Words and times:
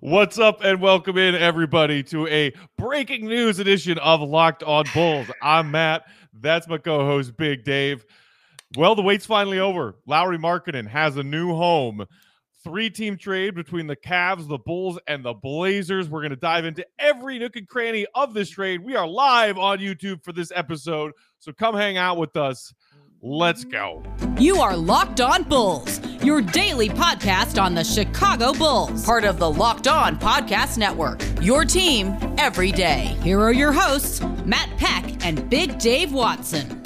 What's 0.00 0.38
up, 0.38 0.62
and 0.62 0.82
welcome 0.82 1.16
in 1.16 1.34
everybody 1.34 2.02
to 2.04 2.26
a 2.26 2.52
breaking 2.76 3.26
news 3.26 3.58
edition 3.58 3.96
of 3.98 4.20
Locked 4.20 4.62
On 4.64 4.84
Bulls. 4.92 5.28
I'm 5.40 5.70
Matt. 5.70 6.04
That's 6.34 6.68
my 6.68 6.78
co-host, 6.78 7.36
Big 7.36 7.64
Dave. 7.64 8.04
Well, 8.76 8.96
the 8.96 9.02
wait's 9.02 9.24
finally 9.24 9.60
over. 9.60 9.94
Lauri 10.06 10.36
Markkanen 10.36 10.88
has 10.88 11.16
a 11.16 11.22
new 11.22 11.54
home. 11.54 12.04
Three-team 12.64 13.16
trade 13.16 13.54
between 13.54 13.86
the 13.86 13.96
Cavs, 13.96 14.48
the 14.48 14.58
Bulls, 14.58 14.98
and 15.06 15.24
the 15.24 15.32
Blazers. 15.32 16.10
We're 16.10 16.20
going 16.20 16.30
to 16.30 16.36
dive 16.36 16.64
into 16.64 16.84
every 16.98 17.38
nook 17.38 17.56
and 17.56 17.68
cranny 17.68 18.04
of 18.14 18.34
this 18.34 18.50
trade. 18.50 18.84
We 18.84 18.96
are 18.96 19.06
live 19.06 19.58
on 19.58 19.78
YouTube 19.78 20.24
for 20.24 20.32
this 20.32 20.52
episode, 20.54 21.12
so 21.38 21.52
come 21.52 21.76
hang 21.76 21.96
out 21.96 22.18
with 22.18 22.36
us. 22.36 22.74
Let's 23.26 23.64
go. 23.64 24.02
You 24.38 24.56
are 24.56 24.76
Locked 24.76 25.22
On 25.22 25.44
Bulls, 25.44 25.98
your 26.22 26.42
daily 26.42 26.90
podcast 26.90 27.58
on 27.58 27.74
the 27.74 27.82
Chicago 27.82 28.52
Bulls, 28.52 29.02
part 29.02 29.24
of 29.24 29.38
the 29.38 29.50
Locked 29.50 29.88
On 29.88 30.18
Podcast 30.18 30.76
Network. 30.76 31.22
Your 31.40 31.64
team 31.64 32.18
every 32.36 32.70
day. 32.70 33.16
Here 33.22 33.40
are 33.40 33.54
your 33.54 33.72
hosts, 33.72 34.20
Matt 34.44 34.68
Peck 34.76 35.24
and 35.24 35.48
Big 35.48 35.78
Dave 35.78 36.12
Watson. 36.12 36.82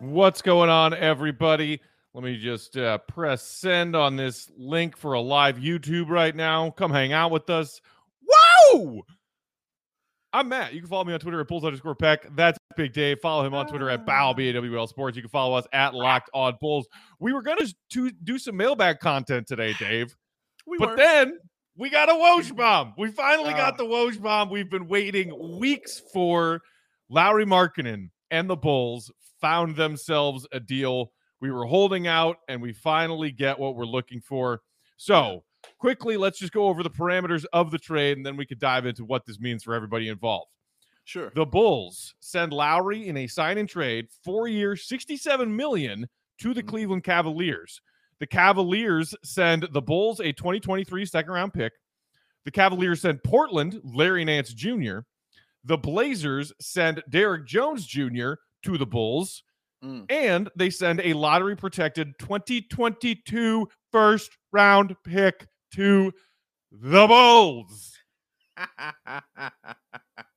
What's 0.00 0.42
going 0.42 0.70
on, 0.70 0.92
everybody? 0.92 1.80
Let 2.14 2.24
me 2.24 2.36
just 2.38 2.76
uh, 2.76 2.98
press 2.98 3.42
send 3.42 3.94
on 3.94 4.16
this 4.16 4.50
link 4.56 4.96
for 4.96 5.12
a 5.12 5.20
live 5.20 5.58
YouTube 5.58 6.08
right 6.08 6.34
now. 6.34 6.70
Come 6.70 6.90
hang 6.90 7.12
out 7.12 7.30
with 7.30 7.48
us. 7.50 7.80
Whoa! 8.26 9.02
I'm 10.32 10.48
Matt. 10.48 10.74
You 10.74 10.80
can 10.80 10.88
follow 10.88 11.04
me 11.04 11.12
on 11.12 11.20
Twitter 11.20 11.40
at 11.40 11.46
Bulls 11.48 11.64
underscore 11.64 11.94
Peck. 11.94 12.26
That's 12.36 12.58
Big 12.76 12.92
Dave. 12.92 13.18
Follow 13.20 13.44
him 13.44 13.54
on 13.54 13.66
Twitter 13.68 13.88
at 13.90 14.06
Bow 14.06 14.32
B-A-W-L 14.32 14.86
Sports. 14.88 15.16
You 15.16 15.22
can 15.22 15.30
follow 15.30 15.56
us 15.56 15.66
at 15.72 15.94
Locked 15.94 16.30
On 16.34 16.56
Bulls. 16.60 16.86
We 17.20 17.32
were 17.32 17.42
going 17.42 17.58
to 17.90 18.10
do 18.24 18.38
some 18.38 18.56
mailbag 18.56 18.98
content 19.00 19.46
today, 19.48 19.72
Dave. 19.74 20.14
We 20.66 20.78
but 20.78 20.90
were. 20.90 20.96
then 20.96 21.38
we 21.76 21.90
got 21.90 22.08
a 22.08 22.12
Woj 22.12 22.54
bomb. 22.56 22.94
We 22.98 23.10
finally 23.10 23.52
Ah. 23.54 23.56
got 23.56 23.76
the 23.78 23.84
Woj 23.84 24.20
bomb. 24.20 24.50
We've 24.50 24.70
been 24.70 24.88
waiting 24.88 25.58
weeks 25.60 26.00
for. 26.12 26.60
Lauri 27.12 27.44
Markkanen 27.44 28.10
and 28.30 28.48
the 28.48 28.54
Bulls 28.56 29.10
found 29.40 29.74
themselves 29.74 30.46
a 30.52 30.60
deal. 30.60 31.10
We 31.40 31.50
were 31.50 31.64
holding 31.66 32.06
out, 32.06 32.38
and 32.48 32.60
we 32.60 32.72
finally 32.72 33.30
get 33.30 33.58
what 33.58 33.74
we're 33.76 33.84
looking 33.86 34.20
for. 34.20 34.60
So, 34.96 35.44
quickly, 35.78 36.16
let's 36.16 36.38
just 36.38 36.52
go 36.52 36.68
over 36.68 36.82
the 36.82 36.90
parameters 36.90 37.44
of 37.52 37.70
the 37.70 37.78
trade, 37.78 38.16
and 38.18 38.26
then 38.26 38.36
we 38.36 38.44
could 38.46 38.58
dive 38.58 38.84
into 38.86 39.04
what 39.04 39.24
this 39.26 39.40
means 39.40 39.64
for 39.64 39.74
everybody 39.74 40.08
involved. 40.08 40.50
sure. 41.04 41.32
The 41.34 41.46
Bulls 41.46 42.14
send 42.20 42.52
Lauri 42.52 43.08
in 43.08 43.16
a 43.16 43.26
sign 43.26 43.58
and 43.58 43.68
trade, 43.68 44.06
four 44.22 44.46
years, 44.46 44.86
67 44.86 45.56
million 45.56 46.08
to 46.38 46.54
the 46.54 46.62
Mhm. 46.62 46.68
Cleveland 46.68 47.04
Cavaliers. 47.04 47.80
The 48.20 48.26
Cavaliers 48.28 49.14
send 49.24 49.66
the 49.72 49.82
Bulls 49.82 50.20
a 50.20 50.32
2023 50.32 51.04
second 51.06 51.32
round 51.32 51.52
pick. 51.52 51.72
The 52.44 52.52
Cavaliers 52.52 53.00
send 53.00 53.24
Portland 53.24 53.80
Larry 53.82 54.24
Nance 54.24 54.52
Jr. 54.54 55.00
The 55.64 55.78
Blazers 55.78 56.52
send 56.60 57.02
Derrick 57.08 57.44
Jones 57.46 57.86
Jr. 57.86 58.34
to 58.62 58.78
the 58.78 58.86
Bulls. 58.86 59.42
Mm. 59.84 60.10
And 60.10 60.50
they 60.56 60.70
send 60.70 61.00
a 61.00 61.12
lottery 61.14 61.56
protected 61.56 62.12
2022 62.18 63.68
first 63.92 64.30
round 64.52 64.94
pick 65.04 65.46
to 65.74 66.12
the 66.70 67.06
Bulls. 67.06 67.92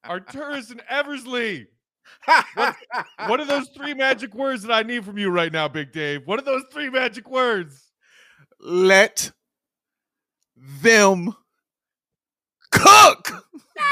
Arturas 0.05 0.71
and 0.71 0.81
Eversley. 0.89 1.67
What- 2.55 2.75
What 3.27 3.39
are 3.39 3.45
those 3.45 3.69
three 3.75 3.93
magic 3.93 4.33
words 4.33 4.63
that 4.63 4.71
I 4.73 4.83
need 4.83 5.05
from 5.05 5.17
you 5.17 5.29
right 5.29 5.51
now, 5.51 5.67
Big 5.67 5.91
Dave? 5.91 6.21
What 6.25 6.39
are 6.39 6.43
those 6.43 6.63
three 6.71 6.89
magic 6.89 7.29
words? 7.29 7.91
Let 8.59 9.31
them 10.81 11.33
cook. 12.71 13.45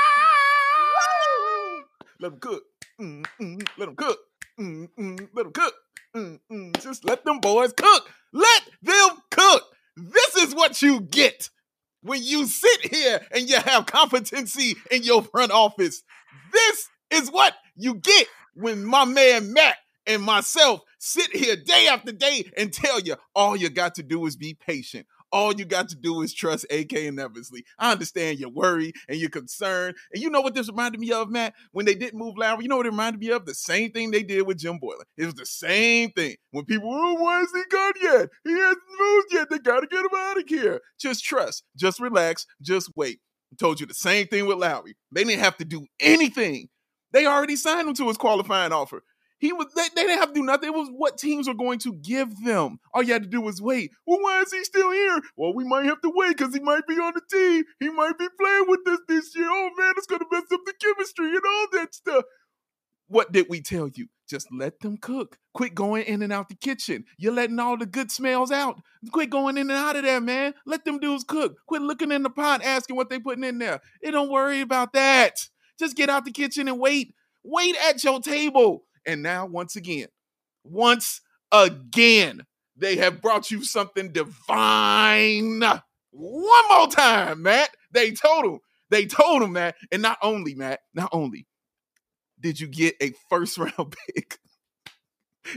Let 2.20 2.32
them 2.32 2.40
cook. 2.40 2.64
Mm, 3.00 3.26
mm, 3.42 3.68
let 3.78 3.86
them 3.88 3.96
cook. 3.96 4.20
Mm, 4.60 4.90
mm, 4.98 5.30
let 5.34 5.44
them 5.44 5.54
cook. 5.54 5.74
Mm, 6.16 6.82
just 6.82 7.06
let 7.06 7.24
them 7.26 7.40
boys 7.40 7.74
cook. 7.74 8.10
Let 8.34 8.64
them 8.82 9.18
cook. 9.30 9.64
This 9.96 10.36
is 10.38 10.56
what 10.56 10.82
you 10.82 11.02
get 11.02 11.50
when 12.02 12.24
you 12.24 12.46
sit 12.46 12.94
here 12.94 13.22
and 13.32 13.50
you 13.50 13.58
have 13.60 13.86
competency 13.86 14.76
in 14.90 15.04
your 15.04 15.24
front 15.24 15.52
office. 15.52 16.04
This 16.52 16.88
is 17.12 17.32
what 17.32 17.54
you 17.76 17.96
get 17.96 18.28
when 18.56 18.84
my 18.84 19.06
man 19.06 19.54
Matt 19.54 19.78
and 20.06 20.22
myself 20.22 20.82
sit 21.00 21.36
here 21.36 21.56
day 21.56 21.88
after 21.88 22.12
day 22.12 22.50
and 22.58 22.74
tell 22.74 23.00
you 23.00 23.16
all 23.36 23.56
you 23.56 23.70
got 23.70 23.96
to 23.96 24.04
do 24.04 24.26
is 24.26 24.36
be 24.36 24.54
patient. 24.54 25.06
All 25.32 25.54
you 25.54 25.66
got 25.66 25.90
to 25.90 25.96
do 25.96 26.22
is 26.22 26.34
trust 26.34 26.66
AK 26.70 26.94
and 26.94 27.20
Eversley. 27.20 27.64
I 27.80 27.92
understand 27.92 28.40
your 28.40 28.50
worry 28.50 28.94
and 29.08 29.18
your 29.18 29.30
concern. 29.30 29.94
And 30.14 30.22
you 30.22 30.30
know 30.30 30.42
what 30.42 30.56
this 30.56 30.68
reminded 30.68 31.00
me 31.00 31.12
of, 31.12 31.30
Matt? 31.30 31.54
When 31.72 31.86
they 31.86 31.96
didn't 31.96 32.20
move 32.20 32.38
Lauri, 32.38 32.64
you 32.64 32.70
know 32.70 32.78
what 32.78 32.86
it 32.86 32.90
reminded 32.90 33.22
me 33.22 33.30
of? 33.30 33.46
The 33.46 33.54
same 33.54 33.92
thing 33.92 34.12
they 34.12 34.24
did 34.24 34.46
with 34.46 34.58
Jim 34.58 34.78
Boylan. 34.80 35.06
It 35.18 35.26
was 35.26 35.36
the 35.36 35.46
same 35.46 36.12
thing. 36.12 36.36
When 36.52 36.66
people, 36.66 36.90
oh, 36.92 37.14
why 37.16 37.42
is 37.42 37.52
he 37.54 37.64
gone 37.70 37.94
yet? 38.02 38.30
He 38.44 38.52
hasn't 38.52 38.80
moved 39.00 39.28
yet. 39.32 39.50
They 39.50 39.60
got 39.60 39.82
to 39.82 39.88
get 39.88 40.00
him 40.00 40.12
out 40.16 40.38
of 40.38 40.44
here. 40.48 40.82
Just 41.00 41.24
trust. 41.24 41.64
Just 41.78 42.00
relax. 42.00 42.46
Just 42.62 42.92
wait. 42.96 43.20
I 43.52 43.56
told 43.58 43.80
you 43.80 43.86
the 43.86 43.94
same 43.94 44.28
thing 44.28 44.46
with 44.46 44.58
Lauri. 44.58 44.96
They 45.12 45.24
didn't 45.24 45.42
have 45.42 45.58
to 45.58 45.66
do 45.66 45.86
anything. 46.00 46.70
They 47.14 47.26
already 47.26 47.58
signed 47.58 47.88
him 47.88 47.94
to 47.96 48.08
his 48.08 48.18
qualifying 48.18 48.72
offer. 48.72 49.04
He 49.42 49.52
was 49.52 49.74
they, 49.76 49.88
they 49.96 50.04
didn't 50.04 50.20
have 50.20 50.30
to 50.30 50.36
do 50.36 50.44
nothing. 50.44 50.70
It 50.70 50.76
was 50.78 50.90
what 50.96 51.18
teams 51.18 51.48
are 51.48 51.56
going 51.56 51.80
to 51.80 51.94
give 51.94 52.30
them. 52.46 52.80
All 52.94 53.02
you 53.02 53.12
had 53.12 53.24
to 53.24 53.30
do 53.30 53.42
was 53.42 53.60
wait. 53.60 53.92
Well, 54.06 54.22
why 54.22 54.42
is 54.42 54.54
he 54.54 54.64
still 54.64 54.92
here? 54.92 55.20
Well, 55.36 55.56
we 55.56 55.64
might 55.64 55.86
have 55.86 56.00
to 56.02 56.12
wait 56.14 56.38
because 56.38 56.54
he 56.54 56.60
might 56.60 56.86
be 56.88 56.94
on 56.94 57.14
the 57.16 57.22
team. 57.30 57.64
He 57.80 57.90
might 57.90 58.20
be 58.20 58.28
playing 58.40 58.66
with 58.68 58.88
us 58.88 59.00
this 59.08 59.36
year. 59.36 59.48
Oh 59.50 59.72
man, 59.78 59.96
it's 59.98 60.06
gonna 60.06 60.26
mess 60.32 60.44
up 60.54 60.62
the 60.64 60.74
chemistry 60.80 61.30
and 61.30 61.42
all 61.44 61.68
that 61.74 61.96
stuff. 61.96 62.24
What 63.08 63.32
did 63.32 63.48
we 63.50 63.62
tell 63.62 63.90
you? 63.94 64.08
Just 64.30 64.48
let 64.54 64.80
them 64.80 64.98
cook. 64.98 65.40
Quit 65.56 65.74
going 65.74 66.04
in 66.04 66.22
and 66.22 66.32
out 66.32 66.48
the 66.48 66.56
kitchen. 66.56 67.06
You're 67.18 67.34
letting 67.34 67.60
all 67.60 67.78
the 67.78 67.88
good 67.88 68.12
smells 68.12 68.52
out. 68.52 68.80
Quit 69.12 69.32
going 69.32 69.58
in 69.58 69.72
and 69.72 69.78
out 69.78 69.96
of 69.96 70.04
there, 70.04 70.22
man. 70.22 70.54
Let 70.68 70.86
them 70.86 71.00
dudes 71.00 71.24
cook. 71.24 71.58
Quit 71.66 71.82
looking 71.82 72.12
in 72.12 72.22
the 72.22 72.30
pot 72.30 72.64
asking 72.64 72.96
what 72.96 73.10
they 73.10 73.20
putting 73.20 73.44
in 73.44 73.58
there. 73.58 73.82
They 74.04 74.12
don't 74.12 74.32
worry 74.32 74.62
about 74.62 74.94
that. 74.94 75.50
Just 75.80 75.98
get 75.98 76.10
out 76.12 76.26
the 76.26 76.32
kitchen 76.32 76.68
and 76.68 76.80
wait. 76.80 77.16
Wait 77.44 77.76
at 77.90 78.04
your 78.04 78.22
table. 78.22 78.84
And 79.06 79.24
now, 79.24 79.46
once 79.46 79.76
again, 79.76 80.08
once 80.64 81.22
again, 81.52 82.46
they 82.76 82.96
have 82.98 83.22
brought 83.22 83.52
you 83.52 83.64
something 83.64 84.12
divine. 84.12 85.62
One 86.12 86.70
more 86.70 86.88
time, 86.88 87.44
Matt. 87.44 87.70
They 87.92 88.12
told 88.12 88.46
him. 88.46 88.60
They 88.90 89.06
told 89.06 89.42
him, 89.42 89.54
Matt. 89.54 89.76
And 89.92 90.02
not 90.02 90.18
only, 90.22 90.56
Matt, 90.56 90.82
not 90.94 91.10
only 91.14 91.48
did 92.40 92.60
you 92.60 92.68
get 92.68 92.96
a 93.02 93.14
first 93.30 93.58
round 93.58 93.96
pick 94.16 94.40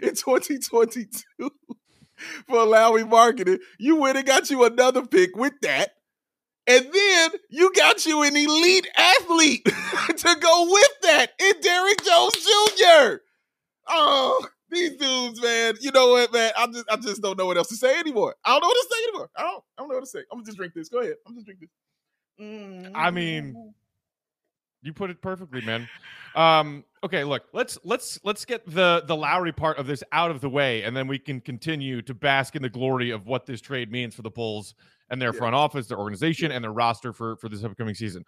in 0.03 0.15
2022 0.15 1.51
for 2.47 2.65
Lauri 2.65 3.03
Markkanen, 3.03 3.59
you 3.79 3.97
went 3.97 4.17
and 4.17 4.27
got 4.27 4.51
you 4.51 4.65
another 4.65 5.05
pick 5.05 5.37
with 5.37 5.55
that. 5.63 5.91
And 6.67 6.87
then 6.93 7.31
you 7.51 7.73
got 7.75 8.07
you 8.07 8.23
an 8.23 8.35
elite 8.37 8.89
athlete 8.97 9.65
to 10.17 10.37
go 10.41 10.67
with 10.71 10.93
that 11.03 11.33
in 11.39 11.61
Derrick 11.61 12.03
Jones 12.03 12.35
Jr. 12.35 13.17
Oh, 13.87 14.47
these 14.71 14.97
dudes, 14.97 15.41
man. 15.43 15.75
You 15.81 15.93
know 15.93 16.09
what, 16.11 16.33
man? 16.33 16.53
I 16.57 16.67
just 16.67 16.85
I 16.91 16.97
just 16.97 17.23
don't 17.23 17.39
know 17.39 17.47
what 17.47 17.57
else 17.57 17.69
to 17.69 17.77
say 17.77 17.99
anymore. 17.99 18.35
I 18.45 18.51
don't 18.51 18.63
know 18.63 18.69
what 18.69 18.75
to 18.75 18.89
say 18.91 19.03
anymore. 19.09 19.31
I 19.37 19.43
don't, 19.43 19.65
I 19.79 19.83
don't 19.83 19.89
know 19.89 19.95
what 19.97 20.01
to 20.05 20.07
say. 20.11 20.21
I'm 20.33 20.39
gonna 20.39 20.47
just 20.47 20.57
drink 20.59 20.75
this. 20.75 20.89
Go 20.89 21.01
ahead. 21.01 21.17
I'm 21.27 21.35
just 21.35 21.47
drink 21.47 21.61
this. 21.61 21.71
I 22.95 23.11
mean, 23.11 23.73
You 24.83 24.93
put 24.93 25.11
it 25.11 25.23
perfectly, 25.23 25.61
man. 25.61 25.89
Um, 26.35 26.85
okay, 27.05 27.23
look, 27.25 27.45
let's 27.53 27.79
let's 27.85 28.19
let's 28.25 28.45
get 28.45 28.67
the 28.67 29.05
the 29.07 29.15
Lauri 29.15 29.53
part 29.53 29.79
of 29.79 29.87
this 29.87 30.03
out 30.11 30.31
of 30.31 30.41
the 30.41 30.49
way, 30.49 30.83
and 30.83 30.97
then 30.97 31.07
we 31.07 31.19
can 31.19 31.41
continue 31.41 32.03
to 32.03 32.13
bask 32.15 32.57
in 32.57 32.63
the 32.63 32.69
glory 32.69 33.11
of 33.11 33.27
what 33.27 33.47
this 33.47 33.61
trade 33.61 33.93
means 33.93 34.15
for 34.15 34.23
the 34.23 34.31
Bulls 34.31 34.75
and 35.11 35.23
their 35.23 35.33
Yeah. 35.33 35.39
front 35.39 35.55
office, 35.55 35.87
their 35.87 35.99
organization, 35.99 36.51
and 36.51 36.65
their 36.65 36.73
roster 36.73 37.13
for 37.13 37.37
for 37.37 37.49
this 37.49 37.63
upcoming 37.63 37.95
season. 37.95 38.25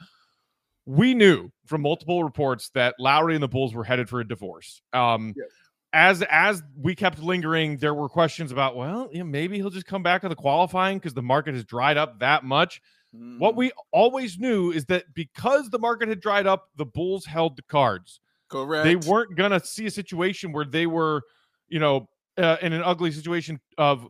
We 0.86 1.14
knew 1.14 1.50
from 1.66 1.82
multiple 1.82 2.22
reports 2.24 2.70
that 2.74 2.94
Lauri 2.98 3.34
and 3.34 3.42
the 3.42 3.48
Bulls 3.48 3.74
were 3.74 3.84
headed 3.84 4.08
for 4.08 4.20
a 4.20 4.26
divorce. 4.26 4.80
Um, 4.92 5.34
Yes. 5.36 5.48
As 5.92 6.22
as 6.28 6.62
we 6.76 6.94
kept 6.94 7.20
lingering, 7.20 7.78
there 7.78 7.94
were 7.94 8.08
questions 8.08 8.52
about, 8.52 8.76
well, 8.76 9.08
yeah, 9.12 9.22
maybe 9.22 9.56
he'll 9.56 9.70
just 9.70 9.86
come 9.86 10.02
back 10.02 10.20
to 10.22 10.28
the 10.28 10.34
qualifying 10.36 10.98
because 10.98 11.14
the 11.14 11.22
market 11.22 11.54
has 11.54 11.64
dried 11.64 11.96
up 11.96 12.18
that 12.18 12.44
much. 12.44 12.82
What 13.12 13.54
Mhm. 13.54 13.56
we 13.56 13.72
always 13.92 14.38
knew 14.38 14.72
is 14.72 14.84
that 14.86 15.04
because 15.14 15.70
the 15.70 15.78
market 15.78 16.08
had 16.08 16.20
dried 16.20 16.46
up, 16.46 16.68
the 16.76 16.84
Bulls 16.84 17.24
held 17.24 17.56
the 17.56 17.62
cards. 17.62 18.20
correct. 18.48 18.84
They 18.84 18.94
weren't 18.96 19.36
going 19.36 19.52
to 19.52 19.60
see 19.64 19.86
a 19.86 19.90
situation 19.90 20.52
where 20.52 20.64
they 20.66 20.86
were, 20.86 21.22
you 21.68 21.78
know, 21.80 22.08
uh, 22.36 22.58
in 22.60 22.72
an 22.74 22.82
ugly 22.82 23.10
situation 23.10 23.58
of 23.78 24.06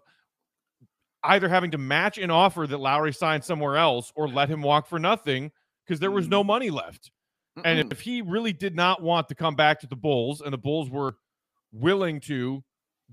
either 1.22 1.48
having 1.48 1.70
to 1.72 1.78
match 1.78 2.18
an 2.18 2.30
offer 2.30 2.66
that 2.66 2.78
Lauri 2.78 3.12
signed 3.12 3.44
somewhere 3.44 3.76
else 3.76 4.12
or 4.16 4.28
let 4.28 4.48
him 4.48 4.60
walk 4.62 4.86
for 4.88 4.98
nothing 4.98 5.52
because 5.86 6.00
there 6.00 6.10
was 6.10 6.28
no 6.28 6.42
money 6.42 6.70
left. 6.70 7.10
And 7.64 7.90
if 7.92 8.02
he 8.02 8.20
really 8.20 8.52
did 8.52 8.76
not 8.76 9.02
want 9.02 9.28
to 9.28 9.34
come 9.34 9.54
back 9.54 9.80
to 9.80 9.86
the 9.86 9.96
Bulls 9.96 10.42
and 10.42 10.52
the 10.52 10.58
Bulls 10.58 10.90
were 10.90 11.16
willing 11.72 12.20
to 12.20 12.62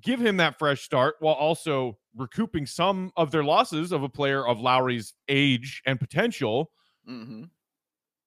give 0.02 0.20
him 0.20 0.38
that 0.38 0.60
fresh 0.60 0.82
start 0.82 1.16
while 1.20 1.36
also 1.36 1.98
recouping 2.16 2.66
some 2.66 3.12
of 3.16 3.32
their 3.32 3.44
losses 3.44 3.92
of 3.92 4.04
a 4.04 4.10
player 4.10 4.46
of 4.46 4.60
Lauri's 4.60 5.14
age 5.30 5.82
and 5.86 6.00
potential, 6.00 6.72
Mm-hmm. 7.10 7.44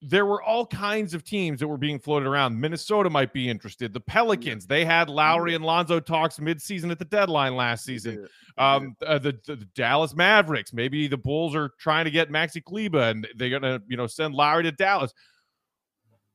There 0.02 0.26
were 0.26 0.43
all 0.43 0.66
kinds 0.66 1.14
of 1.14 1.25
teams 1.25 1.60
that 1.60 1.69
were 1.69 1.78
being 1.78 1.98
floated 1.98 2.28
around. 2.28 2.60
Minnesota 2.60 3.08
might 3.08 3.32
be 3.32 3.48
interested. 3.48 3.94
The 3.94 4.00
Pelicans, 4.00 4.66
they 4.66 4.84
had 4.84 5.08
Lauri 5.08 5.54
and 5.54 5.64
Lonzo 5.64 6.00
talks 6.00 6.38
midseason 6.38 6.90
at 6.90 6.98
the 6.98 7.04
deadline 7.06 7.56
last 7.56 7.84
season. 7.84 8.28
Um, 8.58 8.94
uh, 9.04 9.19
the, 9.19 9.38
the 9.46 9.56
Dallas 9.75 10.14
Mavericks, 10.14 10.72
maybe 10.72 11.08
the 11.08 11.16
Bulls 11.16 11.56
are 11.56 11.70
trying 11.78 12.04
to 12.04 12.10
get 12.10 12.31
Maxi 12.31 12.62
Kleber 12.62 13.00
and 13.00 13.26
they're 13.37 13.50
gonna, 13.50 13.81
you 13.88 13.96
know, 13.96 14.06
send 14.06 14.34
Lauri 14.34 14.64
to 14.64 14.72
Dallas. 14.72 15.12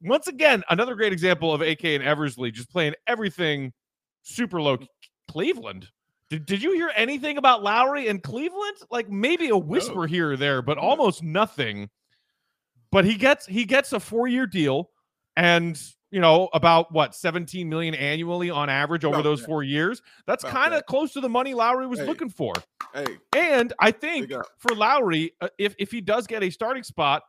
Once 0.02 0.28
again, 0.28 0.64
another 0.70 0.96
great 0.96 1.14
example 1.14 1.54
of 1.54 1.62
AK 1.62 1.84
and 1.86 2.04
Eversley 2.04 2.52
just 2.52 2.72
playing 2.72 2.96
everything 3.08 3.72
super 4.24 4.60
low. 4.60 4.78
Cleveland. 5.28 5.88
Did, 6.30 6.46
did 6.46 6.64
you 6.64 6.74
hear 6.74 6.92
anything 6.96 7.38
about 7.38 7.62
Lauri 7.62 8.08
and 8.08 8.22
Cleveland? 8.24 8.78
Like 8.90 9.10
maybe 9.10 9.50
a 9.50 9.58
whisper 9.58 10.08
here 10.08 10.32
or 10.32 10.38
there, 10.38 10.62
but 10.62 10.78
almost 10.78 11.24
nothing. 11.24 11.90
But 12.92 13.06
he 13.06 13.16
gets 13.16 13.46
he 13.46 13.66
gets 13.66 13.94
a 13.94 14.00
four 14.00 14.28
year 14.28 14.46
deal, 14.46 14.90
and 15.38 15.82
you 16.12 16.20
know 16.20 16.50
about 16.54 16.92
what 16.92 17.16
17 17.16 17.70
million 17.70 17.96
annually 17.96 18.50
on 18.50 18.70
average 18.70 19.06
over 19.06 19.16
About 19.16 19.24
those 19.24 19.40
that. 19.40 19.46
four 19.48 19.64
years. 19.64 20.02
That's 20.28 20.44
kind 20.44 20.74
of 20.74 20.80
that. 20.80 20.88
close 20.88 21.14
to 21.14 21.22
the 21.22 21.30
money 21.30 21.54
Lauri 21.54 21.88
was 21.88 22.00
Hey. 22.00 22.06
looking 22.06 22.30
for. 22.30 22.54
Hey, 22.94 23.18
And 23.34 23.72
I 23.80 23.92
think 23.92 24.32
for 24.58 24.76
Lauri, 24.76 25.32
uh, 25.40 25.48
if 25.58 25.74
if 25.80 25.90
he 25.92 26.02
does 26.02 26.28
get 26.28 26.44
a 26.44 26.50
starting 26.50 26.84
spot, 26.84 27.24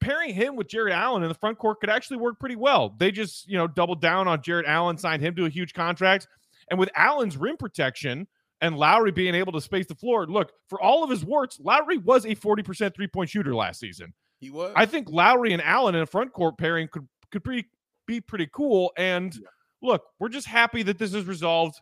pairing 0.00 0.34
him 0.34 0.54
with 0.56 0.68
Jarrett 0.68 0.92
Allen 0.94 1.22
in 1.22 1.28
the 1.30 1.34
front 1.34 1.56
court 1.58 1.80
could 1.80 1.88
actually 1.90 2.18
work 2.18 2.38
pretty 2.38 2.56
well. 2.56 2.94
They 2.98 3.10
just 3.10 3.48
you 3.48 3.56
know 3.56 3.66
doubled 3.66 4.02
down 4.02 4.28
on 4.28 4.42
Jarrett 4.42 4.66
Allen, 4.66 4.98
signed 4.98 5.22
him 5.22 5.34
to 5.36 5.46
a 5.46 5.50
huge 5.50 5.72
contract, 5.72 6.28
and 6.70 6.78
with 6.78 6.90
Allen's 6.94 7.38
rim 7.38 7.56
protection 7.56 8.26
and 8.60 8.76
Lauri 8.76 9.12
being 9.12 9.34
able 9.34 9.52
to 9.52 9.60
space 9.62 9.86
the 9.86 9.94
floor, 9.94 10.26
look 10.26 10.52
for 10.68 10.78
all 10.80 11.02
of 11.04 11.08
his 11.10 11.24
warts, 11.24 11.58
Lauri 11.58 11.96
was 11.96 12.26
a 12.26 12.34
forty 12.34 12.62
percent 12.62 12.94
three 12.94 13.08
point 13.08 13.30
shooter 13.30 13.54
last 13.54 13.80
season. 13.80 14.12
He 14.40 14.50
was. 14.50 14.72
I 14.76 14.86
think 14.86 15.08
Lauri 15.10 15.52
and 15.52 15.62
Allen 15.62 15.94
in 15.94 16.02
a 16.02 16.06
front 16.06 16.32
court 16.32 16.58
pairing 16.58 16.88
could 16.88 17.06
could 17.32 17.42
pretty 17.44 17.68
be 18.06 18.20
pretty 18.20 18.48
cool. 18.52 18.92
And 18.96 19.34
Yeah. 19.34 19.40
look, 19.82 20.02
we're 20.20 20.28
just 20.28 20.46
happy 20.46 20.82
that 20.82 20.98
this 20.98 21.14
is 21.14 21.24
resolved. 21.24 21.76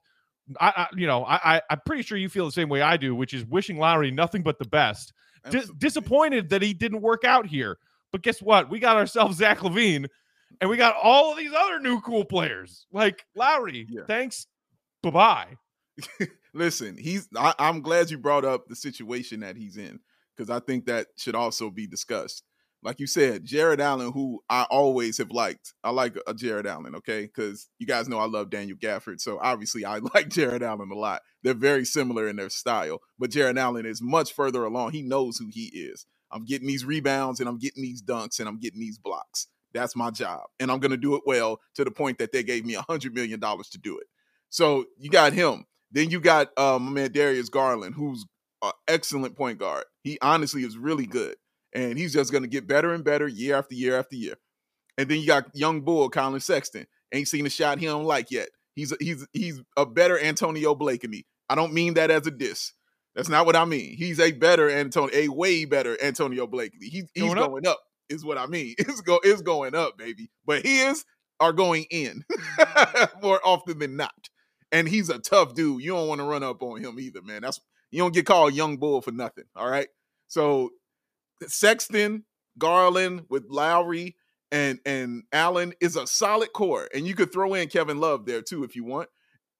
I, 0.60 0.72
I 0.76 0.86
you 0.96 1.06
know, 1.06 1.24
I, 1.24 1.56
I 1.56 1.62
I'm 1.70 1.80
pretty 1.86 2.02
sure 2.02 2.16
you 2.18 2.28
feel 2.28 2.46
the 2.46 2.52
same 2.52 2.68
way 2.68 2.82
I 2.82 2.96
do, 2.96 3.14
which 3.14 3.34
is 3.34 3.44
wishing 3.46 3.78
Lauri 3.78 4.10
nothing 4.10 4.42
but 4.42 4.58
the 4.58 4.66
best. 4.66 5.12
Dis- 5.50 5.70
disappointed 5.78 6.50
that 6.50 6.62
he 6.62 6.72
didn't 6.72 7.00
work 7.00 7.24
out 7.24 7.46
here, 7.46 7.78
but 8.12 8.22
guess 8.22 8.40
what? 8.40 8.70
We 8.70 8.78
got 8.78 8.96
ourselves 8.96 9.36
Zach 9.38 9.58
LaVine, 9.58 10.06
and 10.60 10.70
we 10.70 10.76
got 10.76 10.94
all 11.02 11.32
of 11.32 11.38
these 11.38 11.52
other 11.52 11.80
new 11.80 12.00
cool 12.00 12.24
players 12.24 12.86
like 12.92 13.24
Lauri. 13.34 13.86
Yeah. 13.90 14.02
Thanks. 14.06 14.46
Bye 15.02 15.10
bye. 15.10 16.26
Listen, 16.54 16.96
he's. 16.96 17.28
I, 17.36 17.54
I'm 17.58 17.80
glad 17.80 18.10
you 18.10 18.18
brought 18.18 18.44
up 18.44 18.68
the 18.68 18.76
situation 18.76 19.40
that 19.40 19.56
he's 19.56 19.76
in 19.76 19.98
because 20.42 20.62
I 20.62 20.64
think 20.64 20.86
that 20.86 21.08
should 21.16 21.34
also 21.34 21.70
be 21.70 21.86
discussed. 21.86 22.42
Like 22.82 22.98
you 22.98 23.06
said, 23.06 23.44
Jarrett 23.44 23.78
Allen, 23.80 24.10
who 24.12 24.40
I 24.50 24.64
always 24.68 25.18
have 25.18 25.30
liked. 25.30 25.72
I 25.84 25.90
like 25.90 26.16
a 26.26 26.34
Jarrett 26.34 26.66
Allen, 26.66 26.96
okay? 26.96 27.22
Because 27.22 27.68
you 27.78 27.86
guys 27.86 28.08
know 28.08 28.18
I 28.18 28.26
love 28.26 28.50
Daniel 28.50 28.76
Gafford, 28.76 29.20
so 29.20 29.38
obviously 29.40 29.84
I 29.84 29.98
like 30.14 30.28
Jarrett 30.30 30.62
Allen 30.64 30.90
a 30.90 30.96
lot. 30.98 31.22
They're 31.44 31.54
very 31.54 31.84
similar 31.84 32.28
in 32.28 32.36
their 32.36 32.50
style, 32.50 33.00
but 33.18 33.30
Jarrett 33.30 33.58
Allen 33.58 33.86
is 33.86 34.02
much 34.02 34.32
further 34.32 34.64
along. 34.64 34.92
He 34.92 35.02
knows 35.02 35.38
who 35.38 35.48
he 35.50 35.66
is. 35.74 36.06
I'm 36.32 36.44
getting 36.44 36.66
these 36.66 36.84
rebounds 36.84 37.40
and 37.40 37.48
I'm 37.48 37.58
getting 37.58 37.82
these 37.82 38.02
dunks 38.02 38.40
and 38.40 38.48
I'm 38.48 38.58
getting 38.58 38.80
these 38.80 38.98
blocks. 38.98 39.46
That's 39.72 39.96
my 39.96 40.10
job, 40.10 40.42
and 40.60 40.70
I'm 40.70 40.80
going 40.80 40.90
to 40.90 40.98
do 40.98 41.14
it 41.14 41.22
well 41.26 41.60
to 41.76 41.84
the 41.84 41.90
point 41.90 42.18
that 42.18 42.32
they 42.32 42.42
gave 42.42 42.66
me 42.66 42.74
a 42.74 42.82
hundred 42.82 43.14
million 43.14 43.40
dollars 43.40 43.68
to 43.70 43.78
do 43.78 43.96
it. 43.98 44.06
So 44.50 44.86
you 44.98 45.08
got 45.08 45.32
him. 45.32 45.66
Then 45.92 46.10
you 46.10 46.20
got 46.20 46.50
uh, 46.58 46.78
my 46.80 46.90
man 46.90 47.12
Darius 47.12 47.48
Garland, 47.48 47.94
who's 47.94 48.26
an 48.62 48.72
excellent 48.88 49.36
point 49.36 49.58
guard. 49.58 49.84
He 50.02 50.18
honestly 50.20 50.64
is 50.64 50.76
really 50.76 51.06
good, 51.06 51.36
and 51.74 51.96
he's 51.98 52.12
just 52.12 52.32
going 52.32 52.42
to 52.42 52.48
get 52.48 52.66
better 52.66 52.92
and 52.92 53.04
better 53.04 53.28
year 53.28 53.56
after 53.56 53.74
year 53.74 53.98
after 53.98 54.16
year. 54.16 54.34
And 54.98 55.08
then 55.08 55.20
you 55.20 55.26
got 55.26 55.46
young 55.54 55.80
bull 55.82 56.08
Collin 56.10 56.40
Sexton. 56.40 56.86
Ain't 57.12 57.28
seen 57.28 57.46
a 57.46 57.50
shot 57.50 57.78
he 57.78 57.86
don't 57.86 58.04
like 58.04 58.30
yet. 58.30 58.48
He's 58.74 58.92
he's 59.00 59.26
he's 59.32 59.60
a 59.76 59.86
better 59.86 60.18
Antonio 60.18 60.74
Blakeney. 60.74 61.26
I 61.48 61.54
don't 61.54 61.72
mean 61.72 61.94
that 61.94 62.10
as 62.10 62.26
a 62.26 62.30
diss. 62.30 62.72
That's 63.14 63.28
not 63.28 63.44
what 63.44 63.56
I 63.56 63.64
mean. 63.66 63.94
He's 63.96 64.18
a 64.18 64.32
better 64.32 64.70
Antonio, 64.70 65.14
a 65.14 65.28
way 65.28 65.64
better 65.66 66.02
Antonio 66.02 66.46
Blakeney. 66.46 66.88
He, 66.88 67.02
he's 67.14 67.22
Going 67.24 67.38
up. 67.38 67.48
going 67.50 67.66
up. 67.66 67.80
Is 68.08 68.24
what 68.24 68.38
I 68.38 68.46
mean. 68.46 68.74
It's 68.78 69.00
go 69.02 69.20
it's 69.22 69.42
going 69.42 69.74
up, 69.74 69.98
baby. 69.98 70.30
But 70.46 70.64
his 70.64 71.04
are 71.40 71.52
going 71.52 71.84
in 71.90 72.24
more 73.22 73.40
often 73.44 73.78
than 73.78 73.96
not. 73.96 74.28
And 74.70 74.88
he's 74.88 75.10
a 75.10 75.18
tough 75.18 75.54
dude. 75.54 75.82
You 75.82 75.92
don't 75.92 76.08
want 76.08 76.20
to 76.20 76.26
run 76.26 76.42
up 76.42 76.62
on 76.62 76.80
him 76.82 76.98
either, 76.98 77.20
man. 77.22 77.42
That's 77.42 77.60
you 77.92 78.00
don't 78.00 78.14
get 78.14 78.26
called 78.26 78.54
young 78.54 78.78
bull 78.78 79.00
for 79.00 79.12
nothing. 79.12 79.44
All 79.54 79.70
right. 79.70 79.88
So 80.26 80.70
Sexton, 81.46 82.24
Garland 82.58 83.26
with 83.28 83.44
Lauri 83.48 84.16
and 84.50 84.80
and 84.84 85.24
Allen 85.32 85.72
is 85.80 85.96
a 85.96 86.06
solid 86.06 86.52
core, 86.52 86.88
and 86.94 87.06
you 87.06 87.14
could 87.14 87.32
throw 87.32 87.54
in 87.54 87.68
Kevin 87.68 87.98
Love 87.98 88.26
there 88.26 88.42
too 88.42 88.64
if 88.64 88.76
you 88.76 88.84
want. 88.84 89.08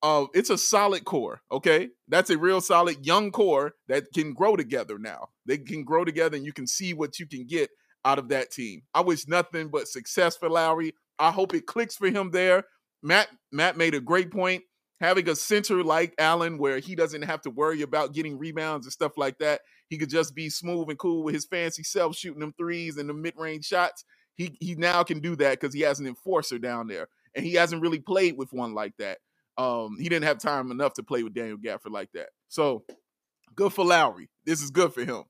Uh, 0.01 0.25
it's 0.33 0.49
a 0.49 0.57
solid 0.57 1.05
core. 1.05 1.41
Okay, 1.51 1.89
that's 2.07 2.29
a 2.29 2.37
real 2.37 2.61
solid 2.61 3.05
young 3.05 3.31
core 3.31 3.73
that 3.87 4.05
can 4.13 4.33
grow 4.33 4.55
together. 4.55 4.99
Now 4.99 5.29
they 5.45 5.57
can 5.57 5.83
grow 5.83 6.05
together, 6.05 6.37
and 6.37 6.45
you 6.45 6.53
can 6.53 6.67
see 6.67 6.93
what 6.93 7.19
you 7.19 7.27
can 7.27 7.45
get 7.47 7.69
out 8.05 8.19
of 8.19 8.29
that 8.29 8.51
team. 8.51 8.83
I 8.93 9.01
wish 9.01 9.27
nothing 9.27 9.69
but 9.69 9.87
success 9.87 10.37
for 10.37 10.49
Lowry. 10.49 10.93
I 11.19 11.31
hope 11.31 11.53
it 11.53 11.65
clicks 11.65 11.95
for 11.95 12.09
him 12.09 12.31
there. 12.31 12.65
Matt 13.01 13.29
Matt 13.51 13.77
made 13.77 13.95
a 13.95 14.01
great 14.01 14.31
point. 14.31 14.63
Having 15.01 15.29
a 15.29 15.35
center 15.35 15.83
like 15.83 16.13
Allen, 16.17 16.57
where 16.57 16.79
he 16.79 16.95
doesn't 16.95 17.23
have 17.23 17.41
to 17.41 17.49
worry 17.49 17.81
about 17.81 18.13
getting 18.13 18.37
rebounds 18.37 18.85
and 18.85 18.93
stuff 18.93 19.13
like 19.17 19.37
that, 19.39 19.61
he 19.89 19.97
could 19.97 20.09
just 20.09 20.33
be 20.33 20.49
smooth 20.49 20.89
and 20.89 20.97
cool 20.97 21.23
with 21.23 21.33
his 21.33 21.45
fancy 21.45 21.83
self, 21.83 22.15
shooting 22.15 22.39
them 22.39 22.53
threes 22.57 22.97
and 22.97 23.09
the 23.09 23.13
mid 23.13 23.33
range 23.37 23.65
shots. 23.65 24.05
He 24.35 24.55
he 24.59 24.75
now 24.75 25.03
can 25.03 25.19
do 25.19 25.35
that 25.35 25.59
because 25.59 25.73
he 25.73 25.81
has 25.81 25.99
an 25.99 26.07
enforcer 26.07 26.57
down 26.57 26.87
there, 26.87 27.07
and 27.35 27.45
he 27.45 27.53
hasn't 27.53 27.81
really 27.81 27.99
played 27.99 28.37
with 28.37 28.53
one 28.53 28.73
like 28.73 28.93
that. 28.97 29.19
Um, 29.57 29.97
he 29.99 30.09
didn't 30.09 30.25
have 30.25 30.39
time 30.39 30.71
enough 30.71 30.93
to 30.93 31.03
play 31.03 31.23
with 31.23 31.33
Daniel 31.33 31.57
Gafford 31.57 31.91
like 31.91 32.09
that. 32.13 32.29
So 32.47 32.83
good 33.55 33.73
for 33.73 33.85
Lauri. 33.85 34.29
This 34.45 34.61
is 34.61 34.71
good 34.71 34.93
for 34.93 35.03
him. 35.03 35.23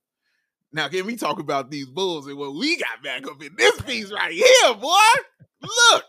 Now, 0.73 0.87
can 0.87 1.05
we 1.05 1.15
talk 1.15 1.39
about 1.39 1.69
these 1.69 1.85
Bulls 1.87 2.27
and 2.27 2.37
what 2.37 2.53
we 2.55 2.77
got 2.77 3.03
back 3.03 3.27
up 3.27 3.41
in 3.43 3.55
this 3.57 3.79
piece 3.81 4.11
right 4.11 4.31
here, 4.31 4.73
boy? 4.75 4.97
Look, 5.61 6.03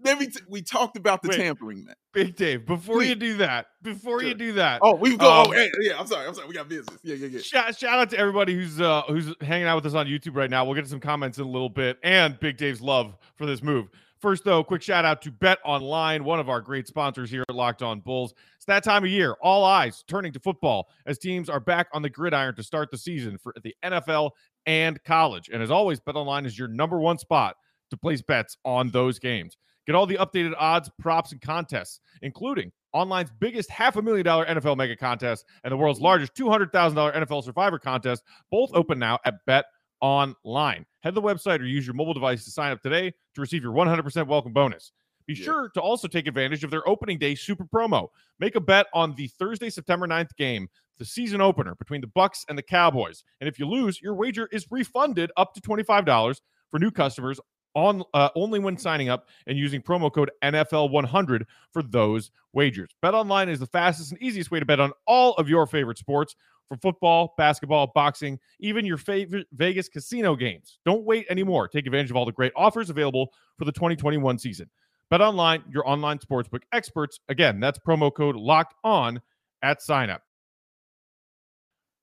then 0.00 0.18
we, 0.18 0.28
t- 0.28 0.40
we 0.48 0.62
talked 0.62 0.96
about 0.96 1.20
the 1.20 1.28
Wait. 1.28 1.36
tampering, 1.36 1.84
man. 1.84 1.94
Big 2.14 2.36
Dave, 2.36 2.64
before 2.64 3.02
you 3.02 3.14
do 3.14 3.36
that, 3.38 3.66
before 3.82 4.22
you 4.22 4.32
do 4.32 4.52
that, 4.54 4.80
Oh, 4.82 4.94
we 4.94 5.16
go. 5.16 5.30
Um, 5.30 5.46
oh, 5.48 5.52
hey, 5.52 5.68
yeah. 5.80 5.98
I'm 5.98 6.06
sorry. 6.06 6.26
I'm 6.26 6.32
sorry. 6.34 6.48
We 6.48 6.54
got 6.54 6.68
business. 6.70 6.98
Yeah, 7.02 7.16
yeah, 7.16 7.26
yeah. 7.26 7.40
Shout, 7.40 7.76
shout 7.78 7.98
out 7.98 8.08
to 8.10 8.18
everybody 8.18 8.54
who's 8.54 8.80
uh 8.80 9.02
who's 9.08 9.34
hanging 9.42 9.66
out 9.66 9.76
with 9.76 9.86
us 9.86 9.94
on 9.94 10.06
YouTube 10.06 10.36
right 10.36 10.48
now. 10.48 10.64
We'll 10.64 10.74
get 10.74 10.84
to 10.84 10.90
some 10.90 11.00
comments 11.00 11.36
in 11.38 11.44
a 11.44 11.50
little 11.50 11.68
bit 11.68 11.98
and 12.02 12.38
Big 12.40 12.56
Dave's 12.56 12.80
love 12.80 13.16
for 13.36 13.44
this 13.44 13.62
move. 13.62 13.88
First, 14.20 14.44
though, 14.44 14.62
quick 14.62 14.82
shout 14.82 15.04
out 15.04 15.20
to 15.22 15.30
Bet 15.32 15.58
Online, 15.64 16.22
one 16.24 16.38
of 16.38 16.48
our 16.48 16.60
great 16.60 16.86
sponsors 16.86 17.28
here 17.28 17.44
at 17.48 17.54
Locked 17.54 17.82
On 17.82 18.00
Bulls. 18.00 18.34
It's 18.62 18.66
that 18.68 18.84
time 18.84 19.02
of 19.02 19.10
year. 19.10 19.32
All 19.42 19.64
eyes 19.64 20.04
turning 20.06 20.32
to 20.34 20.38
football 20.38 20.88
as 21.04 21.18
teams 21.18 21.50
are 21.50 21.58
back 21.58 21.88
on 21.92 22.00
the 22.00 22.08
gridiron 22.08 22.54
to 22.54 22.62
start 22.62 22.92
the 22.92 22.96
season 22.96 23.36
for 23.36 23.52
the 23.60 23.74
NFL 23.82 24.30
and 24.66 25.02
college. 25.02 25.50
And 25.52 25.60
as 25.60 25.72
always, 25.72 25.98
BetOnline 25.98 26.46
is 26.46 26.56
your 26.56 26.68
number 26.68 27.00
one 27.00 27.18
spot 27.18 27.56
to 27.90 27.96
place 27.96 28.22
bets 28.22 28.56
on 28.64 28.88
those 28.90 29.18
games. 29.18 29.56
Get 29.84 29.96
all 29.96 30.06
the 30.06 30.14
updated 30.14 30.52
odds, 30.56 30.88
props, 31.00 31.32
and 31.32 31.40
contests, 31.40 31.98
including 32.22 32.70
online's 32.94 33.32
biggest 33.40 33.68
half 33.68 33.96
a 33.96 34.02
million 34.02 34.24
dollar 34.24 34.46
NFL 34.46 34.76
mega 34.76 34.94
contest 34.94 35.44
and 35.64 35.72
the 35.72 35.76
world's 35.76 36.00
largest 36.00 36.32
$200,000 36.36 36.70
NFL 36.70 37.42
survivor 37.42 37.80
contest, 37.80 38.22
both 38.52 38.70
open 38.74 38.96
now 38.96 39.18
at 39.24 39.44
Bet 39.44 39.64
Online. 40.00 40.86
Head 41.00 41.16
to 41.16 41.20
the 41.20 41.22
website 41.22 41.58
or 41.58 41.64
use 41.64 41.84
your 41.84 41.94
mobile 41.94 42.14
device 42.14 42.44
to 42.44 42.52
sign 42.52 42.70
up 42.70 42.80
today 42.80 43.12
to 43.34 43.40
receive 43.40 43.64
your 43.64 43.72
100% 43.72 44.28
welcome 44.28 44.52
bonus. 44.52 44.92
Be 45.26 45.34
Yeah. 45.34 45.44
sure 45.44 45.68
to 45.70 45.80
also 45.80 46.08
take 46.08 46.26
advantage 46.26 46.64
of 46.64 46.70
their 46.70 46.86
opening 46.88 47.18
day 47.18 47.34
super 47.34 47.64
promo. 47.64 48.08
Make 48.38 48.54
a 48.56 48.60
bet 48.60 48.86
on 48.94 49.14
the 49.14 49.28
Thursday, 49.28 49.70
September 49.70 50.06
9th 50.06 50.36
game, 50.36 50.68
the 50.98 51.04
season 51.04 51.40
opener 51.40 51.74
between 51.74 52.00
the 52.00 52.06
Bucks 52.06 52.44
and 52.48 52.56
the 52.58 52.62
Cowboys. 52.62 53.24
And 53.40 53.48
if 53.48 53.58
you 53.58 53.66
lose, 53.66 54.00
your 54.00 54.14
wager 54.14 54.48
is 54.52 54.66
refunded 54.70 55.30
up 55.36 55.54
to 55.54 55.60
$25 55.60 56.40
for 56.70 56.78
new 56.78 56.90
customers 56.90 57.40
on 57.74 58.02
uh, 58.12 58.28
only 58.36 58.58
when 58.58 58.76
signing 58.76 59.08
up 59.08 59.28
and 59.46 59.56
using 59.56 59.80
promo 59.80 60.12
code 60.12 60.30
NFL100 60.42 61.44
for 61.72 61.82
those 61.82 62.30
wagers. 62.52 62.90
Bet 63.00 63.14
online 63.14 63.48
is 63.48 63.60
the 63.60 63.66
fastest 63.66 64.12
and 64.12 64.22
easiest 64.22 64.50
way 64.50 64.60
to 64.60 64.66
bet 64.66 64.80
on 64.80 64.92
all 65.06 65.34
of 65.34 65.48
your 65.48 65.66
favorite 65.66 65.98
sports 65.98 66.36
from 66.68 66.78
football, 66.78 67.34
basketball, 67.36 67.90
boxing, 67.94 68.38
even 68.60 68.84
your 68.86 68.96
favorite 68.96 69.46
Vegas 69.52 69.88
casino 69.88 70.34
games. 70.36 70.78
Don't 70.84 71.04
wait 71.04 71.26
anymore. 71.28 71.68
Take 71.68 71.86
advantage 71.86 72.10
of 72.10 72.16
all 72.16 72.24
the 72.24 72.32
great 72.32 72.52
offers 72.56 72.90
available 72.90 73.32
for 73.58 73.64
the 73.64 73.72
2021 73.72 74.38
season. 74.38 74.70
Bet 75.12 75.20
online, 75.20 75.62
your 75.70 75.86
online 75.86 76.20
sportsbook 76.20 76.62
experts. 76.72 77.20
Again, 77.28 77.60
that's 77.60 77.78
promo 77.78 78.10
code 78.10 78.34
locked 78.34 78.72
on 78.82 79.20
at 79.62 79.82
sign 79.82 80.08
up. 80.08 80.22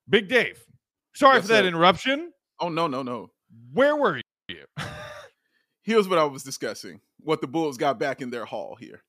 Big 0.08 0.28
Dave, 0.28 0.63
sorry 1.16 1.38
Yes, 1.38 1.46
for 1.46 1.54
that 1.54 1.63
sir. 1.63 1.70
interruption. 1.70 2.32
Oh 2.60 2.70
no, 2.70 2.86
no, 2.86 3.01
no. 3.01 3.32
Where 3.74 3.96
were 3.96 4.22
you? 4.48 4.63
Here's 5.82 6.08
what 6.08 6.20
I 6.20 6.25
was 6.25 6.44
discussing. 6.44 7.01
What 7.22 7.42
the 7.42 7.48
Bulls 7.48 7.78
got 7.78 7.98
back 7.98 8.22
in 8.22 8.30
their 8.30 8.46
haul 8.46 8.78
here. 8.80 9.01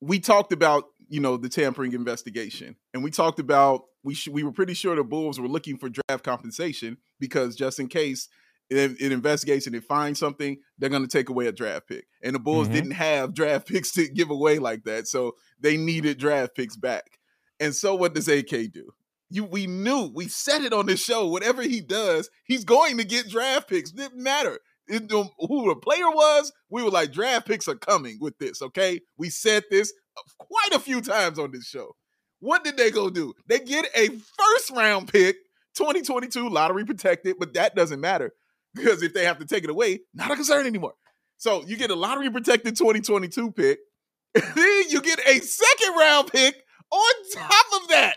We 0.00 0.20
talked 0.20 0.52
about, 0.52 0.84
you 1.08 1.18
know, 1.18 1.36
the 1.36 1.48
tampering 1.48 1.92
investigation, 1.92 2.76
and 2.94 3.02
we 3.02 3.10
talked 3.10 3.40
about 3.40 3.82
we 4.04 4.14
sh- 4.14 4.28
we 4.28 4.44
were 4.44 4.52
pretty 4.52 4.74
sure 4.74 4.94
the 4.94 5.02
Bulls 5.02 5.40
were 5.40 5.48
looking 5.48 5.76
for 5.76 5.88
draft 5.88 6.22
compensation 6.22 6.98
because 7.18 7.56
just 7.56 7.80
in 7.80 7.88
case 7.88 8.28
it, 8.70 8.92
it 9.00 9.12
investigates 9.12 9.66
and 9.66 9.74
it 9.74 9.84
finds 9.84 10.18
something, 10.20 10.56
they're 10.78 10.88
going 10.90 11.02
to 11.06 11.08
take 11.08 11.28
away 11.28 11.46
a 11.48 11.52
draft 11.52 11.88
pick. 11.88 12.06
And 12.22 12.34
the 12.34 12.38
Bulls 12.38 12.68
Mhm. 12.68 12.72
didn't 12.72 12.90
have 12.92 13.34
draft 13.34 13.66
picks 13.68 13.90
to 13.92 14.08
give 14.08 14.30
away 14.30 14.58
like 14.58 14.84
that, 14.84 15.08
so 15.08 15.36
they 15.58 15.76
needed 15.76 16.18
draft 16.18 16.54
picks 16.54 16.76
back. 16.76 17.18
And 17.58 17.74
so, 17.74 17.94
what 17.94 18.14
does 18.14 18.28
AK 18.28 18.68
do? 18.72 18.90
You, 19.28 19.44
we 19.44 19.66
knew, 19.66 20.10
we 20.14 20.26
said 20.28 20.62
it 20.62 20.72
on 20.72 20.86
this 20.86 21.02
show. 21.04 21.26
Whatever 21.28 21.62
he 21.62 21.80
does, 21.80 22.30
he's 22.44 22.64
going 22.64 22.96
to 22.98 23.04
get 23.04 23.28
draft 23.28 23.68
picks. 23.68 23.92
Didn't 23.92 24.20
matter 24.22 24.58
it, 24.88 25.10
who 25.10 25.68
the 25.68 25.76
player 25.76 26.08
was. 26.10 26.52
We 26.68 26.82
were 26.82 26.90
like, 26.90 27.12
draft 27.12 27.46
picks 27.46 27.68
are 27.68 27.76
coming 27.76 28.18
with 28.20 28.38
this. 28.38 28.60
Okay, 28.62 29.00
we 29.16 29.30
said 29.30 29.64
this 29.70 29.92
quite 30.38 30.72
a 30.72 30.80
few 30.80 31.00
times 31.00 31.38
on 31.38 31.52
this 31.52 31.66
show. 31.66 31.94
What 32.40 32.64
did 32.64 32.76
they 32.76 32.90
go 32.90 33.08
do? 33.10 33.34
They 33.46 33.60
get 33.60 33.86
a 33.94 34.08
first 34.08 34.70
round 34.72 35.12
pick, 35.12 35.36
2022 35.76 36.48
lottery 36.48 36.84
protected, 36.84 37.36
but 37.38 37.54
that 37.54 37.74
doesn't 37.76 38.00
matter 38.00 38.32
because 38.74 39.02
if 39.02 39.14
they 39.14 39.24
have 39.24 39.38
to 39.38 39.46
take 39.46 39.64
it 39.64 39.70
away, 39.70 40.00
not 40.14 40.30
a 40.30 40.36
concern 40.36 40.66
anymore. 40.66 40.94
So 41.36 41.64
you 41.64 41.76
get 41.76 41.90
a 41.90 41.94
lottery 41.94 42.30
protected 42.30 42.76
2022 42.76 43.52
pick, 43.52 43.78
then 44.34 44.82
you 44.88 45.00
get 45.00 45.18
a 45.26 45.40
second 45.40 45.96
round 45.96 46.30
pick 46.30 46.62
on 46.90 47.14
top 47.32 47.82
of 47.82 47.88
that. 47.88 48.16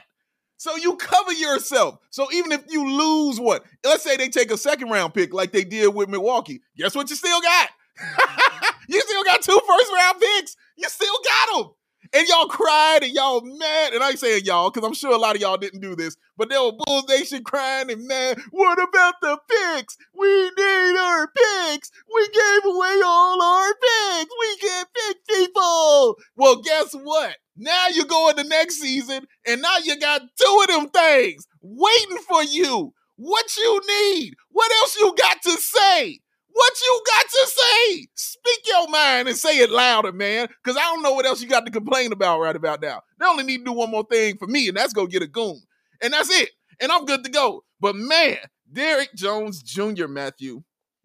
So 0.57 0.75
you 0.77 0.95
cover 0.95 1.33
yourself. 1.33 1.97
So 2.09 2.31
even 2.31 2.51
if 2.51 2.63
you 2.69 2.87
lose 2.89 3.39
what, 3.39 3.65
let's 3.83 4.03
say 4.03 4.15
they 4.15 4.29
take 4.29 4.51
a 4.51 4.57
second 4.57 4.89
round 4.89 5.13
pick 5.13 5.33
like 5.33 5.51
they 5.51 5.63
did 5.63 5.93
with 5.93 6.09
Milwaukee, 6.09 6.61
guess 6.77 6.95
what 6.95 7.09
you 7.09 7.15
still 7.15 7.41
got? 7.41 7.69
you 8.87 9.01
still 9.01 9.23
got 9.23 9.41
two 9.41 9.59
first 9.67 9.91
round 9.93 10.19
picks. 10.19 10.55
You 10.77 10.89
still 10.89 11.17
got 11.23 11.57
them. 11.57 11.71
And 12.13 12.27
y'all 12.27 12.45
cried 12.45 12.99
and 13.01 13.11
y'all 13.11 13.41
mad. 13.41 13.93
And 13.93 14.03
I 14.03 14.09
ain't 14.11 14.19
saying 14.19 14.45
y'all, 14.45 14.69
because 14.69 14.87
I'm 14.87 14.93
sure 14.93 15.13
a 15.13 15.17
lot 15.17 15.35
of 15.35 15.41
y'all 15.41 15.57
didn't 15.57 15.81
do 15.81 15.95
this, 15.95 16.15
but 16.37 16.49
there 16.49 16.61
were 16.61 16.73
Bulls 16.85 17.07
Nation 17.09 17.43
crying 17.43 17.89
and 17.91 18.07
mad. 18.07 18.39
What 18.51 18.81
about 18.81 19.15
the 19.21 19.37
picks? 19.49 19.97
We 20.15 20.27
need 20.27 20.97
our 20.97 21.27
picks. 21.27 21.91
We 22.13 22.29
gave 22.29 22.65
away 22.65 23.01
all 23.03 23.41
our 23.41 23.73
picks. 23.73 24.31
We 24.39 24.57
can't 24.57 24.89
pick 24.93 25.17
people. 25.27 26.17
Well, 26.35 26.61
guess 26.61 26.93
what? 26.93 27.37
Now 27.57 27.87
you 27.87 28.05
go 28.05 28.29
in 28.29 28.35
the 28.35 28.43
next 28.43 28.79
season, 28.79 29.27
and 29.45 29.61
now 29.61 29.77
you 29.83 29.99
got 29.99 30.21
two 30.39 30.63
of 30.63 30.67
them 30.67 30.89
things 30.89 31.47
waiting 31.61 32.17
for 32.27 32.43
you. 32.43 32.93
What 33.15 33.55
you 33.57 33.81
need? 33.87 34.35
What 34.49 34.71
else 34.71 34.97
you 34.97 35.13
got 35.17 35.41
to 35.43 35.51
say? 35.51 36.19
What 36.53 36.73
you 36.81 37.01
got 37.05 37.25
to 37.25 37.47
say? 37.47 38.07
Speak 38.15 38.59
your 38.67 38.87
mind 38.89 39.27
and 39.27 39.35
say 39.37 39.57
it 39.57 39.71
louder, 39.71 40.11
man. 40.11 40.47
Because 40.63 40.77
I 40.77 40.81
don't 40.81 41.01
know 41.01 41.13
what 41.13 41.25
else 41.25 41.41
you 41.41 41.47
got 41.49 41.65
to 41.65 41.71
complain 41.71 42.11
about 42.11 42.39
right 42.39 42.55
about 42.55 42.81
now. 42.81 43.01
They 43.19 43.25
only 43.25 43.43
need 43.43 43.59
to 43.59 43.63
do 43.65 43.71
one 43.73 43.89
more 43.91 44.05
thing 44.09 44.37
for 44.37 44.47
me, 44.47 44.67
and 44.67 44.77
that's 44.77 44.93
go 44.93 45.07
get 45.07 45.23
a 45.23 45.27
goon. 45.27 45.61
And 46.01 46.13
that's 46.13 46.29
it. 46.29 46.49
And 46.79 46.91
I'm 46.91 47.05
good 47.05 47.23
to 47.23 47.29
go. 47.31 47.63
But 47.79 47.95
man, 47.95 48.37
Derrick 48.71 49.13
Jones 49.15 49.61
Jr., 49.63 50.07
Matthew, 50.07 50.63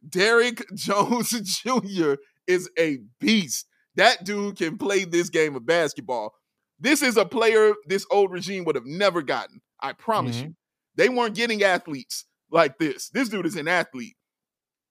Derrick 0.09 0.63
Jones 0.75 1.31
Jr. 1.31 2.15
is 2.47 2.69
a 2.79 2.99
beast. 3.21 3.67
That 3.97 4.25
dude 4.25 4.57
can 4.57 4.77
play 4.79 5.05
this 5.05 5.29
game 5.31 5.57
of 5.57 5.67
basketball. 5.67 6.35
This 6.79 7.03
is 7.03 7.17
a 7.17 7.25
player 7.25 7.75
this 7.87 8.07
old 8.11 8.31
regime 8.33 8.65
would 8.65 8.77
have 8.77 8.87
never 8.87 9.23
gotten. 9.23 9.61
I 9.81 9.93
promise 9.93 10.37
Mhm. 10.37 10.43
you. 10.45 10.55
They 10.97 11.09
weren't 11.09 11.35
getting 11.35 11.63
athletes 11.63 12.25
like 12.51 12.79
this. 12.79 13.09
This 13.09 13.29
dude 13.29 13.47
is 13.47 13.57
an 13.57 13.67
athlete. 13.69 14.17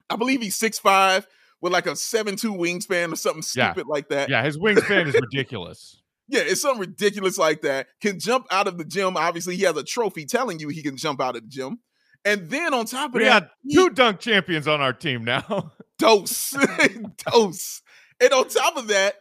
I 0.10 0.16
believe 0.16 0.42
he's 0.42 0.58
6'5 0.60 1.26
with 1.62 1.74
like 1.74 1.86
a 1.88 1.92
7'2 1.92 2.56
wingspan 2.58 3.12
or 3.14 3.16
something 3.16 3.44
Yeah. 3.56 3.72
stupid 3.72 3.88
like 3.88 4.10
that. 4.10 4.30
Yeah, 4.30 4.44
his 4.44 4.58
wingspan 4.58 5.08
is 5.08 5.16
ridiculous. 5.16 6.02
Yeah, 6.30 6.42
it's 6.42 6.60
something 6.60 6.82
ridiculous 6.82 7.38
like 7.38 7.62
that. 7.62 7.88
Can 8.02 8.20
jump 8.20 8.48
out 8.52 8.68
of 8.68 8.78
the 8.78 8.84
gym. 8.84 9.16
Obviously, 9.16 9.56
he 9.56 9.64
has 9.64 9.78
a 9.78 9.84
trophy 9.84 10.26
telling 10.26 10.60
you 10.60 10.68
he 10.68 10.84
can 10.84 10.98
jump 10.98 11.22
out 11.22 11.38
of 11.38 11.44
the 11.44 11.48
gym. 11.48 11.80
And 12.26 12.50
then 12.50 12.74
on 12.74 12.86
top 12.86 13.16
of 13.16 13.22
that, 13.22 13.50
We 13.64 13.76
that, 13.76 13.78
got 13.78 13.90
two 13.90 13.90
dunk 13.96 14.20
champions 14.20 14.68
on 14.68 14.82
our 14.82 14.92
team 14.92 15.24
now. 15.24 15.72
dose, 15.98 16.54
dose. 17.32 17.82
And 18.20 18.34
on 18.34 18.50
top 18.50 18.76
of 18.76 18.90
that, 18.90 19.16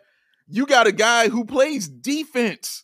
you 0.49 0.66
got 0.66 0.88
a 0.88 0.93
guy 0.93 1.28
who 1.28 1.45
plays 1.45 1.87
defense. 1.87 2.83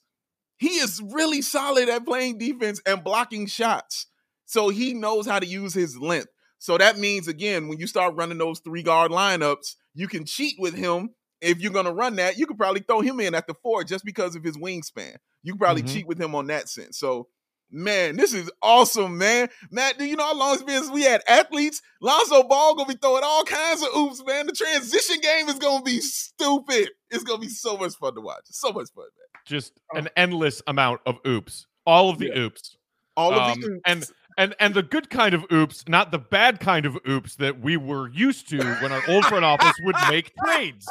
He 0.56 0.68
is 0.68 1.02
really 1.02 1.42
solid 1.42 1.88
at 1.88 2.04
playing 2.06 2.38
defense 2.38 2.80
and 2.86 3.02
blocking 3.02 3.46
shots. 3.48 4.06
So 4.46 4.68
he 4.68 4.94
knows 4.94 5.26
how 5.26 5.40
to 5.40 5.46
use 5.46 5.74
his 5.74 5.98
length. 5.98 6.28
So 6.62 6.78
that 6.78 6.96
means 6.96 7.26
again, 7.26 7.66
when 7.66 7.80
you 7.80 7.88
start 7.88 8.14
running 8.14 8.38
those 8.38 8.60
three 8.60 8.84
guard 8.84 9.10
lineups, 9.10 9.74
you 9.94 10.06
can 10.06 10.24
cheat 10.24 10.54
with 10.60 10.74
him. 10.74 11.10
If 11.40 11.58
you're 11.60 11.72
gonna 11.72 11.92
run 11.92 12.14
that, 12.16 12.38
you 12.38 12.46
could 12.46 12.56
probably 12.56 12.82
throw 12.86 13.00
him 13.00 13.18
in 13.18 13.34
at 13.34 13.48
the 13.48 13.54
four 13.64 13.82
just 13.82 14.04
because 14.04 14.36
of 14.36 14.44
his 14.44 14.56
wingspan. 14.56 15.16
You 15.42 15.54
could 15.54 15.60
probably 15.60 15.82
Mhm. 15.82 15.92
cheat 15.92 16.06
with 16.06 16.20
him 16.20 16.36
on 16.36 16.46
that 16.46 16.68
sense. 16.68 16.98
So 16.98 17.28
Man, 17.74 18.16
this 18.16 18.34
is 18.34 18.50
awesome, 18.60 19.16
man. 19.16 19.48
Matt, 19.70 19.96
do 19.96 20.04
you 20.04 20.14
know 20.14 20.26
how 20.26 20.34
long 20.36 20.52
it's 20.52 20.62
been 20.62 20.78
since 20.82 20.92
we 20.92 21.04
had 21.04 21.22
athletes? 21.26 21.80
Lonzo 22.02 22.42
Ball 22.42 22.74
gonna 22.74 22.86
be 22.92 22.98
throwing 23.00 23.24
all 23.24 23.44
kinds 23.44 23.80
of 23.82 23.88
oops, 23.96 24.22
man. 24.26 24.44
The 24.46 24.52
transition 24.52 25.18
game 25.22 25.48
is 25.48 25.58
gonna 25.58 25.82
be 25.82 25.98
stupid. 26.00 26.90
It's 27.10 27.24
gonna 27.24 27.40
be 27.40 27.48
so 27.48 27.78
much 27.78 27.94
fun 27.94 28.14
to 28.14 28.20
watch. 28.20 28.42
So 28.50 28.72
much 28.72 28.88
fun, 28.94 29.06
man. 29.06 29.42
Just 29.46 29.72
an 29.94 30.10
endless 30.16 30.60
amount 30.66 31.00
of 31.06 31.16
oops. 31.26 31.66
All 31.86 32.10
of 32.10 32.18
the 32.18 32.26
Yeah. 32.26 32.40
oops. 32.40 32.76
All 33.16 33.32
of 33.32 33.38
Um, 33.40 33.60
the 33.62 33.66
oops. 33.68 33.80
and 33.86 34.06
and 34.38 34.54
and 34.60 34.74
the 34.74 34.82
good 34.82 35.10
kind 35.10 35.34
of 35.34 35.44
oops, 35.52 35.84
not 35.88 36.10
the 36.10 36.18
bad 36.18 36.60
kind 36.60 36.86
of 36.86 36.96
oops 37.08 37.36
that 37.36 37.60
we 37.60 37.76
were 37.76 38.08
used 38.10 38.48
to 38.50 38.58
when 38.82 38.92
our 38.92 39.02
old 39.08 39.24
front 39.26 39.44
office 39.44 39.74
would 39.84 39.96
make 40.08 40.32
trades. 40.44 40.86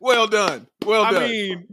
well 0.00 0.26
done. 0.26 0.66
Well 0.84 1.04
I 1.04 1.10
done. 1.12 1.30
mean, 1.30 1.68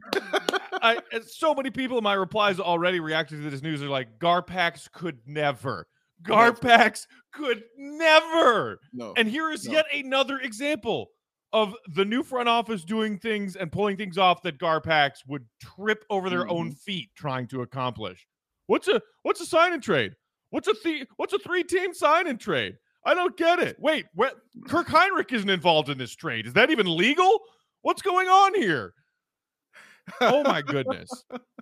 I, 0.81 0.97
and 1.11 1.23
so 1.25 1.53
many 1.53 1.69
people 1.69 1.97
in 1.97 2.03
my 2.03 2.13
replies 2.13 2.59
already 2.59 2.99
reacting 2.99 3.41
to 3.43 3.49
this 3.49 3.61
news 3.61 3.79
They're 3.79 3.89
like, 3.89 4.19
Garpax 4.19 4.91
could 4.91 5.19
never. 5.25 5.87
Garpax 6.23 7.05
could 7.33 7.63
never. 7.77 8.79
no. 8.93 9.13
And 9.17 9.27
here 9.27 9.51
is 9.51 9.65
No. 9.67 9.73
yet 9.73 9.85
another 9.93 10.39
example 10.39 11.09
of 11.51 11.75
the 11.93 12.05
new 12.05 12.23
front 12.23 12.49
office 12.49 12.83
doing 12.83 13.19
things 13.19 13.55
and 13.55 13.71
pulling 13.71 13.95
things 13.97 14.17
off 14.17 14.41
that 14.41 14.57
Garpax 14.57 15.17
would 15.27 15.45
trip 15.61 16.03
over 16.09 16.29
their 16.29 16.47
own 16.47 16.67
Mm-hmm. 16.69 16.75
feet 16.77 17.09
trying 17.15 17.47
to 17.47 17.61
accomplish. 17.61 18.25
What's 18.67 18.87
a 18.87 19.01
what's 19.23 19.41
a 19.41 19.45
sign 19.45 19.73
and 19.73 19.83
trade? 19.83 20.13
What's 20.53 20.67
a 20.67 20.73
th- 20.75 21.07
what's 21.17 21.33
a 21.33 21.39
three 21.39 21.63
team 21.63 21.95
sign 21.95 22.27
and 22.27 22.39
trade? 22.39 22.75
I 23.03 23.15
don't 23.15 23.35
get 23.35 23.57
it. 23.57 23.75
Wait, 23.79 24.05
what? 24.13 24.35
Kirk 24.67 24.85
Hinrich 24.87 25.33
isn't 25.33 25.49
involved 25.49 25.89
in 25.89 25.97
this 25.97 26.15
trade. 26.15 26.45
Is 26.45 26.53
that 26.53 26.69
even 26.69 26.85
legal? 26.85 27.39
What's 27.81 28.03
going 28.03 28.27
on 28.27 28.53
here? 28.53 28.93
Oh 30.21 30.43
my 30.43 30.61
goodness. 30.61 31.09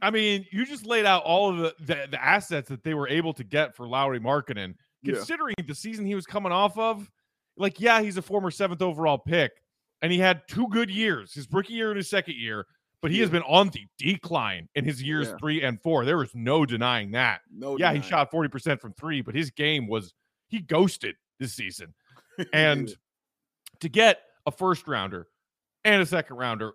I 0.01 0.11
mean, 0.11 0.45
you 0.51 0.65
just 0.65 0.85
laid 0.85 1.05
out 1.05 1.23
all 1.23 1.51
of 1.51 1.57
the, 1.57 1.73
the, 1.79 2.07
the 2.11 2.21
assets 2.21 2.67
that 2.67 2.83
they 2.83 2.93
were 2.93 3.07
able 3.07 3.31
to 3.35 3.45
get 3.45 3.77
for 3.77 3.87
Lauri 3.87 4.19
Yeah. 4.19 5.13
considering 5.13 5.55
the 5.65 5.73
season 5.73 6.05
he 6.05 6.15
was 6.15 6.25
coming 6.25 6.51
off 6.51 6.77
of, 6.77 7.09
like, 7.55 7.79
yeah, 7.79 8.01
he's 8.01 8.17
a 8.17 8.21
former 8.21 8.51
seventh 8.51 8.81
overall 8.81 9.17
pick, 9.17 9.51
and 10.01 10.11
he 10.11 10.19
had 10.19 10.41
two 10.49 10.67
good 10.67 10.89
years, 10.89 11.33
his 11.33 11.47
rookie 11.49 11.73
year 11.73 11.91
and 11.91 11.97
his 11.97 12.09
second 12.09 12.35
year, 12.35 12.65
but 13.01 13.11
he 13.11 13.19
has 13.19 13.29
been 13.29 13.43
on 13.43 13.69
the 13.69 13.85
decline 13.97 14.69
in 14.75 14.85
his 14.85 15.01
years 15.01 15.27
Yeah. 15.27 15.37
three 15.39 15.61
and 15.63 15.81
four. 15.81 16.05
There 16.05 16.17
was 16.17 16.33
no 16.35 16.65
denying 16.65 17.11
that. 17.11 17.41
no 17.51 17.77
yeah, 17.77 17.93
he 17.93 18.01
shot 18.01 18.31
40% 18.31 18.79
from 18.79 18.93
three, 18.93 19.21
but 19.21 19.33
his 19.35 19.49
game 19.51 19.87
was 19.87 20.13
he 20.47 20.59
ghosted 20.59 21.15
this 21.39 21.53
season. 21.53 21.93
And 22.53 22.95
to 23.81 23.89
get 23.89 24.21
a 24.45 24.51
first 24.51 24.87
rounder 24.87 25.27
and 25.83 26.01
a 26.01 26.05
second 26.05 26.37
rounder 26.37 26.71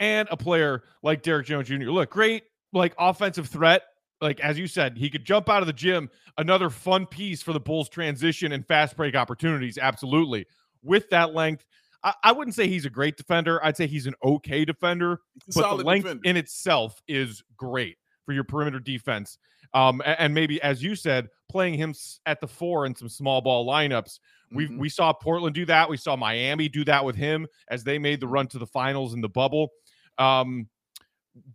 and 0.00 0.26
a 0.30 0.36
player 0.36 0.82
like 1.02 1.22
Derrick 1.22 1.46
Jones 1.46 1.68
Jr., 1.68 1.74
look, 1.90 2.10
great, 2.10 2.44
like 2.72 2.94
offensive 2.98 3.48
threat. 3.48 3.82
Like, 4.20 4.40
as 4.40 4.58
you 4.58 4.66
said, 4.66 4.96
he 4.96 5.10
could 5.10 5.24
jump 5.26 5.48
out 5.50 5.62
of 5.62 5.66
the 5.66 5.72
gym. 5.74 6.08
Another 6.38 6.70
fun 6.70 7.06
piece 7.06 7.42
for 7.42 7.52
the 7.52 7.60
Bulls 7.60 7.88
transition 7.90 8.52
and 8.52 8.66
fast 8.66 8.96
break 8.96 9.14
opportunities. 9.14 9.76
Absolutely. 9.78 10.46
With 10.82 11.10
that 11.10 11.34
length, 11.34 11.66
I, 12.06 12.14
I 12.24 12.32
wouldn't 12.32 12.54
say 12.54 12.68
he's 12.68 12.86
a 12.86 12.90
great 12.90 13.16
defender. 13.16 13.62
I'd 13.64 13.76
say 13.76 13.86
he's 13.86 14.06
an 14.06 14.14
okay 14.24 14.64
defender, 14.64 15.20
but 15.54 15.76
the 15.76 15.84
length 15.84 16.04
defender. 16.04 16.22
in 16.24 16.36
itself 16.36 17.02
is 17.08 17.42
great 17.56 17.96
for 18.24 18.32
your 18.32 18.44
perimeter 18.44 18.78
defense. 18.80 19.36
Um, 19.74 20.00
a- 20.02 20.20
and, 20.20 20.32
maybe, 20.32 20.62
as 20.62 20.82
you 20.82 20.94
said, 20.94 21.28
playing 21.50 21.74
him 21.74 21.94
at 22.24 22.40
the 22.40 22.46
four 22.46 22.86
in 22.86 22.94
some 22.94 23.08
small 23.08 23.40
ball 23.40 23.66
lineups. 23.66 24.20
We 24.52 24.68
Mhm. 24.68 24.78
we 24.78 24.88
saw 24.88 25.12
Portland 25.12 25.54
do 25.56 25.64
that. 25.66 25.88
We 25.90 25.96
saw 25.96 26.14
Miami 26.14 26.68
do 26.68 26.84
that 26.84 27.04
with 27.04 27.16
him 27.16 27.48
as 27.68 27.82
they 27.82 27.98
made 27.98 28.20
the 28.20 28.28
run 28.28 28.46
to 28.48 28.58
the 28.58 28.66
finals 28.66 29.12
in 29.12 29.20
the 29.20 29.28
bubble. 29.28 29.70
Um, 30.18 30.68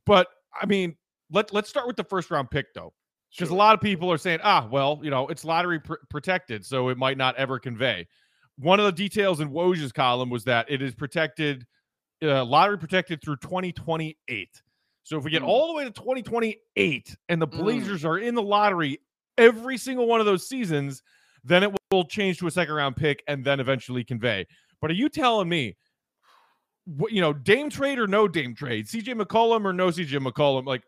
but 0.05 0.27
I 0.62 0.65
mean, 0.65 0.98
let 1.31 1.53
let's 1.53 1.70
start 1.70 1.88
with 1.88 1.96
the 1.96 2.03
first 2.03 2.29
round 2.29 2.51
pick 2.51 2.74
though, 2.74 2.93
because 3.34 3.50
a 3.50 3.55
lot 3.55 3.74
of 3.74 3.79
people 3.81 4.12
are 4.12 4.17
saying, 4.17 4.39
ah, 4.43 4.67
well, 4.70 5.00
you 5.01 5.10
know, 5.10 5.27
it's 5.29 5.46
lottery 5.46 5.79
pr- 5.79 5.96
protected, 6.10 6.65
so 6.65 6.89
it 6.89 6.98
might 6.98 7.17
not 7.17 7.36
ever 7.38 7.60
convey. 7.60 8.08
One 8.58 8.79
of 8.79 8.86
the 8.86 8.91
details 8.91 9.39
in 9.39 9.50
Woj's 9.50 9.91
column 9.91 10.29
was 10.29 10.43
that 10.46 10.70
it 10.70 10.81
is 10.81 10.93
protected, 10.93 11.65
uh, 12.24 12.46
lottery 12.46 12.77
protected 12.77 13.22
through 13.24 13.38
2028. 13.38 14.62
So 15.03 15.17
if 15.17 15.24
we 15.24 15.31
get 15.31 15.41
Mm. 15.41 15.48
all 15.48 15.67
the 15.67 15.74
way 15.74 15.84
to 15.84 15.91
2028 15.91 17.15
and 17.27 17.41
the 17.41 17.48
Mm. 17.48 17.58
Blazers 17.58 18.05
are 18.05 18.20
in 18.20 18.36
the 18.36 18.41
lottery 18.43 19.00
every 19.38 19.77
single 19.77 20.05
one 20.08 20.20
of 20.20 20.25
those 20.25 20.48
seasons, 20.48 21.01
then 21.43 21.63
it 21.63 21.72
will 21.91 22.05
change 22.05 22.38
to 22.38 22.48
a 22.48 22.51
second 22.51 22.75
round 22.75 22.96
pick 22.96 23.24
and 23.27 23.43
then 23.43 23.60
eventually 23.60 24.03
convey. 24.03 24.46
But 24.79 24.91
are 24.91 24.96
you 24.96 25.10
telling 25.10 25.50
me, 25.50 25.75
what 26.86 27.12
you 27.12 27.22
know, 27.22 27.34
Dame 27.34 27.70
trade 27.70 28.00
or 28.00 28.08
no 28.08 28.27
Dame 28.27 28.53
trade, 28.55 28.88
CJ 28.88 29.13
McCollum 29.20 29.65
or 29.65 29.74
no 29.74 29.89
CJ 29.89 30.20
McCollum? 30.20 30.65
Like, 30.65 30.84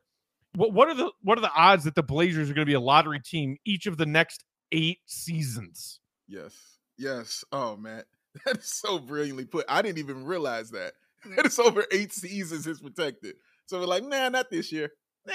what 0.56 0.74
what 0.74 0.88
are 0.90 0.94
the 0.94 1.12
what 1.22 1.38
are 1.38 1.42
the 1.42 1.54
odds 1.54 1.84
that 1.86 1.96
the 1.96 2.04
Blazers 2.04 2.50
are 2.50 2.54
going 2.54 2.66
to 2.66 2.70
be 2.70 2.76
a 2.76 2.80
lottery 2.80 3.20
team 3.20 3.58
each 3.66 3.88
of 3.88 3.98
the 3.98 4.06
next 4.06 4.44
eight 4.72 5.00
seasons? 5.06 6.00
Yes, 6.28 6.80
yes. 6.98 7.44
Oh 7.52 7.76
man, 7.76 8.04
that 8.46 8.58
is 8.58 8.72
so 8.72 9.00
brilliantly 9.00 9.46
put. 9.46 9.66
I 9.70 9.82
didn't 9.82 10.00
even 10.00 10.26
realize 10.26 10.72
that. 10.72 10.94
That 11.38 11.46
is 11.46 11.58
over 11.58 11.86
eight 11.90 12.12
seasons 12.12 12.68
is 12.68 12.82
protected. 12.82 13.36
So 13.68 13.80
we're 13.80 13.86
like, 13.86 14.04
nah, 14.04 14.28
not 14.28 14.52
this 14.52 14.74
year. 14.74 14.92
Nah, 15.26 15.34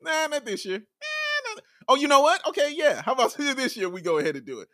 nah, 0.00 0.28
not 0.28 0.46
this 0.46 0.64
year. 0.64 0.78
Nah, 0.78 1.54
not... 1.54 1.62
Oh, 1.88 1.94
you 1.96 2.08
know 2.08 2.20
what? 2.20 2.40
Okay, 2.48 2.72
yeah. 2.74 3.02
How 3.02 3.12
about 3.12 3.34
this 3.38 3.76
year? 3.76 3.90
We 3.90 4.00
go 4.00 4.16
ahead 4.16 4.36
and 4.36 4.46
do 4.46 4.60
it. 4.60 4.68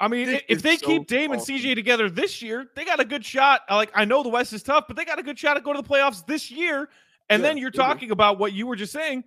I 0.00 0.08
mean, 0.08 0.26
this 0.26 0.42
if 0.48 0.62
they 0.62 0.76
so 0.76 0.86
keep 0.86 1.06
Dame 1.06 1.30
awesome. 1.30 1.54
and 1.54 1.62
CJ 1.62 1.76
together 1.76 2.10
this 2.10 2.42
year, 2.42 2.66
they 2.74 2.84
got 2.84 2.98
a 2.98 3.04
good 3.04 3.24
shot. 3.24 3.60
Like 3.70 3.92
I 3.94 4.04
know 4.04 4.24
the 4.24 4.28
West 4.28 4.52
is 4.52 4.64
tough, 4.64 4.86
but 4.88 4.96
they 4.96 5.04
got 5.04 5.18
a 5.20 5.22
good 5.22 5.38
shot 5.38 5.54
to 5.54 5.60
go 5.60 5.72
to 5.72 5.82
the 5.82 5.88
playoffs 5.88 6.26
this 6.26 6.50
year. 6.50 6.88
And 7.28 7.40
yeah, 7.42 7.48
then 7.48 7.58
you're 7.58 7.70
talking 7.70 8.10
about 8.10 8.40
what 8.40 8.52
you 8.52 8.66
were 8.66 8.76
just 8.76 8.92
saying. 8.92 9.22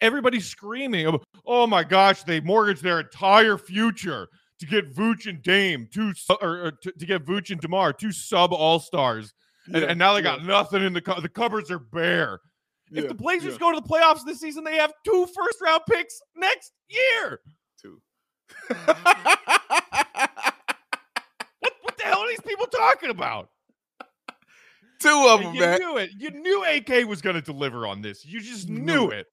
Everybody's 0.00 0.46
screaming, 0.46 1.18
"Oh 1.46 1.66
my 1.66 1.84
gosh, 1.84 2.22
they 2.22 2.40
mortgaged 2.40 2.82
their 2.82 3.00
entire 3.00 3.58
future 3.58 4.28
to 4.60 4.66
get 4.66 4.94
Vooch 4.94 5.26
and 5.26 5.42
Dame, 5.42 5.88
two 5.92 6.12
or, 6.40 6.66
or 6.66 6.72
to, 6.82 6.92
to, 6.92 7.06
get 7.06 7.24
Vooch 7.24 7.50
and 7.50 7.60
Demar, 7.60 7.92
two 7.92 8.12
sub 8.12 8.52
All 8.52 8.80
Stars." 8.80 9.32
and, 9.72 9.84
and 9.84 9.98
now 9.98 10.14
they 10.14 10.22
got 10.22 10.44
nothing 10.44 10.82
in 10.82 10.92
the 10.92 11.00
cu- 11.00 11.20
the 11.20 11.28
cupboards 11.28 11.70
are 11.70 11.78
bare. 11.78 12.40
If 12.90 13.08
the 13.08 13.14
Blazers 13.14 13.58
go 13.58 13.72
to 13.72 13.80
the 13.80 13.86
playoffs 13.86 14.24
this 14.24 14.40
season, 14.40 14.64
they 14.64 14.76
have 14.76 14.92
two 15.04 15.26
first 15.26 15.60
round 15.62 15.82
picks 15.88 16.20
next 16.34 16.72
year. 16.88 17.40
Two. 17.80 18.00
what 18.68 18.96
what 21.82 21.98
the 21.98 22.04
hell 22.04 22.20
are 22.20 22.28
these 22.28 22.40
people 22.40 22.66
talking 22.66 23.10
about? 23.10 23.50
Two 25.00 25.26
of 25.28 25.42
them, 25.42 25.54
you 25.54 25.60
man. 25.60 25.78
knew 25.78 25.96
it. 25.98 26.10
You 26.16 26.30
knew 26.30 26.64
AK 26.64 27.06
was 27.06 27.22
going 27.22 27.36
to 27.36 27.42
deliver 27.42 27.86
on 27.86 28.00
this. 28.02 28.24
You 28.24 28.40
just 28.40 28.68
you 28.68 28.78
knew, 28.78 29.10
it. 29.10 29.20
it. 29.20 29.26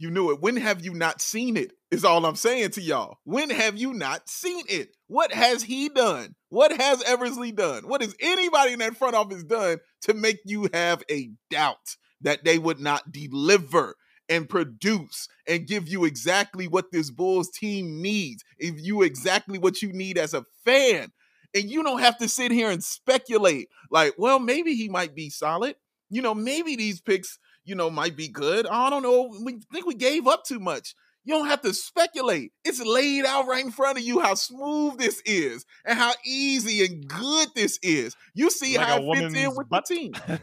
You 0.00 0.10
knew 0.10 0.30
it. 0.30 0.40
When 0.40 0.56
have 0.56 0.84
you 0.84 0.94
not 0.94 1.20
seen 1.20 1.56
it? 1.56 1.72
Is 1.90 2.04
all 2.04 2.24
I'm 2.24 2.36
saying 2.36 2.70
to 2.72 2.80
y'all. 2.80 3.18
When 3.24 3.50
have 3.50 3.76
you 3.76 3.92
not 3.92 4.28
seen 4.28 4.64
it? 4.68 4.96
What 5.08 5.32
has 5.32 5.64
he 5.64 5.88
done? 5.88 6.34
What 6.50 6.70
has 6.80 7.02
Eversley 7.02 7.50
done? 7.50 7.88
What 7.88 8.02
has 8.02 8.14
anybody 8.20 8.74
in 8.74 8.78
that 8.78 8.96
front 8.96 9.16
office 9.16 9.42
done 9.42 9.78
to 10.02 10.14
make 10.14 10.38
you 10.44 10.68
have 10.72 11.02
a 11.10 11.30
doubt 11.50 11.96
that 12.20 12.44
they 12.44 12.58
would 12.58 12.78
not 12.78 13.10
deliver 13.10 13.96
and 14.28 14.48
produce 14.48 15.28
and 15.48 15.66
give 15.66 15.88
you 15.88 16.04
exactly 16.04 16.68
what 16.68 16.92
this 16.92 17.10
Bulls 17.10 17.50
team 17.50 18.00
needs? 18.00 18.44
If 18.58 18.74
you 18.78 19.02
exactly 19.02 19.58
what 19.58 19.82
you 19.82 19.92
need 19.92 20.16
as 20.16 20.32
a 20.32 20.44
fan. 20.64 21.10
And 21.54 21.64
you 21.64 21.82
don't 21.82 22.00
have 22.00 22.18
to 22.18 22.28
sit 22.28 22.52
here 22.52 22.70
and 22.70 22.84
speculate 22.84 23.68
like, 23.90 24.14
well, 24.18 24.38
maybe 24.38 24.74
he 24.74 24.88
might 24.88 25.16
be 25.16 25.30
solid. 25.30 25.74
You 26.10 26.22
know, 26.22 26.34
maybe 26.34 26.76
these 26.76 27.00
picks 27.00 27.38
you 27.68 27.74
know, 27.74 27.90
might 27.90 28.16
be 28.16 28.28
good. 28.28 28.66
I 28.66 28.90
don't 28.90 29.02
know. 29.02 29.30
We 29.44 29.60
think 29.72 29.86
we 29.86 29.94
gave 29.94 30.26
up 30.26 30.44
too 30.44 30.58
much. 30.58 30.94
You 31.24 31.34
don't 31.34 31.48
have 31.48 31.60
to 31.62 31.74
speculate. 31.74 32.52
It's 32.64 32.80
laid 32.80 33.26
out 33.26 33.46
right 33.46 33.62
in 33.62 33.70
front 33.70 33.98
of 33.98 34.04
you 34.04 34.20
how 34.20 34.34
smooth 34.34 34.98
this 34.98 35.20
is 35.26 35.66
and 35.84 35.98
how 35.98 36.14
easy 36.24 36.84
and 36.86 37.06
good 37.06 37.48
this 37.54 37.78
is. 37.82 38.16
You 38.32 38.50
see 38.50 38.78
like 38.78 38.86
how 38.86 39.12
it 39.12 39.18
fits 39.18 39.34
in 39.34 39.54
with 39.54 39.68
butt. 39.68 39.86
the 39.86 39.94
team. 39.94 40.14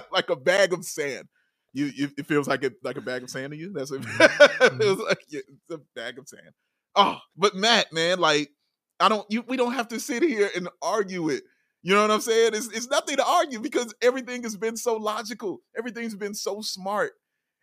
like 0.12 0.30
a 0.30 0.36
bag 0.36 0.72
of 0.72 0.84
sand. 0.84 1.28
You, 1.72 1.86
you, 1.86 2.08
it 2.16 2.26
feels 2.26 2.48
like 2.48 2.64
a 2.64 2.72
like 2.82 2.96
a 2.96 3.02
bag 3.02 3.22
of 3.22 3.30
sand 3.30 3.52
to 3.52 3.58
you. 3.58 3.72
That's 3.74 3.90
what 3.90 4.00
it 4.04 4.06
mm-hmm. 4.06 4.78
feels 4.78 4.98
like. 5.00 5.20
Yeah, 5.28 5.40
it's 5.46 5.74
a 5.74 5.78
bag 5.94 6.18
of 6.18 6.26
sand. 6.26 6.52
Oh, 6.96 7.18
but 7.36 7.54
Matt, 7.54 7.92
man, 7.92 8.18
like 8.18 8.50
I 8.98 9.08
don't. 9.08 9.26
You, 9.30 9.44
we 9.46 9.56
don't 9.56 9.74
have 9.74 9.88
to 9.88 10.00
sit 10.00 10.22
here 10.22 10.50
and 10.56 10.68
argue 10.82 11.28
it. 11.28 11.44
You 11.82 11.94
know 11.94 12.02
what 12.02 12.10
I'm 12.10 12.20
saying? 12.20 12.54
It's, 12.54 12.68
it's 12.68 12.88
nothing 12.88 13.16
to 13.16 13.26
argue 13.26 13.60
because 13.60 13.94
everything 14.02 14.42
has 14.42 14.56
been 14.56 14.76
so 14.76 14.96
logical. 14.96 15.60
Everything's 15.76 16.14
been 16.14 16.34
so 16.34 16.60
smart. 16.60 17.12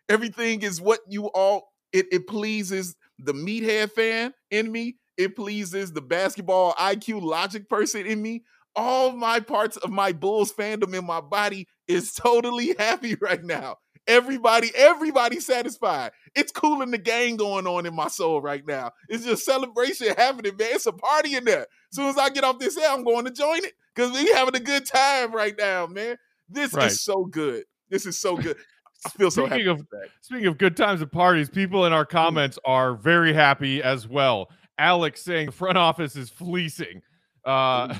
Everything 0.08 0.62
is 0.62 0.80
what 0.80 1.00
you 1.08 1.26
all, 1.26 1.68
it, 1.92 2.06
it 2.10 2.26
pleases 2.26 2.96
the 3.18 3.32
meathead 3.32 3.92
fan 3.92 4.34
in 4.50 4.72
me. 4.72 4.96
It 5.16 5.36
pleases 5.36 5.92
the 5.92 6.00
basketball 6.00 6.74
IQ 6.74 7.22
logic 7.22 7.68
person 7.68 8.06
in 8.06 8.20
me. 8.20 8.42
All 8.74 9.12
my 9.12 9.40
parts 9.40 9.76
of 9.76 9.90
my 9.90 10.12
Bulls 10.12 10.52
fandom 10.52 10.94
in 10.96 11.04
my 11.04 11.20
body 11.20 11.68
is 11.86 12.12
totally 12.14 12.74
happy 12.78 13.16
right 13.20 13.42
now. 13.42 13.76
Everybody, 14.06 14.70
everybody 14.74 15.38
satisfied. 15.38 16.12
It's 16.34 16.50
cool 16.50 16.80
in 16.80 16.90
the 16.90 16.98
gang 16.98 17.36
going 17.36 17.66
on 17.66 17.84
in 17.84 17.94
my 17.94 18.08
soul 18.08 18.40
right 18.40 18.66
now. 18.66 18.92
It's 19.08 19.24
just 19.24 19.44
celebration 19.44 20.14
happening, 20.16 20.56
man. 20.56 20.68
It's 20.72 20.86
a 20.86 20.92
party 20.92 21.36
in 21.36 21.44
there. 21.44 21.62
As 21.62 21.66
soon 21.96 22.06
as 22.06 22.16
I 22.16 22.30
get 22.30 22.42
off 22.42 22.58
this 22.58 22.78
air, 22.78 22.90
I'm 22.90 23.04
going 23.04 23.26
to 23.26 23.30
join 23.30 23.64
it 23.64 23.74
because 23.98 24.12
we 24.12 24.32
having 24.32 24.54
a 24.54 24.60
good 24.60 24.86
time 24.86 25.32
right 25.34 25.54
now, 25.58 25.86
man. 25.86 26.16
This 26.48 26.72
right. 26.72 26.86
is 26.86 27.00
so 27.00 27.24
good. 27.24 27.64
This 27.90 28.06
is 28.06 28.16
so 28.16 28.36
good. 28.36 28.56
I 29.04 29.08
feel 29.10 29.30
so 29.30 29.46
speaking 29.46 29.66
happy. 29.66 29.80
Of, 29.80 29.86
speaking 30.20 30.46
of 30.46 30.56
good 30.56 30.76
times 30.76 31.02
and 31.02 31.10
parties, 31.10 31.50
people 31.50 31.84
in 31.84 31.92
our 31.92 32.06
mm. 32.06 32.10
comments 32.10 32.58
are 32.64 32.94
very 32.94 33.32
happy 33.32 33.82
as 33.82 34.06
well. 34.06 34.50
Alex 34.78 35.22
saying 35.22 35.46
the 35.46 35.52
front 35.52 35.76
office 35.76 36.14
is 36.14 36.30
fleecing. 36.30 37.02
Uh, 37.44 37.96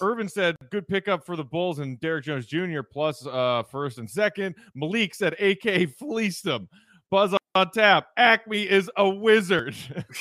Irvin 0.00 0.28
said 0.28 0.54
good 0.70 0.86
pickup 0.86 1.26
for 1.26 1.34
the 1.34 1.44
Bulls 1.44 1.80
and 1.80 1.98
Derrick 1.98 2.24
Jones 2.24 2.46
Jr. 2.46 2.82
plus 2.82 3.26
uh, 3.26 3.64
first 3.70 3.98
and 3.98 4.08
second. 4.08 4.54
Malik 4.76 5.14
said 5.14 5.34
AK 5.40 5.96
fleeced 5.98 6.44
them. 6.44 6.68
Buzz 7.10 7.34
on 7.56 7.70
tap. 7.72 8.06
Acme 8.16 8.62
is 8.62 8.88
a 8.96 9.08
wizard. 9.08 9.74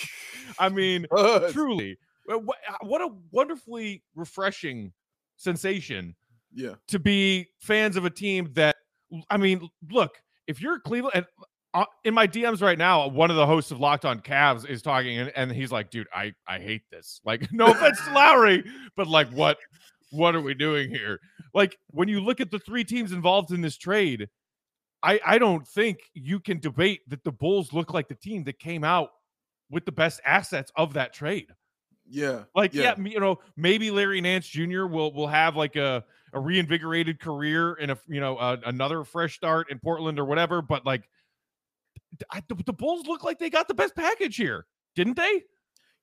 I 0.60 0.70
mean, 0.70 1.06
truly, 1.52 2.00
what, 2.26 2.58
what 2.82 3.02
a 3.02 3.10
wonderfully 3.32 4.02
refreshing 4.16 4.92
sensation. 5.40 6.16
Yeah. 6.54 6.76
To 6.90 7.00
be 7.00 7.48
fans 7.60 7.96
of 7.96 8.06
a 8.06 8.10
team 8.10 8.52
that, 8.54 8.76
I 9.30 9.38
mean, 9.38 9.68
look, 9.92 10.22
if 10.48 10.62
you're 10.62 10.80
Cleveland, 10.80 11.14
and 11.16 11.26
uh, 11.74 11.86
in 12.04 12.14
my 12.14 12.28
DMs 12.28 12.62
right 12.62 12.78
now, 12.78 13.08
one 13.08 13.30
of 13.30 13.38
the 13.38 13.46
hosts 13.46 13.72
of 13.72 13.80
Locked 13.80 14.06
On 14.06 14.20
Cavs 14.20 14.68
is 14.68 14.82
talking, 14.82 15.18
and, 15.20 15.32
and 15.36 15.52
he's 15.52 15.72
like, 15.72 15.92
"Dude, 15.92 16.08
I 16.14 16.34
I 16.48 16.60
hate 16.60 16.82
this. 16.92 17.22
Like, 17.26 17.52
no 17.52 17.68
offense 17.68 18.00
to 18.06 18.14
Lauri, 18.14 18.64
but 18.96 19.08
like, 19.08 19.30
what 19.30 19.58
what 20.12 20.36
are 20.36 20.42
we 20.42 20.56
doing 20.56 20.90
here? 20.90 21.20
Like, 21.54 21.78
when 21.92 22.08
you 22.08 22.20
look 22.22 22.42
at 22.42 22.50
the 22.50 22.60
three 22.60 22.84
teams 22.84 23.12
involved 23.12 23.52
in 23.52 23.62
this 23.62 23.78
trade, 23.78 24.28
I 25.04 25.20
I 25.24 25.38
don't 25.38 25.68
think 25.68 26.00
you 26.16 26.40
can 26.40 26.60
debate 26.60 27.02
that 27.08 27.24
the 27.24 27.32
Bulls 27.32 27.72
look 27.72 27.94
like 27.94 28.08
the 28.08 28.16
team 28.16 28.44
that 28.46 28.58
came 28.58 28.84
out 28.84 29.10
with 29.70 29.86
the 29.86 29.92
best 29.92 30.20
assets 30.26 30.72
of 30.76 30.94
that 30.94 31.14
trade. 31.14 31.48
Yeah. 32.10 32.44
Like, 32.56 32.74
yeah. 32.74 32.96
yeah, 32.98 33.06
you 33.06 33.20
know, 33.20 33.40
maybe 33.56 33.92
Larry 33.92 34.22
Nance 34.22 34.48
Jr. 34.48 34.86
will 34.86 35.14
will 35.14 35.28
have 35.28 35.56
like 35.56 35.76
a 35.76 36.04
a 36.34 36.40
reinvigorated 36.40 37.20
career 37.20 37.74
and 37.74 37.92
a 37.92 37.98
you 38.08 38.20
know 38.20 38.38
a, 38.38 38.60
another 38.66 39.04
fresh 39.04 39.36
start 39.36 39.72
in 39.72 39.80
Portland 39.80 40.20
or 40.20 40.26
whatever. 40.26 40.62
But 40.62 40.86
like, 40.86 41.08
I, 42.32 42.42
the, 42.48 42.56
the 42.56 42.74
Bulls 42.74 43.08
look 43.08 43.24
like 43.24 43.40
they 43.40 43.50
got 43.50 43.68
the 43.68 43.74
best 43.74 43.96
package 43.96 44.36
here, 44.36 44.66
didn't 44.96 45.18
they? 45.18 45.44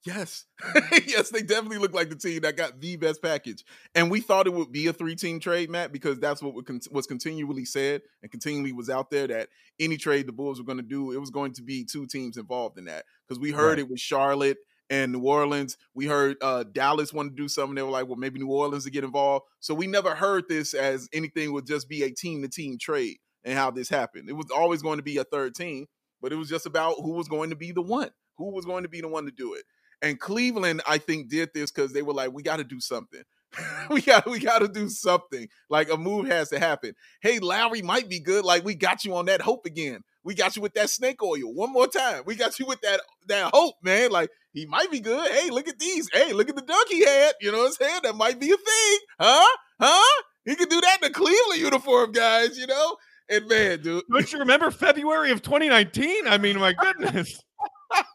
Yes. 0.05 0.45
yes, 1.07 1.31
they 1.31 1.43
definitely 1.43 1.79
look 1.79 1.93
like 1.93 2.11
the 2.11 2.17
team 2.17 2.43
that 2.43 2.57
got 2.57 2.81
the 2.81 2.97
best 2.97 3.21
package. 3.21 3.65
And 3.95 4.09
we 4.09 4.21
thought 4.21 4.47
it 4.47 4.53
would 4.53 4.71
be 4.71 4.87
a 4.87 4.93
three 4.93 5.17
team 5.17 5.41
trade, 5.41 5.69
Matt, 5.69 5.93
because 5.93 6.21
that's 6.21 6.41
what 6.41 6.55
was 6.93 7.07
continually 7.07 7.65
said 7.65 8.03
and 8.23 8.31
continually 8.31 8.73
was 8.73 8.89
out 8.89 9.11
there 9.11 9.27
that 9.27 9.49
any 9.81 9.97
trade 9.97 10.29
the 10.29 10.33
Bulls 10.33 10.61
were 10.61 10.65
going 10.65 10.79
to 10.79 10.85
do, 10.85 11.11
it 11.11 11.19
was 11.19 11.31
going 11.31 11.53
to 11.55 11.63
be 11.63 11.85
two 11.85 12.07
teams 12.07 12.37
involved 12.37 12.79
in 12.79 12.85
that. 12.85 13.05
Because 13.27 13.41
we 13.41 13.51
heard 13.51 13.71
right. 13.71 13.79
it 13.81 13.91
was 13.91 14.01
Charlotte 14.01 14.59
and 14.91 15.13
New 15.13 15.21
Orleans. 15.21 15.77
We 15.95 16.07
heard 16.07 16.37
uh, 16.43 16.65
Dallas 16.65 17.13
wanted 17.13 17.31
to 17.31 17.43
do 17.43 17.49
something. 17.49 17.75
They 17.75 17.83
were 17.83 17.91
like, 17.91 18.07
well, 18.07 18.17
maybe 18.17 18.39
New 18.39 18.51
Orleans 18.51 18.85
to 18.85 18.91
get 18.91 19.05
involved. 19.05 19.47
So 19.61 19.75
we 19.75 19.87
never 19.87 20.15
heard 20.15 20.49
this 20.49 20.75
as 20.75 21.09
anything 21.13 21.53
would 21.53 21.67
just 21.67 21.89
be 21.89 22.03
a 22.03 22.11
team 22.11 22.43
to 22.43 22.49
team 22.49 22.79
trade 22.79 23.17
and 23.45 23.59
how 23.59 23.71
this 23.71 23.89
happened. 23.89 24.29
It 24.29 24.35
was 24.35 24.51
always 24.55 24.83
going 24.83 24.99
to 24.99 25.03
be 25.03 25.19
a 25.19 25.25
third 25.25 25.55
team, 25.55 25.87
but 26.21 26.33
it 26.33 26.37
was 26.37 26.49
just 26.49 26.67
about 26.67 26.97
who 26.97 27.13
was 27.13 27.29
going 27.29 27.51
to 27.51 27.57
be 27.57 27.73
the 27.73 27.83
one, 27.83 28.11
who 28.39 28.51
was 28.51 28.65
going 28.65 28.83
to 28.83 28.89
be 28.89 29.01
the 29.01 29.09
one 29.09 29.25
to 29.25 29.33
do 29.33 29.55
it. 29.55 29.65
And 30.03 30.21
Cleveland, 30.21 30.83
I 30.87 30.99
think, 30.99 31.29
did 31.29 31.51
this 31.55 31.71
because 31.71 31.93
they 31.93 32.03
were 32.03 32.13
like, 32.13 32.33
we 32.33 32.43
got 32.43 32.59
to 32.59 32.65
do 32.65 32.81
something. 32.81 33.23
we 33.91 34.03
got 34.03 34.27
we 34.27 34.39
got 34.39 34.59
to 34.59 34.69
do 34.69 34.89
something. 34.89 35.49
Like 35.71 35.91
a 35.91 35.97
move 35.97 36.27
has 36.27 36.51
to 36.51 36.59
happen. 36.59 36.95
Hey, 37.21 37.39
Lauri 37.39 37.83
might 37.83 38.09
be 38.09 38.21
good. 38.21 38.45
Like 38.45 38.65
we 38.65 38.75
got 38.75 39.05
you 39.05 39.15
on 39.17 39.27
that 39.27 39.41
hope 39.41 39.67
again. 39.67 40.03
We 40.27 40.35
got 40.35 40.57
you 40.57 40.63
with 40.63 40.75
that 40.75 40.91
snake 40.91 41.23
oil 41.23 41.55
one 41.55 41.73
more 41.73 41.87
time. 41.87 42.25
We 42.27 42.35
got 42.35 42.59
you 42.59 42.67
with 42.67 42.81
that 42.81 43.01
that 43.29 43.53
hope, 43.55 43.77
man. 43.81 44.11
Like 44.11 44.29
he 44.53 44.67
might 44.67 44.91
be 44.91 44.99
good. 44.99 45.31
Hey, 45.31 45.51
look 45.51 45.69
at 45.69 45.79
these. 45.79 46.11
Hey, 46.13 46.33
look 46.33 46.49
at 46.49 46.57
the 46.57 46.63
dunk 46.63 46.89
he 46.89 47.05
had. 47.05 47.35
You 47.41 47.53
know 47.53 47.59
what 47.59 47.67
I'm 47.67 47.73
saying? 47.75 48.01
That 48.03 48.17
might 48.17 48.41
be 48.41 48.47
a 48.47 48.57
thing, 48.57 48.99
huh? 49.21 49.57
Huh? 49.79 50.23
He 50.45 50.57
could 50.57 50.69
do 50.69 50.81
that 50.81 50.99
in 51.01 51.09
the 51.09 51.15
Cleveland 51.15 51.61
uniform, 51.61 52.11
guys. 52.11 52.59
You 52.59 52.67
know. 52.67 52.97
And 53.29 53.47
man, 53.47 53.83
dude, 53.83 54.03
don't 54.11 54.33
you 54.33 54.41
remember 54.41 54.71
February 54.73 55.31
of 55.31 55.43
2019? 55.43 56.27
I 56.27 56.39
mean, 56.39 56.59
my 56.59 56.73
goodness. 56.73 57.41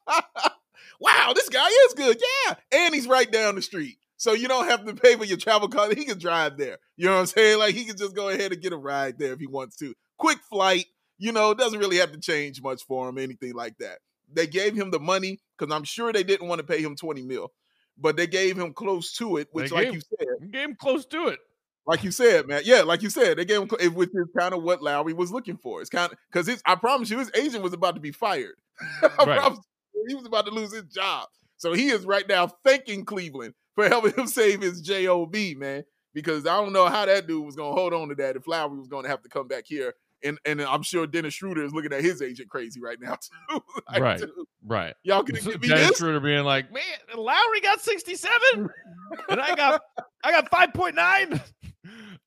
wow, 1.00 1.32
this 1.34 1.48
guy 1.48 1.68
is 1.68 1.94
good. 1.96 2.22
Yeah, 2.46 2.56
and 2.74 2.94
he's 2.94 3.08
right 3.08 3.32
down 3.32 3.56
the 3.56 3.62
street. 3.62 3.98
So 4.18 4.34
you 4.34 4.50
don't 4.50 4.68
have 4.68 4.86
to 4.86 4.94
pay 4.94 5.16
for 5.16 5.26
your 5.26 5.38
travel 5.38 5.70
car. 5.70 5.90
He 5.96 6.06
can 6.06 6.20
drive 6.20 6.58
there. 6.58 6.78
You 6.98 7.06
know 7.06 7.14
what 7.14 7.22
I'm 7.22 7.26
saying? 7.26 7.60
Like 7.60 7.74
he 7.74 7.86
can 7.86 7.98
just 7.98 8.16
go 8.16 8.28
ahead 8.30 8.52
and 8.52 8.62
get 8.62 8.74
a 8.74 8.78
ride 8.78 9.18
there 9.18 9.34
if 9.34 9.40
he 9.40 9.48
wants 9.48 9.78
to. 9.78 9.94
Quick 10.18 10.40
flight, 10.50 10.86
you 11.22 11.32
know, 11.32 11.52
it 11.52 11.58
doesn't 11.58 11.80
really 11.80 11.98
have 11.98 12.12
to 12.12 12.20
change 12.20 12.62
much 12.62 12.84
for 12.84 13.08
him, 13.08 13.18
anything 13.18 13.54
like 13.54 13.78
that. 13.78 14.00
they 14.34 14.48
gave 14.48 14.74
him 14.76 14.92
the 14.92 15.00
money 15.00 15.40
because 15.58 15.74
I'm 15.74 15.84
sure 15.84 16.12
they 16.12 16.24
didn't 16.24 16.48
want 16.48 16.60
to 16.60 16.66
pay 16.66 16.82
him 16.82 16.96
20 16.96 17.22
mil, 17.22 17.52
but 17.98 18.18
they 18.18 18.28
gave 18.28 18.58
him 18.58 18.74
close 18.74 19.14
to 19.18 19.38
it, 19.38 19.48
which, 19.52 19.70
They 19.70 19.76
like 19.76 19.86
gave- 19.86 19.94
you 19.96 20.02
said, 20.02 20.52
Game 20.52 20.76
close 20.76 21.06
to 21.08 21.28
it. 21.28 21.40
like 21.86 22.04
you 22.04 22.12
said, 22.12 22.48
man, 22.48 22.62
yeah, 22.66 22.82
like 22.82 23.02
you 23.02 23.10
said, 23.10 23.38
they 23.38 23.46
gave 23.46 23.62
him, 23.62 23.94
which 23.94 24.10
is 24.14 24.28
kind 24.38 24.54
of 24.54 24.64
what 24.64 24.82
Lauri 24.82 25.14
was 25.14 25.32
looking 25.32 25.58
for. 25.58 25.82
It's 25.82 25.90
kind 25.90 26.12
of 26.12 26.18
because 26.32 26.48
it's 26.48 26.62
I 26.66 26.76
promise 26.76 27.10
you, 27.10 27.20
his 27.20 27.32
agent 27.36 27.64
was 27.64 27.74
about 27.74 27.96
to 27.96 28.02
be 28.02 28.12
fired. 28.12 28.56
Right. 29.26 29.54
he 30.08 30.16
was 30.16 30.26
about 30.26 30.46
to 30.48 30.52
lose 30.52 30.74
his 30.74 30.84
job. 30.86 31.28
So 31.58 31.74
he 31.74 31.90
is 31.90 32.06
right 32.06 32.28
now 32.28 32.48
thanking 32.64 33.06
Cleveland 33.06 33.54
for 33.76 33.88
helping 33.94 34.14
him 34.14 34.26
save 34.28 34.62
his 34.62 34.82
job, 34.82 35.36
man. 35.58 35.84
Because 36.14 36.46
I 36.48 36.56
don't 36.60 36.74
know 36.74 36.88
how 36.88 37.06
that 37.06 37.28
dude 37.28 37.46
was 37.46 37.56
going 37.56 37.74
to 37.76 37.80
hold 37.80 37.94
on 37.94 38.10
to 38.10 38.16
that 38.16 38.36
if 38.36 38.48
Lauri 38.48 38.78
was 38.78 38.88
going 38.88 39.04
to 39.04 39.10
have 39.10 39.22
to 39.24 39.30
come 39.30 39.48
back 39.48 39.64
here. 39.68 39.94
And 40.24 40.38
and 40.46 40.62
I'm 40.62 40.84
sure 40.84 41.08
Dennis 41.08 41.34
Schroeder 41.34 41.64
is 41.64 41.74
looking 41.74 41.94
at 41.94 42.04
his 42.04 42.22
agent 42.22 42.50
crazy 42.50 42.80
right 42.82 42.98
now 43.00 43.16
too. 43.50 43.62
Like, 43.90 44.02
Right. 44.02 44.20
dude, 44.20 44.30
Right. 44.66 44.94
Y'all 45.04 45.24
can 45.24 45.36
So 45.38 45.52
give 45.52 45.62
me 45.62 45.68
Dennis 45.70 45.90
this. 45.90 45.98
Schroeder 45.98 46.20
being 46.20 46.44
like, 46.44 46.72
man, 46.72 46.84
Lauri 47.18 47.62
got 47.62 47.82
67 47.82 48.70
and 49.30 49.42
I 49.42 49.56
got 49.56 49.82
I 50.24 50.32
got 50.32 50.50
5.9. 50.52 51.42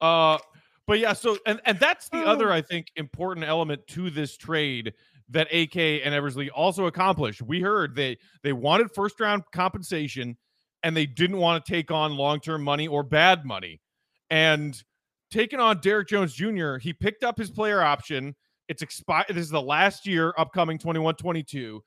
Uh 0.01 0.39
but 0.87 0.99
yeah, 0.99 1.13
so 1.13 1.39
and 1.47 1.61
and 1.65 1.79
that's 1.79 2.09
the 2.11 2.19
other 2.19 2.51
I 2.53 2.61
think 2.61 2.89
important 2.97 3.47
element 3.47 3.87
to 3.89 4.11
this 4.11 4.37
trade 4.37 4.93
that 5.31 5.47
AK 5.55 5.77
and 6.05 6.13
Eversley 6.13 6.51
also 6.51 6.87
accomplished. 6.87 7.41
We 7.41 7.61
heard 7.61 7.95
they 7.95 8.19
they 8.43 8.53
wanted 8.53 8.91
first 8.95 9.19
round 9.21 9.45
compensation 9.53 10.37
and 10.83 10.95
they 10.97 11.07
didn't 11.07 11.39
want 11.39 11.65
to 11.65 11.73
take 11.73 11.91
on 11.91 12.17
long-term 12.17 12.63
money 12.63 12.87
or 12.89 13.03
bad 13.03 13.47
money. 13.47 13.81
And 14.29 14.83
taking 15.31 15.61
on 15.61 15.81
Derrick 15.81 16.09
Jones 16.09 16.35
Jr., 16.35 16.77
he 16.77 16.93
picked 16.93 17.25
up 17.25 17.39
his 17.39 17.51
player 17.51 17.83
option. 17.83 18.35
It's 18.69 18.83
expired. 18.83 19.27
This 19.29 19.39
is 19.45 19.51
the 19.51 19.61
last 19.61 20.07
year, 20.07 20.33
upcoming 20.39 20.79
21 20.79 21.17
22. 21.17 21.83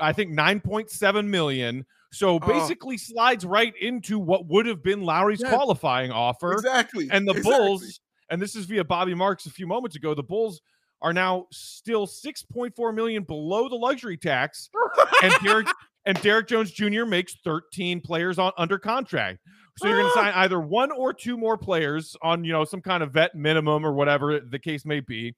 I 0.00 0.12
think 0.12 0.32
9.7 0.32 1.26
million. 1.26 1.84
So 2.12 2.36
Oh. 2.36 2.38
basically 2.38 2.98
slides 2.98 3.44
right 3.44 3.74
into 3.80 4.18
what 4.18 4.46
would 4.46 4.66
have 4.66 4.82
been 4.82 5.02
Lauri's 5.02 5.40
Yeah. 5.40 5.48
qualifying 5.54 6.12
offer. 6.12 6.52
Exactly. 6.52 7.08
And 7.10 7.26
the 7.26 7.32
exactly. 7.32 7.52
Bulls, 7.66 8.00
and 8.30 8.40
this 8.40 8.54
is 8.54 8.66
via 8.66 8.84
Bobby 8.84 9.14
Marks 9.14 9.46
a 9.46 9.50
few 9.50 9.66
moments 9.66 9.96
ago, 9.96 10.14
the 10.14 10.22
Bulls 10.22 10.60
are 11.00 11.12
now 11.12 11.46
still 11.50 12.06
6.4 12.06 12.92
million 12.94 13.24
below 13.24 13.68
the 13.68 13.74
luxury 13.76 14.16
tax. 14.16 14.68
And 15.22 15.32
Derrick 15.42 15.68
and 16.04 16.20
Derrick 16.20 16.48
Jones 16.48 16.72
Jr. 16.72 17.04
makes 17.04 17.36
13 17.44 18.00
players 18.00 18.38
on 18.38 18.50
under 18.58 18.76
contract. 18.78 19.38
So 19.78 19.88
you're 19.88 19.98
going 19.98 20.12
to 20.14 20.14
sign 20.14 20.32
either 20.34 20.60
one 20.60 20.90
or 20.90 21.12
two 21.12 21.36
more 21.36 21.56
players 21.56 22.16
on, 22.22 22.44
you 22.44 22.52
know, 22.52 22.64
some 22.64 22.80
kind 22.80 23.02
of 23.02 23.12
vet 23.12 23.34
minimum 23.34 23.84
or 23.84 23.92
whatever 23.92 24.40
the 24.40 24.58
case 24.58 24.84
may 24.84 25.00
be. 25.00 25.34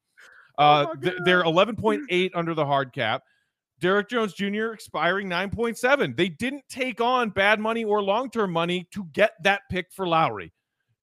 Uh, 0.59 0.87
my 0.95 1.01
th- 1.01 1.17
they're 1.25 1.43
11.8 1.43 2.31
under 2.35 2.55
the 2.55 2.65
hard 2.65 2.93
cap. 2.93 3.23
Derrick 3.81 4.09
Jones 4.09 4.33
Jr. 4.33 4.73
expiring 4.73 5.29
9.7. 5.29 6.17
They 6.17 6.29
didn't 6.29 6.63
take 6.69 7.01
on 7.01 7.31
bad 7.31 7.59
money 7.61 7.85
or 7.85 8.03
long 8.03 8.31
term 8.31 8.53
money 8.53 8.89
to 8.93 9.05
get 9.13 9.33
that 9.43 9.63
pick 9.71 9.87
for 9.93 10.07
Lauri. 10.07 10.53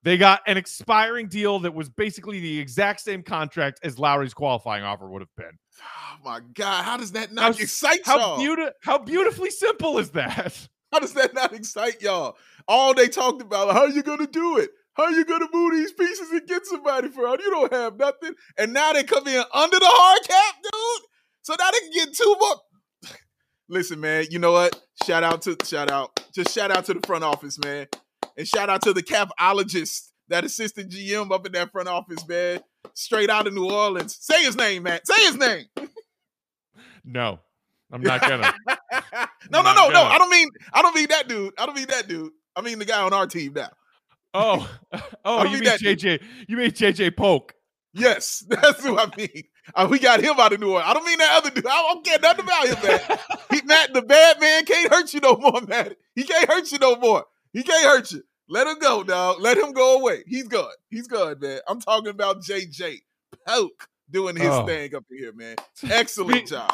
They 0.04 0.18
got 0.18 0.42
an 0.48 0.58
expiring 0.58 1.28
deal 1.28 1.60
that 1.60 1.76
was 1.76 1.90
basically 1.90 2.40
the 2.40 2.60
exact 2.60 3.02
same 3.02 3.22
contract 3.22 3.82
as 3.84 4.00
Lauri's 4.00 4.34
qualifying 4.34 4.84
offer 4.84 5.08
would 5.08 5.22
have 5.22 5.36
been. 5.38 5.52
Oh 5.80 6.18
my 6.26 6.40
God, 6.56 6.84
how 6.84 6.98
does 6.98 7.12
that 7.12 7.30
How 7.30 7.36
not 7.36 7.50
s- 7.52 7.60
excite 7.60 8.00
How 8.04 8.38
beautiful! 8.38 8.74
How 8.82 8.98
beautifully 8.98 9.52
simple 9.52 10.00
is 10.00 10.10
that? 10.12 10.68
How 10.92 11.00
does 11.00 11.14
that 11.14 11.34
not 11.34 11.54
excite 11.54 12.02
y'all? 12.02 12.36
All 12.68 12.94
they 12.94 13.08
talked 13.08 13.42
about, 13.42 13.74
how 13.74 13.86
you 13.86 14.04
gonna 14.04 14.28
do 14.28 14.58
it? 14.58 14.72
How 14.94 15.08
you 15.08 15.24
gonna 15.24 15.48
move 15.52 15.74
these 15.74 15.94
pieces 15.94 16.30
and 16.32 16.46
get 16.48 16.66
somebody 16.66 17.08
for 17.10 17.34
it? 17.34 17.42
You 17.42 17.50
don't 17.50 17.72
have 17.74 17.98
nothing. 17.98 18.34
And 18.58 18.74
now 18.74 18.92
they 18.94 19.04
come 19.04 19.28
in 19.28 19.44
under 19.54 19.80
the 19.80 19.86
hard 19.88 20.28
cap, 20.28 20.56
dude. 20.64 21.08
So 21.44 21.56
now 21.58 21.70
they 21.72 21.80
can 21.80 21.92
get 21.94 22.14
two 22.14 22.36
more. 22.40 22.56
Listen, 23.70 24.02
man, 24.02 24.26
you 24.30 24.40
know 24.40 24.52
what? 24.52 24.80
Shout 25.06 25.24
out 25.24 25.42
to 25.44 25.58
shout 25.64 25.90
out. 25.90 26.20
Just 26.34 26.54
shout 26.54 26.72
out 26.72 26.86
to 26.86 26.94
the 26.94 27.08
front 27.08 27.24
office, 27.24 27.58
man. 27.64 27.88
And 28.38 28.48
shout 28.48 28.70
out 28.70 28.82
to 28.84 28.94
the 28.94 29.04
capologist, 29.04 30.10
that 30.28 30.44
assistant 30.44 30.92
GM 30.92 31.32
up 31.32 31.46
in 31.46 31.54
that 31.54 31.72
front 31.72 31.88
office, 31.88 32.28
man. 32.28 32.60
Straight 32.94 33.30
out 33.30 33.48
of 33.48 33.54
New 33.54 33.72
Orleans. 33.72 34.18
Say 34.20 34.44
his 34.44 34.56
name, 34.58 34.84
man. 34.84 35.00
Say 35.06 35.26
his 35.26 35.38
name. 35.38 35.66
No, 37.04 37.40
I'm 37.92 38.02
not 38.02 38.22
gonna. 38.22 38.54
no, 39.52 39.62
no, 39.62 39.74
no, 39.74 39.88
no. 39.88 39.94
gonna. 39.94 40.00
I 40.00 40.18
don't 40.18 40.30
mean 40.30 40.50
I 40.74 40.82
don't 40.82 40.96
mean 40.96 41.08
that 41.10 41.28
dude. 41.28 41.54
I 41.58 41.66
don't 41.66 41.76
mean 41.76 41.88
that 41.90 42.08
dude. 42.08 42.32
I 42.56 42.62
mean 42.62 42.80
the 42.80 42.86
guy 42.86 43.02
on 43.02 43.14
our 43.14 43.28
team 43.28 43.54
now. 43.54 43.70
Oh, 44.34 44.70
oh, 45.26 45.44
you 45.44 45.52
mean 45.52 45.60
mean 45.60 45.64
that 45.66 45.80
dude. 45.80 46.00
JJ? 46.00 46.24
You 46.48 46.58
mean 46.58 46.72
JJ 46.72 47.16
Polk? 47.16 47.54
Yes, 47.94 48.46
that's 48.48 48.84
who 48.84 48.98
I 48.98 49.08
mean. 49.18 49.44
Uh, 49.76 49.88
we 49.90 50.00
got 50.00 50.22
him 50.22 50.40
out 50.40 50.54
of 50.54 50.60
New 50.60 50.70
Orleans. 50.72 50.86
I 50.88 50.94
don't 50.94 51.06
mean 51.06 51.18
that 51.20 51.38
other 51.38 51.50
dude. 51.50 51.68
I 51.68 51.94
don't 51.94 52.06
care 52.06 52.20
nothing 52.20 52.46
about 52.46 52.68
him, 52.68 52.78
man. 52.88 53.20
He, 53.52 53.62
Matt, 53.64 53.94
the 53.94 54.02
bad 54.02 54.40
man 54.40 54.66
can't 54.66 54.92
hurt 54.92 55.14
you 55.14 55.20
no 55.20 55.36
more, 55.36 55.62
man. 55.62 55.94
He 56.16 56.24
can't 56.24 56.50
hurt 56.50 56.72
you 56.72 56.80
no 56.80 56.96
more. 56.96 57.26
He 57.54 57.64
can't 57.64 57.86
hurt 57.86 58.12
you. 58.12 58.24
Let 58.50 58.68
him 58.68 58.80
go, 58.80 59.04
dog. 59.04 59.40
Let 59.40 59.58
him 59.58 59.72
go 59.74 60.00
away. 60.00 60.24
He's 60.26 60.48
good. 60.48 60.72
He's 60.90 61.08
good, 61.08 61.42
man. 61.42 61.60
I'm 61.68 61.80
talking 61.80 62.10
about 62.10 62.42
JJ 62.42 63.00
Polk 63.48 63.88
doing 64.10 64.36
his 64.36 64.50
Oh. 64.50 64.66
thing 64.66 64.96
up 64.96 65.06
here, 65.10 65.32
man. 65.34 65.56
Excellent 65.90 66.48
job. 66.48 66.74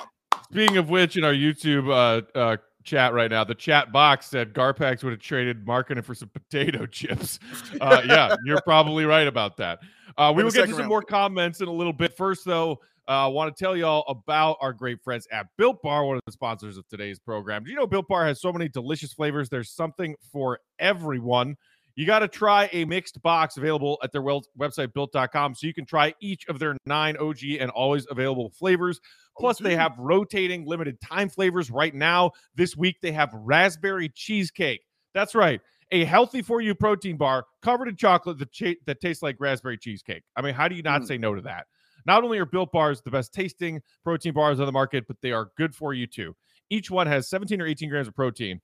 Speaking 0.52 0.78
of 0.78 0.90
which, 0.90 1.18
in 1.18 1.24
our 1.24 1.34
YouTube 1.34 1.90
uh, 1.90 2.38
uh, 2.38 2.58
chat 2.84 3.14
right 3.14 3.30
now, 3.30 3.44
the 3.44 3.56
chat 3.56 3.92
box 3.92 4.28
said 4.28 4.54
Garpax 4.54 5.04
would 5.04 5.12
have 5.12 5.20
traded 5.20 5.66
Markkanen 5.66 6.04
for 6.04 6.16
some 6.16 6.30
potato 6.30 6.86
chips. 6.92 7.40
Uh, 7.82 8.02
yeah, 8.08 8.36
you're 8.44 8.62
probably 8.62 9.06
right 9.06 9.28
about 9.28 9.58
that. 9.58 9.80
Uh, 10.18 10.34
we 10.36 10.44
will 10.44 10.50
get 10.50 10.64
to 10.64 10.70
some 10.70 10.80
round 10.80 10.90
more 10.90 11.02
comments 11.02 11.62
in 11.62 11.68
a 11.68 11.72
little 11.72 11.94
bit. 11.94 12.16
First, 12.18 12.44
though, 12.44 12.80
I 13.08 13.26
uh, 13.26 13.30
want 13.30 13.56
to 13.56 13.64
tell 13.64 13.78
y'all 13.78 14.04
about 14.08 14.58
our 14.62 14.74
great 14.74 15.02
friends 15.04 15.28
at 15.32 15.48
Built 15.58 15.82
Bar, 15.82 16.06
one 16.06 16.18
of 16.18 16.24
the 16.26 16.32
sponsors 16.32 16.78
of 16.78 16.88
today's 16.88 17.20
program. 17.20 17.64
Do 17.64 17.70
you 17.70 17.76
know 17.76 17.86
Built 17.86 18.08
Bar 18.08 18.26
has 18.26 18.42
so 18.42 18.52
many 18.52 18.68
delicious 18.68 19.14
flavors? 19.14 19.48
There's 19.48 19.70
something 19.70 20.16
for 20.32 20.60
everyone. 20.80 21.56
You 21.98 22.06
got 22.06 22.20
to 22.20 22.28
try 22.28 22.70
a 22.74 22.86
mixed 22.86 23.20
box 23.24 23.58
available 23.58 23.98
at 24.04 24.12
their 24.12 24.22
website, 24.22 24.94
built.com, 24.94 25.56
so 25.56 25.66
you 25.66 25.74
can 25.74 25.84
try 25.86 26.14
each 26.22 26.48
of 26.48 26.60
their 26.60 26.78
nine 26.86 27.18
OG 27.18 27.40
and 27.60 27.72
always 27.72 28.06
available 28.12 28.52
flavors. 28.52 29.02
Plus, 29.38 29.58
they 29.58 29.76
have 29.76 29.94
rotating 29.98 30.64
limited 30.68 31.02
time 31.02 31.28
flavors 31.28 31.72
right 31.72 31.96
now. 31.96 32.32
This 32.56 32.78
week, 32.78 32.98
they 33.02 33.12
have 33.14 33.32
raspberry 33.34 34.10
cheesecake. 34.10 34.82
That's 35.16 35.34
right. 35.34 35.60
A 35.92 36.06
healthy 36.06 36.44
for 36.44 36.62
you 36.62 36.76
protein 36.76 37.18
bar 37.18 37.46
covered 37.64 37.88
in 37.88 37.96
chocolate 37.96 38.38
that, 38.38 38.52
cha- 38.52 38.76
that 38.86 39.02
tastes 39.02 39.24
like 39.24 39.36
raspberry 39.40 39.78
cheesecake. 39.80 40.22
I 40.36 40.44
mean, 40.44 40.54
how 40.54 40.68
do 40.68 40.76
you 40.76 40.84
not 40.84 41.02
Mm. 41.02 41.08
say 41.08 41.18
no 41.18 41.34
to 41.34 41.42
that? 41.42 41.66
Not 42.06 42.24
only 42.24 42.38
are 42.38 42.46
built 42.46 42.72
bars 42.72 43.02
the 43.02 43.10
best 43.12 43.34
tasting 43.34 43.82
protein 44.04 44.34
bars 44.34 44.60
on 44.60 44.68
the 44.68 44.72
market, 44.72 45.06
but 45.08 45.18
they 45.22 45.32
are 45.32 45.50
good 45.58 45.74
for 45.74 45.96
you 45.96 46.06
too. 46.06 46.36
Each 46.70 46.92
one 46.92 47.08
has 47.08 47.28
17 47.28 47.60
or 47.60 47.66
18 47.66 47.90
grams 47.90 48.08
of 48.08 48.16
protein, 48.16 48.62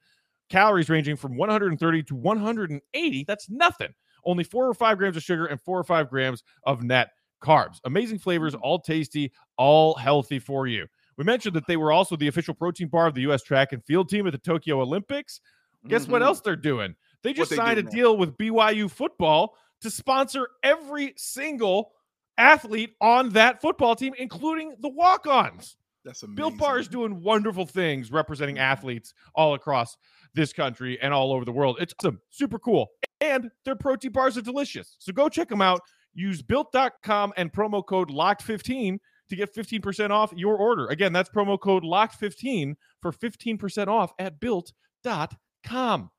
calories 0.49 0.89
ranging 0.89 1.15
from 1.15 1.35
130 1.37 2.03
to 2.03 2.15
180. 2.15 3.23
That's 3.25 3.49
nothing. 3.49 3.93
Only 4.25 4.43
four 4.43 4.67
or 4.67 4.73
five 4.73 4.97
grams 4.97 5.17
of 5.17 5.23
sugar 5.23 5.45
and 5.47 5.59
four 5.61 5.77
or 5.79 5.83
five 5.83 6.09
grams 6.09 6.43
of 6.63 6.83
net 6.83 7.09
carbs. 7.43 7.79
Amazing 7.85 8.19
flavors, 8.19 8.55
all 8.55 8.79
tasty, 8.79 9.31
all 9.57 9.95
healthy 9.95 10.39
for 10.39 10.65
you. 10.67 10.87
We 11.17 11.23
mentioned 11.25 11.55
that 11.55 11.67
they 11.67 11.77
were 11.77 11.91
also 11.91 12.15
the 12.15 12.27
official 12.27 12.53
protein 12.53 12.87
bar 12.87 13.05
of 13.07 13.13
the 13.15 13.21
U.S. 13.21 13.43
track 13.43 13.73
and 13.73 13.83
field 13.85 14.09
team 14.09 14.25
at 14.25 14.31
the 14.31 14.39
Tokyo 14.39 14.81
Olympics. 14.81 15.41
Guess 15.87 16.07
what 16.07 16.21
Mhm. 16.21 16.25
else 16.25 16.39
they're 16.41 16.55
doing? 16.55 16.95
They 17.21 17.33
just 17.33 17.53
signed 17.53 17.79
a 17.79 17.83
now? 17.83 17.89
deal 17.91 18.17
with 18.17 18.37
BYU 18.37 18.89
football 18.89 19.57
to 19.81 19.89
sponsor 19.91 20.47
every 20.63 21.13
single 21.17 21.91
athlete 22.37 22.95
on 23.01 23.29
that 23.29 23.61
football 23.61 23.95
team, 23.95 24.13
including 24.17 24.75
the 24.79 24.89
walk-ons. 24.89 25.75
That's 26.05 26.23
amazing. 26.23 26.35
Built 26.35 26.57
Bar 26.57 26.79
is 26.79 26.87
doing 26.87 27.21
wonderful 27.21 27.65
things 27.65 28.11
representing 28.11 28.59
athletes 28.59 29.13
all 29.35 29.53
across 29.53 29.97
this 30.35 30.53
country 30.53 30.99
and 31.01 31.13
all 31.13 31.31
over 31.33 31.45
the 31.45 31.51
world. 31.51 31.77
It's 31.79 31.93
awesome, 31.99 32.19
super 32.29 32.59
cool. 32.59 32.87
And 33.21 33.51
their 33.65 33.75
protein 33.75 34.11
bars 34.11 34.37
are 34.37 34.41
delicious. 34.41 34.95
So 34.99 35.13
go 35.13 35.29
check 35.29 35.49
them 35.49 35.61
out. 35.61 35.81
Use 36.13 36.41
built.com 36.41 37.33
and 37.37 37.51
promo 37.51 37.85
code 37.85 38.09
LOCKED15 38.09 38.97
to 39.29 39.35
get 39.35 39.53
15% 39.55 40.09
off 40.11 40.31
your 40.35 40.55
order. 40.57 40.87
Again, 40.87 41.13
that's 41.13 41.29
promo 41.29 41.59
code 41.59 41.83
LOCKED15 41.83 42.75
for 43.01 43.11
15% 43.11 43.87
off 43.87 44.11
at 44.19 44.39
built.com. 44.39 46.09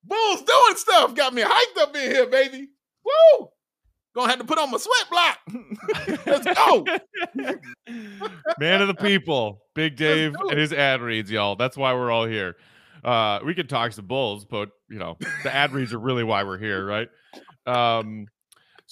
Bulls 0.04 0.42
doing 0.44 0.76
stuff. 0.76 1.16
Got 1.16 1.34
me 1.34 1.42
hyped 1.42 1.82
up 1.82 1.96
in 1.96 2.12
here, 2.12 2.28
baby. 2.28 2.68
Woo! 3.04 3.48
Gonna 4.14 4.30
have 4.30 4.40
to 4.40 4.46
put 4.46 4.60
on 4.60 4.72
my 4.72 4.78
sweat 4.78 5.10
block. 5.10 5.40
Let's 6.26 6.46
go. 6.46 6.86
Man 8.60 8.82
of 8.82 8.88
the 8.88 8.94
people, 8.94 9.62
Big 9.74 9.98
Dave 9.98 10.36
and 10.40 10.58
his 10.58 10.72
ad 10.72 11.02
reads, 11.02 11.30
y'all. 11.30 11.56
That's 11.56 11.76
why 11.76 11.94
we're 11.94 12.12
all 12.12 12.26
here. 12.26 12.56
Uh, 13.04 13.40
we 13.46 13.54
could 13.54 13.68
talk 13.68 13.92
some 13.92 14.06
Bulls, 14.06 14.46
but 14.46 14.70
you 14.90 15.00
know, 15.00 15.18
the 15.44 15.54
ad 15.54 15.74
reads 15.74 15.94
are 15.94 16.00
really 16.00 16.24
why 16.24 16.44
we're 16.44 16.58
here, 16.58 16.86
right? 16.86 17.10
Um, 17.66 18.28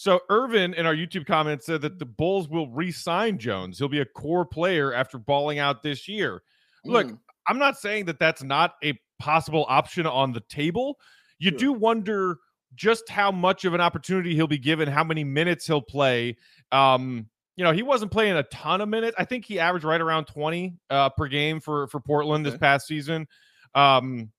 so 0.04 0.20
Irvin 0.30 0.74
in 0.74 0.86
our 0.86 0.94
YouTube 0.94 1.26
comments 1.26 1.66
said 1.66 1.82
that 1.84 1.98
the 1.98 2.06
Bulls 2.06 2.50
will 2.50 2.70
re-sign 2.70 3.38
Jones. 3.38 3.80
He'll 3.80 3.88
be 3.88 4.02
a 4.02 4.06
core 4.06 4.44
player 4.46 4.94
after 4.94 5.18
balling 5.18 5.60
out 5.60 5.82
this 5.82 6.10
year. 6.10 6.44
Look, 6.84 7.08
mm. 7.08 7.18
I'm 7.48 7.58
not 7.58 7.78
saying 7.78 8.08
that 8.08 8.20
that's 8.20 8.44
not 8.44 8.74
a 8.84 9.00
possible 9.18 9.66
option 9.70 10.06
on 10.06 10.34
the 10.34 10.42
table. 10.50 11.00
You 11.40 11.52
sure. 11.52 11.58
do 11.58 11.72
wonder 11.72 12.40
just 12.76 13.08
how 13.08 13.32
much 13.32 13.64
of 13.64 13.74
an 13.74 13.80
opportunity 13.80 14.36
he'll 14.36 14.46
be 14.46 14.58
given, 14.58 14.90
how 14.90 15.06
many 15.06 15.24
minutes 15.24 15.66
he'll 15.66 15.82
play. 15.82 16.36
Um, 16.74 17.30
you 17.56 17.64
know, 17.64 17.72
he 17.72 17.82
wasn't 17.82 18.12
playing 18.12 18.36
a 18.36 18.44
ton 18.44 18.82
of 18.82 18.90
minutes. 18.90 19.16
I 19.18 19.24
think 19.24 19.46
he 19.46 19.58
averaged 19.58 19.86
right 19.86 20.02
around 20.02 20.26
20 20.26 20.76
uh, 20.90 21.12
per 21.12 21.30
game 21.30 21.62
for 21.62 21.88
for 21.88 22.02
Portland 22.02 22.46
okay. 22.46 22.52
this 22.52 22.60
past 22.60 22.88
season. 22.88 23.26
Um, 23.74 24.34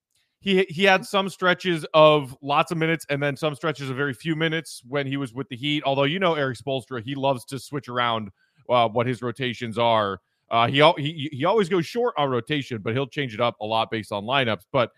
he 0.44 0.66
he 0.68 0.84
had 0.84 1.06
some 1.06 1.30
stretches 1.30 1.86
of 1.94 2.36
lots 2.42 2.70
of 2.70 2.76
minutes 2.76 3.06
and 3.08 3.22
then 3.22 3.34
some 3.34 3.54
stretches 3.54 3.88
of 3.88 3.96
very 3.96 4.12
few 4.12 4.36
minutes 4.36 4.82
when 4.86 5.06
he 5.06 5.16
was 5.16 5.32
with 5.32 5.48
the 5.48 5.56
Heat. 5.56 5.82
Although 5.86 6.04
you 6.04 6.18
know 6.18 6.34
Erik 6.34 6.58
Spoelstra, 6.58 7.02
he 7.02 7.14
loves 7.14 7.46
to 7.46 7.58
switch 7.58 7.88
around 7.88 8.28
uh, 8.68 8.86
what 8.86 9.06
his 9.06 9.22
rotations 9.22 9.78
are. 9.78 10.20
Uh, 10.50 10.66
he, 10.66 10.82
he 10.98 11.30
he 11.32 11.44
always 11.46 11.70
goes 11.70 11.86
short 11.86 12.12
on 12.18 12.28
rotation, 12.28 12.82
but 12.82 12.92
he'll 12.92 13.06
change 13.06 13.32
it 13.32 13.40
up 13.40 13.58
a 13.60 13.64
lot 13.64 13.90
based 13.90 14.12
on 14.12 14.24
lineups. 14.24 14.66
But 14.70 14.90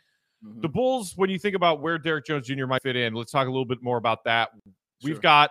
mm-hmm. 0.45 0.63
the 0.63 0.69
Bulls, 0.69 1.13
when 1.15 1.31
you 1.31 1.39
think 1.39 1.55
about 1.55 1.81
where 1.81 1.97
Derrick 1.97 2.27
Jones 2.27 2.49
Jr. 2.49 2.67
might 2.67 2.83
fit 2.83 2.97
in, 2.97 3.15
let's 3.15 3.31
talk 3.31 3.47
a 3.47 3.51
little 3.51 3.65
bit 3.65 3.81
more 3.81 3.99
about 3.99 4.25
that. 4.25 4.51
Sure. 4.53 4.73
We've 5.05 5.21
got 5.21 5.51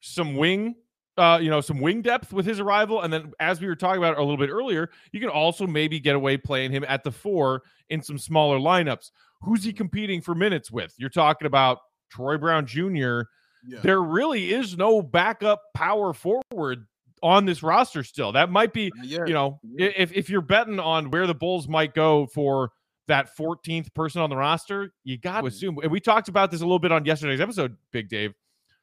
some 0.00 0.36
wing 0.36 0.74
uh, 1.16 1.38
you 1.40 1.50
know, 1.50 1.60
some 1.60 1.80
wing 1.80 2.02
depth 2.02 2.32
with 2.32 2.46
his 2.46 2.60
arrival. 2.60 3.02
And 3.02 3.12
then, 3.12 3.32
as 3.40 3.60
we 3.60 3.66
were 3.66 3.76
talking 3.76 3.98
about 3.98 4.18
a 4.18 4.20
little 4.20 4.36
bit 4.36 4.50
earlier, 4.50 4.90
you 5.12 5.20
can 5.20 5.28
also 5.28 5.66
maybe 5.66 6.00
get 6.00 6.16
away 6.16 6.36
playing 6.36 6.72
him 6.72 6.84
at 6.88 7.04
the 7.04 7.12
four 7.12 7.62
in 7.90 8.02
some 8.02 8.18
smaller 8.18 8.58
lineups. 8.58 9.10
Who's 9.42 9.62
he 9.62 9.72
competing 9.72 10.20
for 10.20 10.34
minutes 10.34 10.70
with? 10.70 10.94
You're 10.96 11.10
talking 11.10 11.46
about 11.46 11.78
Troy 12.10 12.36
Brown 12.36 12.66
Jr. 12.66 13.22
Yeah. 13.66 13.80
There 13.82 14.02
really 14.02 14.52
is 14.52 14.76
no 14.76 15.02
backup 15.02 15.62
power 15.74 16.12
forward 16.12 16.86
on 17.22 17.46
this 17.46 17.62
roster 17.62 18.04
still. 18.04 18.32
That 18.32 18.50
might 18.50 18.72
be, 18.72 18.92
yeah. 19.02 19.24
you 19.26 19.32
know, 19.32 19.60
yeah. 19.62 19.90
if, 19.96 20.12
if 20.12 20.28
you're 20.28 20.42
betting 20.42 20.78
on 20.78 21.10
where 21.10 21.26
the 21.26 21.34
Bulls 21.34 21.68
might 21.68 21.94
go 21.94 22.26
for 22.26 22.72
that 23.06 23.36
14th 23.36 23.92
person 23.94 24.20
on 24.20 24.30
the 24.30 24.36
roster, 24.36 24.92
you 25.04 25.18
got 25.18 25.32
to 25.32 25.38
mm-hmm. 25.38 25.46
assume. 25.46 25.78
And 25.82 25.90
we 25.90 26.00
talked 26.00 26.28
about 26.28 26.50
this 26.50 26.60
a 26.60 26.64
little 26.64 26.78
bit 26.78 26.92
on 26.92 27.04
yesterday's 27.04 27.40
episode, 27.40 27.76
Big 27.92 28.08
Dave. 28.08 28.34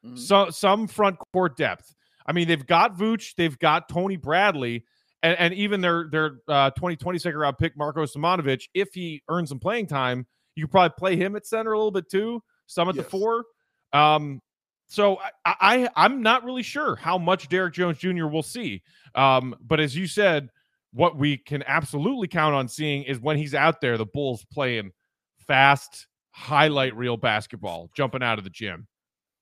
Mm-hmm. 0.05 0.17
So 0.17 0.49
some 0.49 0.87
front 0.87 1.17
court 1.33 1.57
depth. 1.57 1.93
I 2.31 2.33
mean, 2.33 2.47
they've 2.47 2.65
got 2.65 2.97
Vooch, 2.97 3.35
they've 3.35 3.59
got 3.59 3.89
Tony 3.89 4.15
Bradley, 4.15 4.85
and, 5.21 5.37
and 5.37 5.53
even 5.53 5.81
their 5.81 6.07
their 6.09 6.37
uh, 6.47 6.69
2020 6.69 7.19
second 7.19 7.37
round 7.37 7.57
pick 7.57 7.75
Marko 7.75 8.05
Simonovic. 8.05 8.69
If 8.73 8.93
he 8.93 9.21
earns 9.27 9.49
some 9.49 9.59
playing 9.59 9.87
time, 9.87 10.25
you 10.55 10.63
could 10.63 10.71
probably 10.71 10.93
play 10.97 11.17
him 11.17 11.35
at 11.35 11.45
center 11.45 11.73
a 11.73 11.77
little 11.77 11.91
bit 11.91 12.09
too. 12.09 12.41
Some 12.67 12.87
at 12.87 12.95
yes. 12.95 13.03
the 13.03 13.11
four. 13.11 13.43
Um, 13.91 14.39
so 14.87 15.19
I, 15.43 15.89
I 15.93 16.05
am 16.05 16.21
not 16.21 16.45
really 16.45 16.63
sure 16.63 16.95
how 16.95 17.17
much 17.17 17.49
Derrick 17.49 17.73
Jones 17.73 17.97
Jr. 17.97 18.27
will 18.27 18.43
see. 18.43 18.81
Um, 19.13 19.53
but 19.59 19.81
as 19.81 19.93
you 19.93 20.07
said, 20.07 20.47
what 20.93 21.17
we 21.17 21.35
can 21.35 21.65
absolutely 21.67 22.29
count 22.29 22.55
on 22.55 22.69
seeing 22.69 23.03
is 23.03 23.19
when 23.19 23.35
he's 23.35 23.53
out 23.53 23.81
there, 23.81 23.97
the 23.97 24.05
Bulls 24.05 24.45
playing 24.53 24.91
fast 25.45 26.07
highlight 26.29 26.95
reel 26.95 27.17
basketball, 27.17 27.89
jumping 27.93 28.23
out 28.23 28.37
of 28.37 28.45
the 28.45 28.49
gym. 28.49 28.87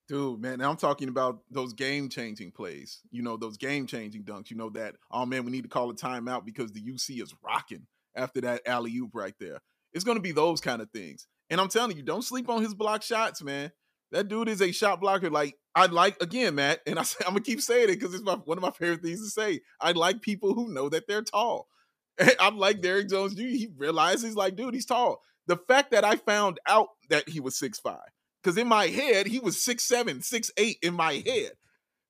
Dude, 0.09 0.41
man, 0.41 0.59
I'm 0.59 0.75
talking 0.75 1.07
about 1.07 1.41
those 1.51 1.73
game 1.73 2.09
changing 2.09 2.49
plays. 2.51 3.01
You 3.11 3.21
know, 3.21 3.37
those 3.37 3.57
game 3.57 3.85
changing 3.85 4.23
dunks. 4.23 4.49
You 4.49 4.57
know 4.57 4.71
that, 4.71 4.95
oh 5.11 5.27
man, 5.27 5.45
we 5.45 5.51
need 5.51 5.61
to 5.61 5.69
call 5.69 5.91
a 5.91 5.93
timeout 5.93 6.45
because 6.45 6.71
the 6.71 6.81
UC 6.81 7.21
is 7.21 7.35
rocking 7.45 7.85
after 8.15 8.41
that 8.41 8.63
alley 8.65 8.97
oop 8.97 9.11
right 9.13 9.35
there. 9.39 9.59
It's 9.93 10.03
going 10.03 10.17
to 10.17 10.21
be 10.21 10.31
those 10.31 10.61
kind 10.61 10.81
of 10.81 10.89
things. 10.89 11.27
And 11.51 11.61
I'm 11.61 11.67
telling 11.67 11.95
you, 11.95 12.01
don't 12.01 12.23
sleep 12.23 12.49
on 12.49 12.63
his 12.63 12.73
block 12.73 13.03
shots, 13.03 13.43
man. 13.43 13.71
That 14.11 14.27
dude 14.27 14.49
is 14.49 14.63
a 14.63 14.71
shot 14.71 14.99
blocker. 14.99 15.29
Like 15.29 15.55
I 15.75 15.85
like 15.85 16.19
again, 16.23 16.55
Matt, 16.55 16.79
and 16.87 16.97
I, 16.97 17.01
am 17.27 17.33
gonna 17.33 17.41
keep 17.41 17.61
saying 17.61 17.89
it 17.89 17.99
because 17.99 18.15
it's 18.15 18.23
my, 18.23 18.33
one 18.33 18.57
of 18.57 18.63
my 18.63 18.71
favorite 18.71 19.03
things 19.03 19.23
to 19.23 19.29
say. 19.29 19.61
I 19.79 19.91
like 19.91 20.23
people 20.23 20.55
who 20.55 20.73
know 20.73 20.89
that 20.89 21.07
they're 21.07 21.21
tall. 21.21 21.67
I'm 22.39 22.57
like 22.57 22.81
Derrick 22.81 23.09
Jones 23.09 23.35
Jr. 23.35 23.43
He 23.43 23.69
realizes, 23.77 24.35
like, 24.35 24.55
dude, 24.55 24.73
he's 24.73 24.87
tall. 24.87 25.21
The 25.45 25.57
fact 25.57 25.91
that 25.91 26.03
I 26.03 26.15
found 26.15 26.59
out 26.67 26.87
that 27.11 27.29
he 27.29 27.39
was 27.39 27.55
six 27.55 27.79
five 27.79 28.09
because 28.41 28.57
in 28.57 28.67
my 28.67 28.87
head, 28.87 29.27
he 29.27 29.39
was 29.39 29.61
six 29.61 29.83
seven, 29.83 30.21
six 30.21 30.51
eight 30.57 30.77
in 30.81 30.93
my 30.93 31.23
head. 31.25 31.51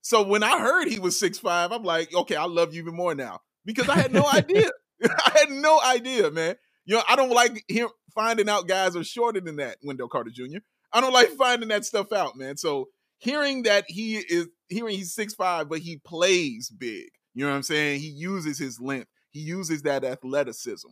So 0.01 0.23
when 0.23 0.43
I 0.43 0.59
heard 0.59 0.87
he 0.87 0.99
was 0.99 1.19
six 1.19 1.37
five, 1.39 1.71
I'm 1.71 1.83
like, 1.83 2.13
okay, 2.13 2.35
I 2.35 2.45
love 2.45 2.73
you 2.73 2.81
even 2.81 2.95
more 2.95 3.15
now. 3.15 3.41
Because 3.65 3.89
I 3.89 3.95
had 3.97 4.13
no 4.13 4.27
idea. 4.27 4.69
I 5.03 5.31
had 5.33 5.51
no 5.51 5.79
idea, 5.81 6.29
man. 6.31 6.55
You 6.85 6.95
know, 6.95 7.03
I 7.07 7.15
don't 7.15 7.29
like 7.29 7.63
him 7.67 7.89
finding 8.13 8.49
out 8.49 8.67
guys 8.67 8.95
are 8.95 9.03
shorter 9.03 9.39
than 9.39 9.57
that, 9.57 9.77
Wendell 9.83 10.09
Carter 10.09 10.31
Jr. 10.31 10.57
I 10.91 11.01
don't 11.01 11.13
like 11.13 11.29
finding 11.29 11.69
that 11.69 11.85
stuff 11.85 12.11
out, 12.11 12.35
man. 12.35 12.57
So 12.57 12.89
hearing 13.19 13.63
that 13.63 13.85
he 13.87 14.17
is 14.17 14.47
hearing 14.67 14.97
he's 14.97 15.13
six 15.13 15.33
five, 15.33 15.69
but 15.69 15.79
he 15.79 15.97
plays 15.97 16.69
big. 16.69 17.09
You 17.33 17.45
know 17.45 17.51
what 17.51 17.57
I'm 17.57 17.63
saying? 17.63 18.01
He 18.01 18.07
uses 18.07 18.57
his 18.57 18.79
length. 18.79 19.07
He 19.29 19.41
uses 19.41 19.83
that 19.83 20.03
athleticism. 20.03 20.89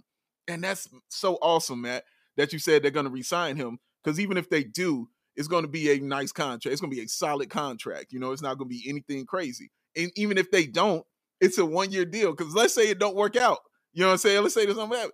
And 0.47 0.63
that's 0.63 0.87
so 1.09 1.35
awesome, 1.41 1.81
Matt, 1.81 2.05
that 2.37 2.53
you 2.53 2.59
said 2.59 2.83
they're 2.83 2.91
gonna 2.91 3.09
resign 3.09 3.57
him. 3.57 3.79
Because 4.03 4.19
even 4.19 4.37
if 4.37 4.49
they 4.49 4.63
do, 4.63 5.09
it's 5.37 5.47
going 5.47 5.63
to 5.63 5.69
be 5.69 5.91
a 5.91 5.99
nice 5.99 6.31
contract. 6.31 6.73
It's 6.73 6.81
going 6.81 6.91
to 6.91 6.97
be 6.97 7.03
a 7.03 7.07
solid 7.07 7.49
contract. 7.49 8.11
You 8.11 8.19
know, 8.19 8.31
it's 8.31 8.41
not 8.41 8.57
going 8.57 8.69
to 8.69 8.75
be 8.75 8.89
anything 8.89 9.25
crazy. 9.25 9.71
And 9.95 10.11
even 10.15 10.37
if 10.37 10.51
they 10.51 10.65
don't, 10.65 11.05
it's 11.39 11.59
a 11.59 11.65
one 11.65 11.91
year 11.91 12.05
deal. 12.05 12.33
Because 12.33 12.55
let's 12.55 12.73
say 12.73 12.89
it 12.89 12.99
don't 12.99 13.15
work 13.15 13.35
out. 13.37 13.59
You 13.93 14.01
know 14.01 14.07
what 14.07 14.13
I'm 14.13 14.17
saying? 14.17 14.41
Let's 14.41 14.55
say 14.55 14.65
there's 14.65 14.77
something 14.77 14.97
happen. 14.97 15.13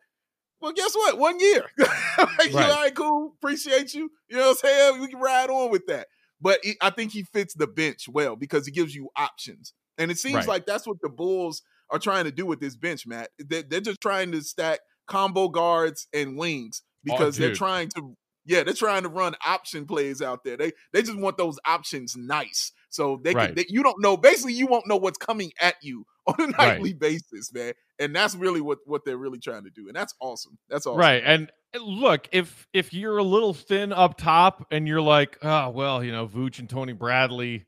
Well, 0.62 0.72
guess 0.72 0.96
what? 0.96 1.20
One 1.20 1.40
year. 1.42 1.66
like, 1.78 2.54
right. 2.54 2.56
all 2.56 2.82
right, 2.82 2.96
cool. 2.96 3.34
Appreciate 3.38 3.94
you. 3.94 4.10
You 4.30 4.38
know 4.38 4.44
what 4.44 4.50
I'm 4.64 4.70
saying? 4.70 5.02
We 5.02 5.08
can 5.10 5.20
ride 5.20 5.50
on 5.50 5.70
with 5.70 5.86
that. 5.88 6.08
But 6.40 6.60
it, 6.64 6.78
I 6.82 6.90
think 6.90 7.12
he 7.12 7.24
fits 7.24 7.54
the 7.54 7.68
bench 7.68 8.08
well 8.08 8.38
because 8.38 8.66
he 8.66 8.72
gives 8.72 8.96
you 8.96 9.10
options. 9.18 9.74
And 9.98 10.10
it 10.10 10.18
seems 10.18 10.36
right. 10.36 10.48
like 10.48 10.66
that's 10.66 10.88
what 10.88 10.98
the 11.02 11.10
Bulls 11.10 11.62
are 11.90 12.00
trying 12.00 12.24
to 12.24 12.32
do 12.32 12.46
with 12.46 12.62
this 12.62 12.78
bench, 12.78 13.06
Matt. 13.06 13.30
They're, 13.38 13.64
they're 13.64 13.82
just 13.82 14.02
trying 14.02 14.32
to 14.32 14.42
stack 14.42 14.80
combo 15.06 15.50
guards 15.50 16.08
and 16.14 16.38
wings 16.38 16.82
oh, 16.82 16.90
because 17.04 17.38
oh, 17.38 17.44
they're 17.44 17.56
trying 17.56 17.90
to 17.90 18.16
yeah, 18.46 18.64
they're 18.64 18.74
trying 18.74 19.04
to 19.04 19.10
run 19.10 19.36
option 19.46 19.86
plays 19.86 20.22
out 20.22 20.44
there. 20.44 20.58
They 20.58 20.72
they 20.92 21.02
just 21.02 21.18
want 21.18 21.38
those 21.38 21.60
options 21.66 22.16
nice. 22.16 22.72
So 22.90 23.20
they 23.24 23.34
right. 23.34 23.48
can 23.48 23.56
they, 23.56 23.66
you 23.70 23.84
don't 23.84 24.02
know 24.02 24.18
basically 24.18 24.54
you 24.54 24.68
won't 24.68 24.88
know 24.88 24.98
what's 24.98 25.18
coming 25.18 25.52
at 25.60 25.76
you 25.82 26.06
on 26.28 26.36
a 26.40 26.48
nightly 26.48 26.92
right. 26.92 27.00
basis, 27.00 27.54
man. 27.54 27.74
And 28.00 28.16
that's 28.16 28.36
really 28.36 28.62
what 28.62 28.80
what 28.86 29.06
they're 29.06 29.18
really 29.18 29.40
trying 29.40 29.64
to 29.64 29.70
do. 29.70 29.88
And 29.88 29.96
that's 29.96 30.14
awesome. 30.20 30.58
That's 30.70 30.86
awesome. 30.86 31.00
Right. 31.00 31.24
And 31.26 31.52
eh, 31.74 31.80
look, 31.82 32.28
if 32.32 32.68
if 32.74 32.94
you're 32.94 33.18
a 33.18 33.24
little 33.24 33.54
thin 33.54 33.94
up 33.94 34.18
top 34.18 34.68
and 34.72 34.88
you're 34.88 35.02
like, 35.02 35.38
oh 35.42 35.70
well, 35.70 36.04
you 36.04 36.12
know, 36.12 36.28
Vooch 36.28 36.60
and 36.60 36.70
Tony 36.70 36.94
Bradley, 36.94 37.66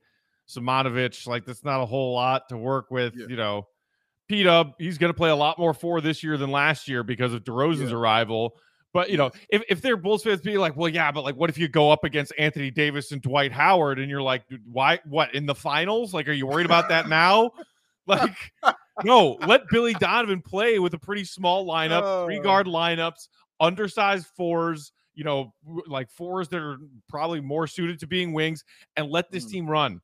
Simonovic, 0.49 1.25
like 1.27 1.45
that's 1.45 1.63
not 1.63 1.81
a 1.81 1.85
whole 1.85 2.13
lot 2.13 2.49
to 2.49 2.57
work 2.57 2.91
with, 2.91 3.13
yeah. 3.15 3.27
you 3.29 3.35
know. 3.35 3.67
P 4.27 4.41
Dub, 4.41 4.73
he's 4.79 4.97
going 4.97 5.13
to 5.13 5.17
play 5.17 5.29
a 5.29 5.35
lot 5.35 5.59
more 5.59 5.73
four 5.73 6.01
this 6.01 6.23
year 6.23 6.35
than 6.35 6.49
last 6.49 6.88
year 6.88 7.03
because 7.03 7.31
of 7.33 7.43
DeRozan's 7.43 7.91
Yeah. 7.91 7.97
arrival. 7.97 8.55
But 8.95 9.10
you 9.10 9.17
know, 9.17 9.29
if 9.49 9.62
if 9.67 9.81
they're 9.81 9.97
Bulls 9.97 10.23
fans 10.23 10.39
be 10.39 10.58
like, 10.58 10.77
well, 10.77 10.88
yeah, 10.88 11.12
but 11.12 11.25
like, 11.25 11.36
what 11.36 11.49
if 11.49 11.58
you 11.58 11.67
go 11.67 11.91
up 11.91 12.05
against 12.05 12.31
Anthony 12.39 12.71
Davis 12.71 13.12
and 13.12 13.21
Dwight 13.21 13.51
Howard, 13.51 13.99
and 13.99 14.10
you're 14.10 14.21
like, 14.21 14.43
why? 14.71 15.01
What 15.03 15.36
in 15.36 15.45
the 15.45 15.53
finals? 15.53 16.13
Like, 16.13 16.29
are 16.29 16.31
you 16.31 16.47
worried 16.47 16.65
about 16.65 16.88
that 16.89 17.10
now? 17.10 17.51
Like, 18.08 18.38
no, 19.03 19.31
let 19.47 19.67
Billy 19.71 19.95
Donovan 19.95 20.39
play 20.39 20.77
with 20.77 20.93
a 20.93 20.99
pretty 20.99 21.23
small 21.23 21.65
lineup, 21.65 22.23
three 22.25 22.39
guard 22.39 22.67
lineups, 22.67 23.29
undersized 23.60 24.27
fours. 24.38 24.91
You 25.15 25.23
know, 25.23 25.53
like 25.88 26.12
fours 26.12 26.47
that 26.49 26.62
are 26.62 26.77
probably 27.10 27.41
more 27.41 27.65
suited 27.65 27.99
to 28.01 28.08
being 28.08 28.31
wings, 28.31 28.63
and 28.95 29.10
let 29.10 29.31
this 29.31 29.45
Mm. 29.47 29.49
team 29.49 29.67
run. 29.67 30.01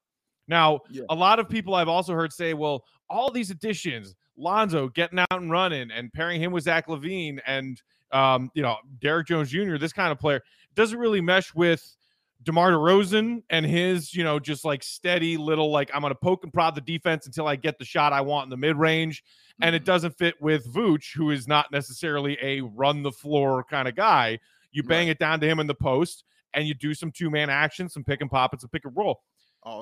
Now, 0.47 0.79
Yeah. 0.89 1.03
a 1.11 1.15
lot 1.15 1.37
of 1.37 1.47
people 1.47 1.75
I've 1.75 1.87
also 1.87 2.13
heard 2.13 2.33
say, 2.33 2.55
well, 2.55 2.83
all 3.07 3.29
these 3.29 3.51
additions, 3.51 4.15
Lonzo 4.35 4.89
getting 4.89 5.19
out 5.19 5.27
and 5.31 5.51
running 5.51 5.91
and 5.91 6.11
pairing 6.11 6.41
him 6.41 6.51
with 6.51 6.63
Zach 6.63 6.87
LaVine 6.87 7.39
and 7.45 7.79
um, 8.13 8.49
you 8.53 8.61
know, 8.61 8.77
Derrick 8.99 9.27
Jones 9.27 9.49
Jr., 9.49 9.77
this 9.77 9.93
kind 9.93 10.11
of 10.11 10.19
player 10.19 10.41
doesn't 10.75 10.97
really 10.97 11.21
mesh 11.21 11.53
with 11.53 11.95
DeMar 12.43 12.71
DeRozan 12.71 13.43
and 13.49 13.65
his, 13.65 14.13
you 14.13 14.23
know, 14.23 14.39
just 14.39 14.65
like 14.65 14.81
steady 14.83 15.37
little, 15.37 15.69
like, 15.71 15.91
I'm 15.93 16.01
going 16.01 16.11
to 16.11 16.19
poke 16.19 16.43
and 16.43 16.51
prod 16.51 16.73
the 16.75 16.81
defense 16.81 17.27
until 17.27 17.47
I 17.47 17.55
get 17.55 17.77
the 17.77 17.85
shot 17.85 18.13
I 18.13 18.21
want 18.21 18.45
in 18.45 18.49
the 18.49 18.57
mid 18.57 18.77
range. 18.77 19.23
And 19.61 19.75
it 19.75 19.83
Mhm. 19.83 19.85
doesn't 19.85 20.17
fit 20.17 20.41
with 20.41 20.65
Vooch, 20.73 21.13
who 21.15 21.29
is 21.29 21.47
not 21.47 21.71
necessarily 21.71 22.37
a 22.41 22.61
run 22.61 23.03
the 23.03 23.11
floor 23.11 23.63
kind 23.63 23.87
of 23.87 23.95
guy. 23.95 24.39
You 24.71 24.81
bang 24.83 25.07
Right. 25.07 25.11
it 25.11 25.19
down 25.19 25.39
to 25.41 25.47
him 25.47 25.59
in 25.59 25.67
the 25.67 25.75
post 25.75 26.23
and 26.53 26.67
you 26.67 26.73
do 26.73 26.93
some 26.95 27.11
two 27.11 27.29
man 27.29 27.49
action, 27.49 27.87
some 27.89 28.03
pick 28.03 28.21
and 28.21 28.31
pop, 28.31 28.53
and 28.53 28.59
some 28.61 28.69
pick 28.69 28.85
and 28.85 28.95
roll 28.97 29.21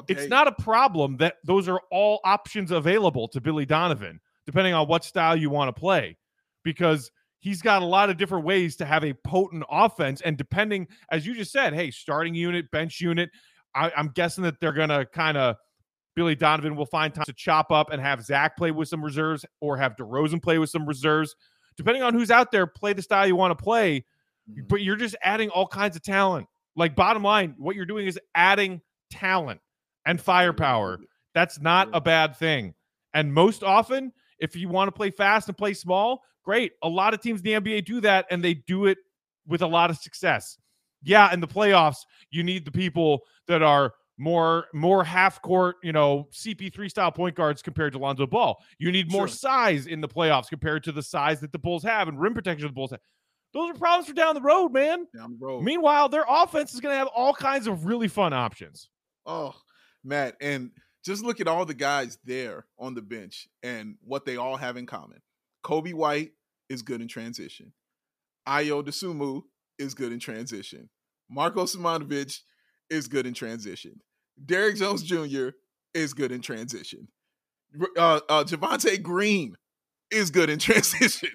it's 0.10 0.28
not 0.28 0.46
a 0.48 0.52
problem 0.52 1.16
that 1.18 1.36
those 1.46 1.70
are 1.70 1.80
all 1.92 2.20
options 2.26 2.72
available 2.72 3.30
to 3.30 3.40
Billy 3.40 3.66
Donovan, 3.66 4.20
depending 4.46 4.74
on 4.74 4.88
what 4.88 5.06
style 5.06 5.38
you 5.38 5.50
want 5.50 5.74
to 5.74 5.80
play, 5.80 6.18
because 6.64 7.12
he's 7.40 7.62
got 7.62 7.82
a 7.82 7.86
lot 7.86 8.10
of 8.10 8.18
different 8.18 8.46
ways 8.46 8.76
to 8.78 8.86
have 8.86 9.04
a 9.04 9.14
potent 9.26 9.64
offense. 9.70 10.22
And 10.22 10.38
depending, 10.38 10.88
as 11.12 11.26
you 11.26 11.34
just 11.34 11.52
said, 11.52 11.74
hey, 11.74 11.92
starting 11.92 12.36
unit, 12.36 12.70
bench 12.72 13.00
unit, 13.02 13.30
I, 13.76 13.92
I'm 13.96 14.10
guessing 14.10 14.44
that 14.44 14.60
they're 14.60 14.74
going 14.74 14.90
to 14.90 15.06
kind 15.06 15.38
of. 15.38 15.56
Billy 16.16 16.36
Donovan 16.36 16.76
will 16.76 16.86
find 16.88 17.14
time 17.14 17.24
to 17.26 17.34
chop 17.34 17.72
up 17.72 17.92
and 17.92 18.02
have 18.02 18.22
Zach 18.26 18.58
play 18.58 18.72
with 18.72 18.90
some 18.90 19.02
reserves 19.02 19.46
or 19.62 19.78
have 19.78 19.96
DeRozan 19.96 20.42
play 20.42 20.58
with 20.58 20.70
some 20.70 20.86
reserves. 20.86 21.34
Depending 21.78 22.04
on 22.04 22.14
who's 22.14 22.30
out 22.30 22.52
there, 22.52 22.68
play 22.68 22.92
the 22.92 23.02
style 23.02 23.26
you 23.26 23.38
want 23.38 23.58
to 23.58 23.64
play 23.64 24.04
Mhm. 24.50 24.68
but 24.68 24.82
you're 24.82 24.96
just 24.98 25.16
adding 25.24 25.50
all 25.50 25.68
kinds 25.68 25.96
of 25.96 26.02
talent. 26.02 26.48
Like 26.76 26.96
bottom 26.96 27.24
line, 27.24 27.56
what 27.58 27.76
you're 27.76 27.86
doing 27.86 28.08
is 28.08 28.20
adding 28.36 28.82
talent 29.12 29.62
and 30.06 30.20
firepower. 30.20 31.00
That's 31.34 31.60
not 31.60 31.90
a 31.94 32.02
bad 32.02 32.36
thing. 32.36 32.74
And 33.14 33.34
most 33.34 33.64
often, 33.64 34.12
if 34.40 34.56
you 34.56 34.70
want 34.70 34.88
to 34.88 34.92
play 34.92 35.12
fast 35.12 35.48
and 35.48 35.58
play 35.58 35.74
small, 35.74 36.24
great. 36.44 36.74
A 36.84 36.90
lot 36.90 37.14
of 37.14 37.22
teams 37.22 37.42
in 37.42 37.62
the 37.62 37.72
NBA 37.72 37.86
do 37.86 38.02
that 38.02 38.26
and 38.32 38.44
they 38.44 38.54
do 38.56 38.86
it 38.86 38.98
with 39.48 39.62
a 39.62 39.68
lot 39.68 39.90
of 39.90 39.98
success. 39.98 40.58
Yeah, 41.04 41.34
in 41.34 41.40
the 41.40 41.48
playoffs, 41.48 42.00
you 42.30 42.44
need 42.44 42.66
the 42.66 42.72
people 42.72 43.22
that 43.48 43.62
are 43.64 43.94
more 44.18 44.66
more 44.74 45.02
half 45.04 45.42
court, 45.42 45.78
you 45.82 45.94
know, 45.94 46.28
CP3 46.34 46.90
style 46.90 47.12
point 47.12 47.36
guards 47.36 47.62
compared 47.62 47.94
to 47.94 48.00
Lonzo 48.00 48.28
Ball. 48.28 48.62
You 48.78 48.92
need 48.92 49.10
more 49.10 49.28
Sure. 49.30 49.36
size 49.38 49.88
in 49.88 50.02
the 50.02 50.10
playoffs 50.10 50.50
compared 50.50 50.84
to 50.84 50.92
the 50.92 51.02
size 51.02 51.40
that 51.40 51.54
the 51.54 51.60
Bulls 51.60 51.84
have 51.84 52.10
and 52.10 52.20
rim 52.20 52.34
protection 52.34 52.68
the 52.68 52.74
Bulls 52.74 52.92
have. 52.92 53.00
Those 53.54 53.72
are 53.72 53.74
problems 53.76 54.08
for 54.08 54.14
down 54.14 54.36
the 54.36 54.42
road, 54.42 54.74
man. 54.74 55.08
down 55.16 55.32
the 55.32 55.38
road. 55.46 55.64
Meanwhile, 55.64 56.10
their 56.10 56.26
offense 56.28 56.74
is 56.74 56.82
going 56.82 56.94
to 56.94 56.98
have 57.00 57.08
all 57.08 57.34
kinds 57.34 57.66
of 57.66 57.86
really 57.86 58.08
fun 58.10 58.34
options. 58.34 58.90
Oh, 59.26 59.56
Matt, 60.04 60.36
and 60.42 60.72
just 61.06 61.24
look 61.24 61.40
at 61.40 61.48
all 61.48 61.66
the 61.66 61.74
guys 61.74 62.18
there 62.24 62.66
on 62.78 62.94
the 62.94 63.02
bench 63.02 63.48
and 63.64 63.96
what 64.04 64.26
they 64.26 64.38
all 64.38 64.58
have 64.58 64.78
in 64.78 64.86
common. 64.86 65.20
Coby 65.64 65.94
White 65.94 66.32
is 66.70 66.82
good 66.82 67.02
in 67.02 67.08
transition. 67.08 67.74
Ayo 68.48 68.84
Dosunmu 68.84 69.44
is 69.78 69.94
good 69.94 70.12
in 70.12 70.20
transition. 70.20 70.90
Marko 71.30 71.64
Simonovic 71.64 72.40
is 72.90 73.08
good 73.08 73.26
in 73.26 73.34
transition. 73.34 74.02
Derrick 74.44 74.78
Jones 74.78 75.04
Jr. 75.04 75.50
is 75.94 76.14
good 76.14 76.32
in 76.32 76.42
transition. 76.42 77.08
Uh, 77.98 78.20
uh, 78.28 78.44
Javonte 78.44 79.02
Green 79.02 79.56
is 80.12 80.32
good 80.32 80.50
in 80.50 80.60
transition. 80.60 81.30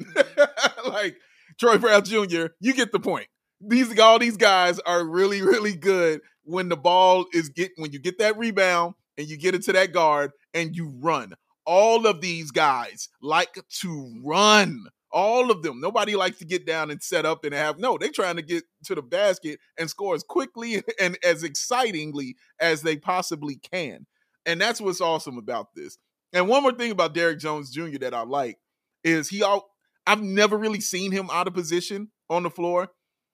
like 0.86 1.16
Troy 1.58 1.78
Brown 1.78 2.04
Jr., 2.04 2.46
you 2.60 2.74
get 2.74 2.92
the 2.92 3.00
point. 3.00 3.28
These 3.60 3.98
all 3.98 4.18
these 4.18 4.36
guys 4.36 4.78
are 4.80 5.04
really, 5.04 5.40
really 5.40 5.74
good 5.74 6.20
when 6.42 6.68
the 6.68 6.76
ball 6.76 7.26
is 7.32 7.48
get 7.48 7.70
when 7.76 7.92
you 7.92 7.98
get 7.98 8.18
that 8.18 8.36
rebound 8.36 8.94
and 9.16 9.28
you 9.28 9.36
get 9.36 9.54
into 9.54 9.72
that 9.72 9.92
guard 9.92 10.32
and 10.52 10.76
you 10.76 10.92
run. 11.00 11.34
All 11.66 12.06
of 12.06 12.20
these 12.20 12.50
guys 12.50 13.08
like 13.22 13.58
to 13.80 14.20
run. 14.22 14.86
All 15.10 15.50
of 15.50 15.62
them. 15.62 15.80
Nobody 15.80 16.16
likes 16.16 16.38
to 16.38 16.44
get 16.44 16.66
down 16.66 16.90
and 16.90 17.02
set 17.02 17.24
up 17.24 17.44
and 17.44 17.54
have 17.54 17.78
no. 17.78 17.96
They're 17.96 18.10
trying 18.10 18.36
to 18.36 18.42
get 18.42 18.64
to 18.84 18.94
the 18.94 19.02
basket 19.02 19.60
and 19.78 19.88
score 19.88 20.14
as 20.14 20.24
quickly 20.24 20.82
and 21.00 21.16
as 21.24 21.42
excitingly 21.42 22.36
as 22.60 22.82
they 22.82 22.96
possibly 22.96 23.56
can. 23.56 24.06
And 24.44 24.60
that's 24.60 24.80
what's 24.80 25.00
awesome 25.00 25.38
about 25.38 25.74
this. 25.74 25.96
And 26.32 26.48
one 26.48 26.62
more 26.62 26.72
thing 26.72 26.90
about 26.90 27.14
Derrick 27.14 27.38
Jones 27.38 27.70
Jr. 27.70 27.98
that 28.00 28.12
I 28.12 28.24
like 28.24 28.58
is 29.04 29.28
he 29.28 29.42
all 29.42 29.70
I've 30.06 30.22
never 30.22 30.58
really 30.58 30.80
seen 30.80 31.12
him 31.12 31.30
out 31.30 31.46
of 31.46 31.54
position 31.54 32.10
on 32.28 32.42
the 32.42 32.50
floor. 32.50 32.88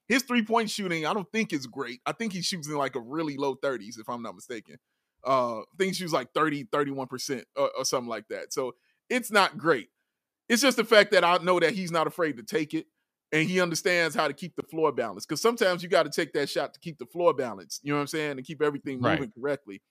His 0.07 0.23
three 0.23 0.43
point 0.43 0.69
shooting, 0.69 1.05
I 1.05 1.13
don't 1.13 1.29
think 1.31 1.53
is 1.53 1.67
great. 1.67 1.99
I 2.05 2.11
think 2.11 2.33
he 2.33 2.41
shoots 2.41 2.67
in 2.67 2.75
like 2.75 2.95
a 2.95 3.01
really 3.01 3.37
low 3.37 3.55
30s, 3.55 3.99
if 3.99 4.09
I'm 4.09 4.21
not 4.21 4.35
mistaken. 4.35 4.77
Uh, 5.25 5.59
I 5.59 5.63
think 5.77 5.89
he 5.89 5.93
shoots 5.95 6.13
like 6.13 6.33
30, 6.33 6.65
31% 6.65 7.43
or, 7.55 7.69
or 7.77 7.85
something 7.85 8.09
like 8.09 8.27
that. 8.29 8.53
So 8.53 8.73
it's 9.09 9.31
not 9.31 9.57
great. 9.57 9.89
It's 10.49 10.61
just 10.61 10.77
the 10.77 10.83
fact 10.83 11.11
that 11.11 11.23
I 11.23 11.37
know 11.37 11.59
that 11.59 11.73
he's 11.73 11.91
not 11.91 12.07
afraid 12.07 12.37
to 12.37 12.43
take 12.43 12.73
it 12.73 12.85
and 13.31 13.47
he 13.47 13.61
understands 13.61 14.15
how 14.15 14.27
to 14.27 14.33
keep 14.33 14.55
the 14.55 14.63
floor 14.63 14.91
balanced. 14.91 15.27
Because 15.29 15.41
sometimes 15.41 15.81
you 15.83 15.89
got 15.89 16.03
to 16.03 16.09
take 16.09 16.33
that 16.33 16.49
shot 16.49 16.73
to 16.73 16.79
keep 16.79 16.97
the 16.97 17.05
floor 17.05 17.33
balanced. 17.33 17.81
You 17.83 17.91
know 17.91 17.97
what 17.97 18.01
I'm 18.01 18.07
saying? 18.07 18.31
And 18.31 18.43
keep 18.43 18.61
everything 18.61 18.99
Right. 18.99 19.13
moving 19.19 19.31
correctly. 19.31 19.81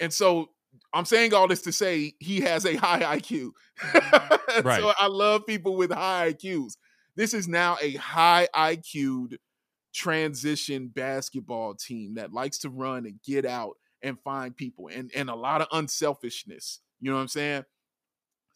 And 0.00 0.12
so 0.12 0.50
I'm 0.94 1.04
saying 1.04 1.34
all 1.34 1.46
this 1.46 1.62
to 1.62 1.72
say 1.72 2.14
he 2.18 2.40
has 2.40 2.64
a 2.64 2.76
high 2.76 3.18
IQ. 3.18 3.50
Right. 4.64 4.80
So 4.80 4.92
I 4.98 5.06
love 5.06 5.46
people 5.46 5.76
with 5.76 5.92
high 5.92 6.32
IQs. 6.32 6.76
This 7.14 7.34
is 7.34 7.46
now 7.46 7.76
a 7.80 7.92
high 7.94 8.48
IQ'd 8.54 9.38
transition 9.94 10.88
basketball 10.88 11.74
team 11.74 12.14
that 12.14 12.32
likes 12.32 12.58
to 12.58 12.68
run 12.70 13.06
and 13.06 13.20
get 13.24 13.44
out 13.44 13.76
and 14.02 14.18
find 14.20 14.56
people 14.56 14.88
and, 14.88 15.10
and 15.14 15.28
a 15.30 15.34
lot 15.34 15.60
of 15.60 15.68
unselfishness. 15.72 16.80
You 17.00 17.10
know 17.10 17.16
what 17.16 17.22
I'm 17.22 17.28
saying? 17.28 17.64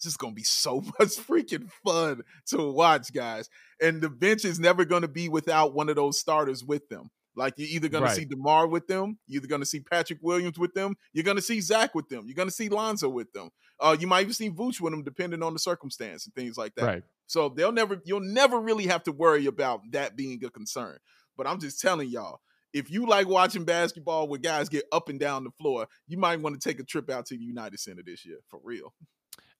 This 0.03 0.13
is 0.13 0.17
gonna 0.17 0.35
be 0.35 0.43
so 0.43 0.81
much 0.99 1.17
freaking 1.17 1.71
fun 1.85 2.23
to 2.47 2.71
watch, 2.73 3.13
guys. 3.13 3.49
And 3.81 4.01
the 4.01 4.11
bench 4.11 4.45
is 4.45 4.59
never 4.61 4.85
gonna 4.85 5.09
be 5.09 5.29
without 5.29 5.75
one 5.75 5.89
of 5.89 5.97
those 5.97 6.19
starters 6.19 6.65
with 6.65 6.89
them. 6.89 7.11
Like 7.37 7.55
you're 7.57 7.69
either 7.69 7.89
gonna 7.89 8.07
Right. 8.07 8.17
see 8.17 8.25
DeMar 8.25 8.67
with 8.69 8.87
them, 8.87 9.19
you're 9.27 9.41
either 9.41 9.49
gonna 9.49 9.65
see 9.67 9.81
Patrick 9.81 10.19
Williams 10.23 10.59
with 10.59 10.75
them, 10.75 10.97
you're 11.13 11.25
gonna 11.25 11.41
see 11.41 11.61
Zach 11.61 11.95
with 11.95 12.09
them, 12.09 12.25
you're 12.27 12.35
gonna 12.35 12.51
see 12.51 12.69
Lonzo 12.69 13.09
with 13.09 13.33
them. 13.33 13.51
Uh, 13.81 13.97
you 13.99 14.07
might 14.07 14.21
even 14.23 14.33
see 14.35 14.51
Vooch 14.51 14.81
with 14.81 14.93
them, 14.93 15.03
depending 15.03 15.43
on 15.43 15.53
the 15.53 15.59
circumstance 15.59 16.27
and 16.27 16.35
things 16.35 16.57
like 16.57 16.75
that. 16.77 16.85
Right. 16.85 17.03
So 17.27 17.49
they'll 17.49 17.73
never, 17.73 18.01
you'll 18.05 18.21
never 18.21 18.61
really 18.61 18.87
have 18.87 19.03
to 19.05 19.13
worry 19.13 19.47
about 19.47 19.81
that 19.91 20.15
being 20.15 20.45
a 20.45 20.51
concern. 20.51 20.99
But 21.37 21.49
I'm 21.49 21.59
just 21.59 21.81
telling 21.81 22.09
y'all, 22.09 22.41
if 22.75 22.91
you 22.91 23.07
like 23.07 23.29
watching 23.29 23.65
basketball 23.65 24.29
where 24.29 24.39
guys 24.39 24.69
get 24.69 24.85
up 24.93 25.09
and 25.09 25.19
down 25.19 25.45
the 25.45 25.51
floor, 25.53 25.87
you 26.09 26.19
might 26.19 26.41
want 26.41 26.61
to 26.61 26.69
take 26.69 26.81
a 26.81 26.85
trip 26.85 27.09
out 27.09 27.25
to 27.27 27.39
the 27.39 27.45
United 27.45 27.79
Center 27.79 28.03
this 28.05 28.27
year 28.27 28.39
for 28.49 28.61
real. 28.63 28.93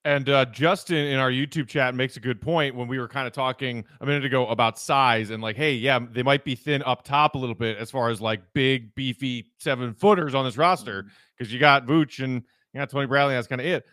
And 0.03 0.29
uh, 0.29 0.45
Justin 0.45 0.97
in 0.97 1.17
our 1.17 1.31
YouTube 1.31 1.67
chat 1.67 1.95
makes 1.95 2.15
a 2.15 2.19
good 2.19 2.39
point 2.39 2.75
when 2.75 2.87
we 2.87 2.99
were 2.99 3.07
kind 3.07 3.25
of 3.25 3.33
talking 3.33 3.83
a 4.01 4.05
minute 4.05 4.23
ago 4.23 4.45
about 4.47 4.77
size 4.77 5.31
and 5.31 5.41
like, 5.41 5.55
hey, 5.55 5.73
yeah, 5.73 5.97
they 6.11 6.21
might 6.21 6.43
be 6.43 6.53
thin 6.53 6.83
up 6.85 7.03
top 7.03 7.33
a 7.33 7.39
little 7.39 7.55
bit 7.55 7.77
as 7.77 7.89
far 7.89 8.09
as 8.09 8.21
like 8.21 8.41
big, 8.53 8.93
beefy 8.93 9.51
seven 9.57 9.95
footers 9.95 10.35
on 10.35 10.45
this 10.45 10.57
roster 10.57 11.05
because 11.35 11.51
you 11.51 11.59
got 11.59 11.87
Vooch 11.87 12.23
and 12.23 12.43
you 12.73 12.79
got 12.79 12.91
Tony 12.91 13.07
Bradley. 13.07 13.33
That's 13.33 13.47
kind 13.47 13.61
of 13.61 13.65
it. 13.65 13.83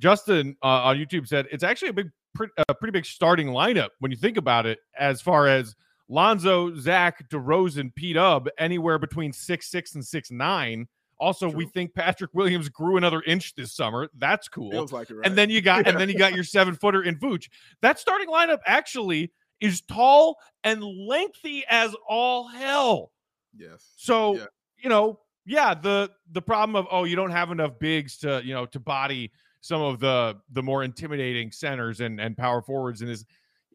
Justin 0.00 0.56
uh, 0.64 0.82
on 0.82 0.96
YouTube 0.96 1.28
said 1.28 1.46
it's 1.52 1.62
actually 1.62 1.90
a 1.90 1.92
big, 1.92 2.10
pre- 2.34 2.48
a 2.68 2.74
pretty 2.74 2.92
big 2.92 3.06
starting 3.06 3.48
lineup 3.48 3.90
when 4.00 4.10
you 4.10 4.16
think 4.16 4.38
about 4.38 4.66
it, 4.66 4.80
as 4.98 5.20
far 5.20 5.46
as 5.46 5.76
Lonzo, 6.08 6.74
Zach, 6.76 7.28
DeRozan, 7.28 7.94
Pete 7.94 8.16
Up, 8.16 8.46
anywhere 8.58 8.98
between 8.98 9.32
six 9.32 9.70
six 9.70 9.94
and 9.94 10.04
six 10.04 10.30
nine. 10.30 10.86
Also, 11.18 11.48
we 11.48 11.64
think 11.66 11.94
Patrick 11.94 12.30
Williams 12.34 12.68
grew 12.68 12.98
another 12.98 13.22
inch 13.22 13.54
this 13.54 13.72
summer. 13.74 14.08
That's 14.18 14.48
cool. 14.48 14.86
Like 14.86 15.08
right? 15.10 15.24
And 15.24 15.36
then 15.36 15.48
you 15.48 15.62
got 15.62 15.86
and 15.88 15.98
then 15.98 16.08
you 16.08 16.18
got 16.18 16.34
your 16.34 16.44
seven 16.44 16.74
footer 16.74 17.02
in 17.02 17.16
Vooch. 17.18 17.48
That 17.80 17.98
starting 17.98 18.28
lineup 18.28 18.58
actually 18.66 19.32
is 19.60 19.80
tall 19.80 20.36
and 20.62 20.82
lengthy 20.84 21.64
as 21.70 21.94
all 22.06 22.46
hell. 22.48 23.12
yes, 23.56 23.94
So 23.96 24.36
Yeah. 24.36 24.44
you 24.76 24.90
know, 24.90 25.20
yeah, 25.46 25.72
the 25.74 26.10
the 26.32 26.42
problem 26.42 26.76
of 26.76 26.86
oh, 26.90 27.04
you 27.04 27.16
don't 27.16 27.30
have 27.30 27.50
enough 27.50 27.78
bigs 27.78 28.18
to 28.18 28.42
you 28.44 28.52
know 28.52 28.66
to 28.66 28.78
body 28.80 29.32
some 29.62 29.80
of 29.80 29.98
the 29.98 30.36
the 30.52 30.62
more 30.62 30.84
intimidating 30.84 31.50
centers 31.50 32.00
and 32.00 32.20
and 32.20 32.36
power 32.36 32.60
forwards 32.60 33.00
and 33.00 33.10
is 33.10 33.24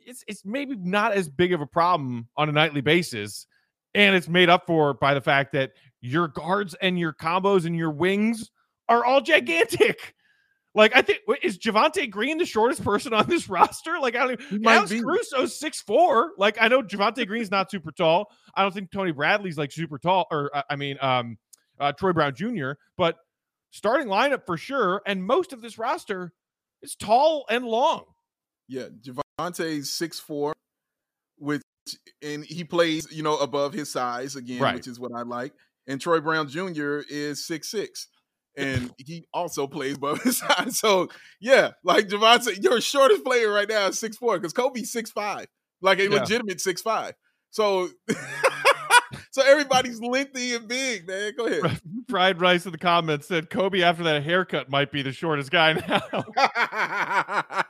it's 0.06 0.24
it's 0.28 0.46
maybe 0.46 0.76
not 0.76 1.14
as 1.14 1.30
big 1.30 1.54
of 1.54 1.62
a 1.62 1.68
problem 1.68 2.28
on 2.38 2.50
a 2.50 2.52
nightly 2.52 2.82
basis, 2.82 3.48
and 3.94 4.16
it's 4.16 4.28
made 4.28 4.50
up 4.50 4.66
for 4.68 4.94
by 4.94 5.14
the 5.14 5.22
fact 5.22 5.54
that 5.54 5.72
your 6.02 6.28
guards 6.28 6.76
and 6.82 7.00
your 7.00 7.14
combos 7.14 7.66
and 7.66 7.76
your 7.76 7.92
wings 7.92 8.50
are 8.90 9.06
all 9.06 9.22
gigantic. 9.22 10.16
Like 10.74 10.96
I 10.96 11.02
think 11.02 11.20
is 11.42 11.58
Javonte 11.58 12.10
Green 12.10 12.38
the 12.38 12.46
shortest 12.46 12.82
person 12.82 13.14
on 13.14 13.28
this 13.28 13.50
roster? 13.50 14.00
Like 14.00 14.16
I 14.16 14.20
don't 14.20 14.42
even 14.52 14.66
Alex 14.66 14.94
Caruso's 14.94 15.60
six 15.60 15.82
four. 15.82 16.32
Like 16.38 16.58
I 16.62 16.70
know 16.70 16.82
Javonte 16.82 17.28
Green's 17.28 17.52
not 17.52 17.70
super 17.70 17.92
tall. 17.92 18.32
I 18.56 18.62
don't 18.62 18.74
think 18.74 18.90
Tony 18.90 19.12
Bradley's 19.12 19.58
like 19.58 19.74
super 19.74 19.98
tall, 19.98 20.28
or 20.32 20.50
uh, 20.56 20.62
I 20.70 20.78
mean 20.78 20.98
um 21.02 21.38
uh, 21.78 21.92
Troy 21.92 22.14
Brown 22.14 22.34
Jr. 22.36 22.72
But 22.96 23.18
starting 23.72 24.08
lineup 24.08 24.46
for 24.46 24.56
sure, 24.56 25.02
and 25.06 25.22
most 25.22 25.52
of 25.52 25.62
this 25.62 25.78
roster 25.78 26.32
is 26.82 26.96
tall 26.96 27.46
and 27.50 27.66
long. 27.66 28.06
Yeah, 28.70 28.86
Javonte's 29.50 29.92
six 29.92 30.20
four, 30.20 30.54
which 31.38 31.62
and 32.22 32.46
he 32.46 32.64
plays 32.64 33.08
you 33.12 33.24
know 33.24 33.38
above 33.38 33.74
his 33.74 33.92
size 33.92 34.36
again, 34.36 34.62
right. 34.62 34.76
which 34.76 34.88
is 34.88 35.00
what 35.00 35.12
I 35.16 35.24
like. 35.24 35.54
And 35.88 36.00
Troy 36.00 36.20
Brown 36.20 36.48
Jr. 36.48 37.00
is 37.10 37.46
six 37.46 37.70
six 37.70 38.08
and 38.58 38.92
he 38.98 39.26
also 39.34 39.68
plays 39.68 39.96
above 39.96 40.22
his 40.22 40.38
size. 40.40 40.78
So 40.80 41.10
yeah, 41.40 41.72
like 41.84 42.08
Javonte, 42.08 42.62
your 42.64 42.82
shortest 42.82 43.24
player 43.24 43.52
right 43.52 43.68
now 43.68 43.88
is 43.88 44.00
six 44.00 44.18
four 44.18 44.38
because 44.38 44.54
Coby's 44.54 44.92
six 44.92 45.12
five, 45.12 45.48
like 45.82 46.00
a 46.00 46.04
yeah. 46.04 46.20
legitimate 46.20 46.62
six 46.62 46.82
five. 46.82 47.14
So 47.50 47.90
so 49.32 49.44
everybody's 49.44 50.00
lengthy 50.00 50.56
and 50.56 50.68
big, 50.68 51.08
man. 51.08 51.34
Go 51.38 51.48
ahead. 51.48 51.82
Fried 52.10 52.42
Rice 52.42 52.66
in 52.66 52.72
the 52.72 52.78
comments 52.78 53.28
said 53.28 53.50
Coby 53.50 53.82
after 53.82 54.04
that 54.04 54.24
haircut 54.24 54.70
might 54.70 54.92
be 54.92 55.02
the 55.02 55.12
shortest 55.12 55.52
guy 55.52 55.74
now. 55.74 57.61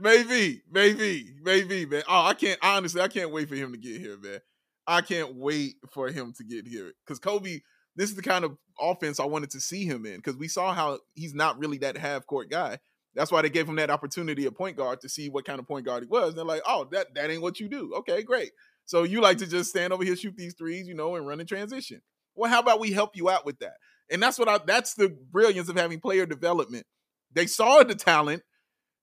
Maybe, 0.00 0.62
maybe, 0.70 1.34
maybe, 1.42 1.86
man. 1.86 2.02
Oh, 2.08 2.26
I 2.26 2.34
can't 2.34 2.58
honestly, 2.62 3.00
I 3.00 3.08
can't 3.08 3.32
wait 3.32 3.48
for 3.48 3.54
him 3.54 3.72
to 3.72 3.78
get 3.78 4.00
here, 4.00 4.16
man. 4.18 4.40
I 4.86 5.02
can't 5.02 5.36
wait 5.36 5.74
for 5.92 6.08
him 6.08 6.32
to 6.38 6.44
get 6.44 6.66
here 6.66 6.92
because 7.06 7.20
Coby. 7.20 7.60
This 7.96 8.08
is 8.08 8.16
the 8.16 8.22
kind 8.22 8.44
of 8.44 8.56
offense 8.80 9.18
I 9.18 9.24
wanted 9.24 9.50
to 9.50 9.60
see 9.60 9.84
him 9.84 10.06
in 10.06 10.16
because 10.16 10.36
we 10.36 10.46
saw 10.46 10.72
how 10.72 11.00
he's 11.14 11.34
not 11.34 11.58
really 11.58 11.76
that 11.78 11.98
half 11.98 12.24
court 12.24 12.48
guy. 12.48 12.78
That's 13.14 13.32
why 13.32 13.42
they 13.42 13.50
gave 13.50 13.68
him 13.68 13.76
that 13.76 13.90
opportunity 13.90 14.46
at 14.46 14.54
point 14.54 14.76
guard 14.76 15.00
to 15.00 15.08
see 15.08 15.28
what 15.28 15.44
kind 15.44 15.58
of 15.58 15.66
point 15.66 15.84
guard 15.84 16.04
he 16.04 16.08
was. 16.08 16.30
And 16.30 16.38
they're 16.38 16.44
like, 16.44 16.62
oh, 16.66 16.86
that 16.92 17.14
that 17.14 17.30
ain't 17.30 17.42
what 17.42 17.58
you 17.58 17.68
do. 17.68 17.92
Okay, 17.98 18.22
great. 18.22 18.52
So 18.86 19.02
you 19.02 19.20
like 19.20 19.38
to 19.38 19.46
just 19.46 19.70
stand 19.70 19.92
over 19.92 20.04
here, 20.04 20.16
shoot 20.16 20.36
these 20.36 20.54
threes, 20.54 20.86
you 20.86 20.94
know, 20.94 21.16
and 21.16 21.26
run 21.26 21.40
in 21.40 21.46
transition. 21.46 22.00
Well, 22.34 22.50
how 22.50 22.60
about 22.60 22.80
we 22.80 22.92
help 22.92 23.16
you 23.16 23.28
out 23.28 23.44
with 23.44 23.58
that? 23.58 23.74
And 24.10 24.22
that's 24.22 24.38
what 24.38 24.48
I 24.48 24.58
that's 24.58 24.94
the 24.94 25.08
brilliance 25.08 25.68
of 25.68 25.76
having 25.76 26.00
player 26.00 26.26
development. 26.26 26.86
They 27.32 27.46
saw 27.46 27.82
the 27.82 27.94
talent. 27.94 28.42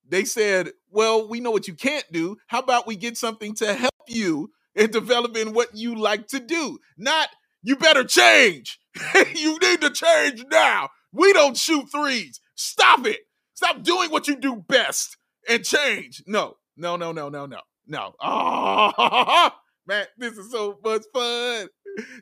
They 0.10 0.26
said, 0.26 0.72
well, 0.90 1.28
we 1.28 1.40
know 1.40 1.52
what 1.52 1.68
you 1.68 1.74
can't 1.74 2.06
do. 2.12 2.38
How 2.48 2.60
about 2.60 2.88
we 2.88 2.96
get 2.96 3.18
something 3.18 3.54
to 3.56 3.74
help 3.74 3.94
you 4.08 4.52
in 4.78 4.92
developing 4.92 5.54
what 5.54 5.76
you 5.76 5.96
like 5.96 6.28
to 6.28 6.40
do. 6.40 6.78
Not 6.98 7.30
you 7.64 7.76
better 7.76 8.04
change. 8.04 8.80
you 9.36 9.58
need 9.60 9.82
to 9.82 9.90
change 9.90 10.46
now. 10.50 10.90
We 11.12 11.34
don't 11.34 11.58
shoot 11.58 11.92
threes. 11.92 12.40
Stop 12.56 13.06
it. 13.06 13.20
Stop 13.56 13.82
doing 13.82 14.12
what 14.12 14.28
you 14.28 14.36
do 14.36 14.56
best 14.56 15.18
and 15.50 15.66
change. 15.66 16.24
No, 16.28 16.58
no, 16.78 16.96
no, 16.96 17.12
no, 17.12 17.28
no, 17.30 17.48
no, 17.48 17.60
no. 17.88 18.14
Oh, 18.22 19.50
man, 19.88 20.06
this 20.18 20.38
is 20.38 20.52
so 20.52 20.80
much 20.84 21.04
fun. 21.14 21.68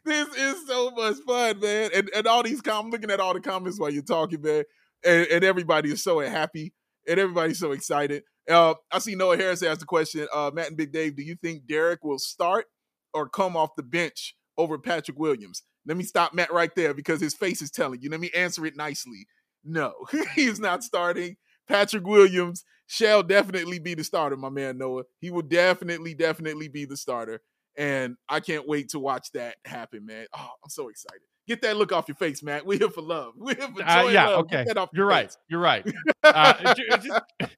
This 0.05 0.29
is 0.35 0.67
so 0.67 0.91
much 0.91 1.17
fun, 1.27 1.59
man. 1.59 1.89
And 1.93 2.09
and 2.15 2.27
all 2.27 2.41
these 2.41 2.61
comments, 2.61 2.93
looking 2.93 3.11
at 3.11 3.19
all 3.19 3.33
the 3.33 3.41
comments 3.41 3.77
while 3.77 3.89
you're 3.89 4.03
talking, 4.03 4.41
man, 4.41 4.63
and, 5.03 5.27
and 5.27 5.43
everybody 5.43 5.91
is 5.91 6.01
so 6.01 6.19
happy 6.19 6.71
and 7.07 7.19
everybody's 7.19 7.59
so 7.59 7.71
excited. 7.71 8.23
Uh, 8.49 8.75
I 8.91 8.99
see 8.99 9.15
Noah 9.15 9.37
Harris 9.37 9.63
asked 9.63 9.79
the 9.79 9.85
question, 9.85 10.27
uh, 10.33 10.51
Matt 10.53 10.67
and 10.67 10.77
Big 10.77 10.91
Dave, 10.91 11.15
do 11.15 11.23
you 11.23 11.35
think 11.35 11.67
Derrick 11.67 12.03
will 12.03 12.19
start 12.19 12.65
or 13.13 13.27
come 13.27 13.57
off 13.57 13.75
the 13.75 13.83
bench 13.83 14.35
over 14.57 14.77
Patrick 14.77 15.17
Williams? 15.17 15.63
Let 15.87 15.97
me 15.97 16.03
stop 16.03 16.33
Matt 16.33 16.51
right 16.51 16.73
there 16.75 16.93
because 16.93 17.21
his 17.21 17.33
face 17.33 17.61
is 17.61 17.71
telling 17.71 18.01
you. 18.01 18.09
Let 18.09 18.19
me 18.19 18.31
answer 18.35 18.65
it 18.65 18.75
nicely. 18.75 19.27
No, 19.63 19.93
he's 20.35 20.59
not 20.59 20.83
starting. 20.83 21.37
Patrick 21.67 22.05
Williams 22.05 22.63
shall 22.87 23.23
definitely 23.23 23.79
be 23.79 23.95
the 23.95 24.03
starter, 24.03 24.37
my 24.37 24.49
man 24.49 24.77
Noah. 24.77 25.03
He 25.19 25.31
will 25.31 25.41
definitely, 25.41 26.13
definitely 26.13 26.67
be 26.67 26.85
the 26.85 26.97
starter. 26.97 27.41
And 27.77 28.15
I 28.29 28.39
can't 28.39 28.67
wait 28.67 28.89
to 28.89 28.99
watch 28.99 29.31
that 29.33 29.55
happen, 29.65 30.05
man. 30.05 30.27
Oh, 30.33 30.49
I'm 30.63 30.69
so 30.69 30.89
excited. 30.89 31.21
Get 31.47 31.61
that 31.61 31.77
look 31.77 31.91
off 31.91 32.07
your 32.07 32.15
face, 32.15 32.41
man. 32.41 32.61
We're 32.65 32.79
here 32.79 32.89
for 32.89 33.01
love. 33.01 33.33
We're 33.37 33.55
here 33.55 33.67
for 33.67 33.83
uh, 33.83 34.03
joy. 34.03 34.07
Uh, 34.07 34.11
yeah, 34.11 34.29
okay. 34.29 34.65
You're 34.93 35.05
right. 35.05 35.35
You're 35.47 35.59
right. 35.59 35.85
Uh, 36.23 36.53
it, 36.77 37.01
just, 37.01 37.21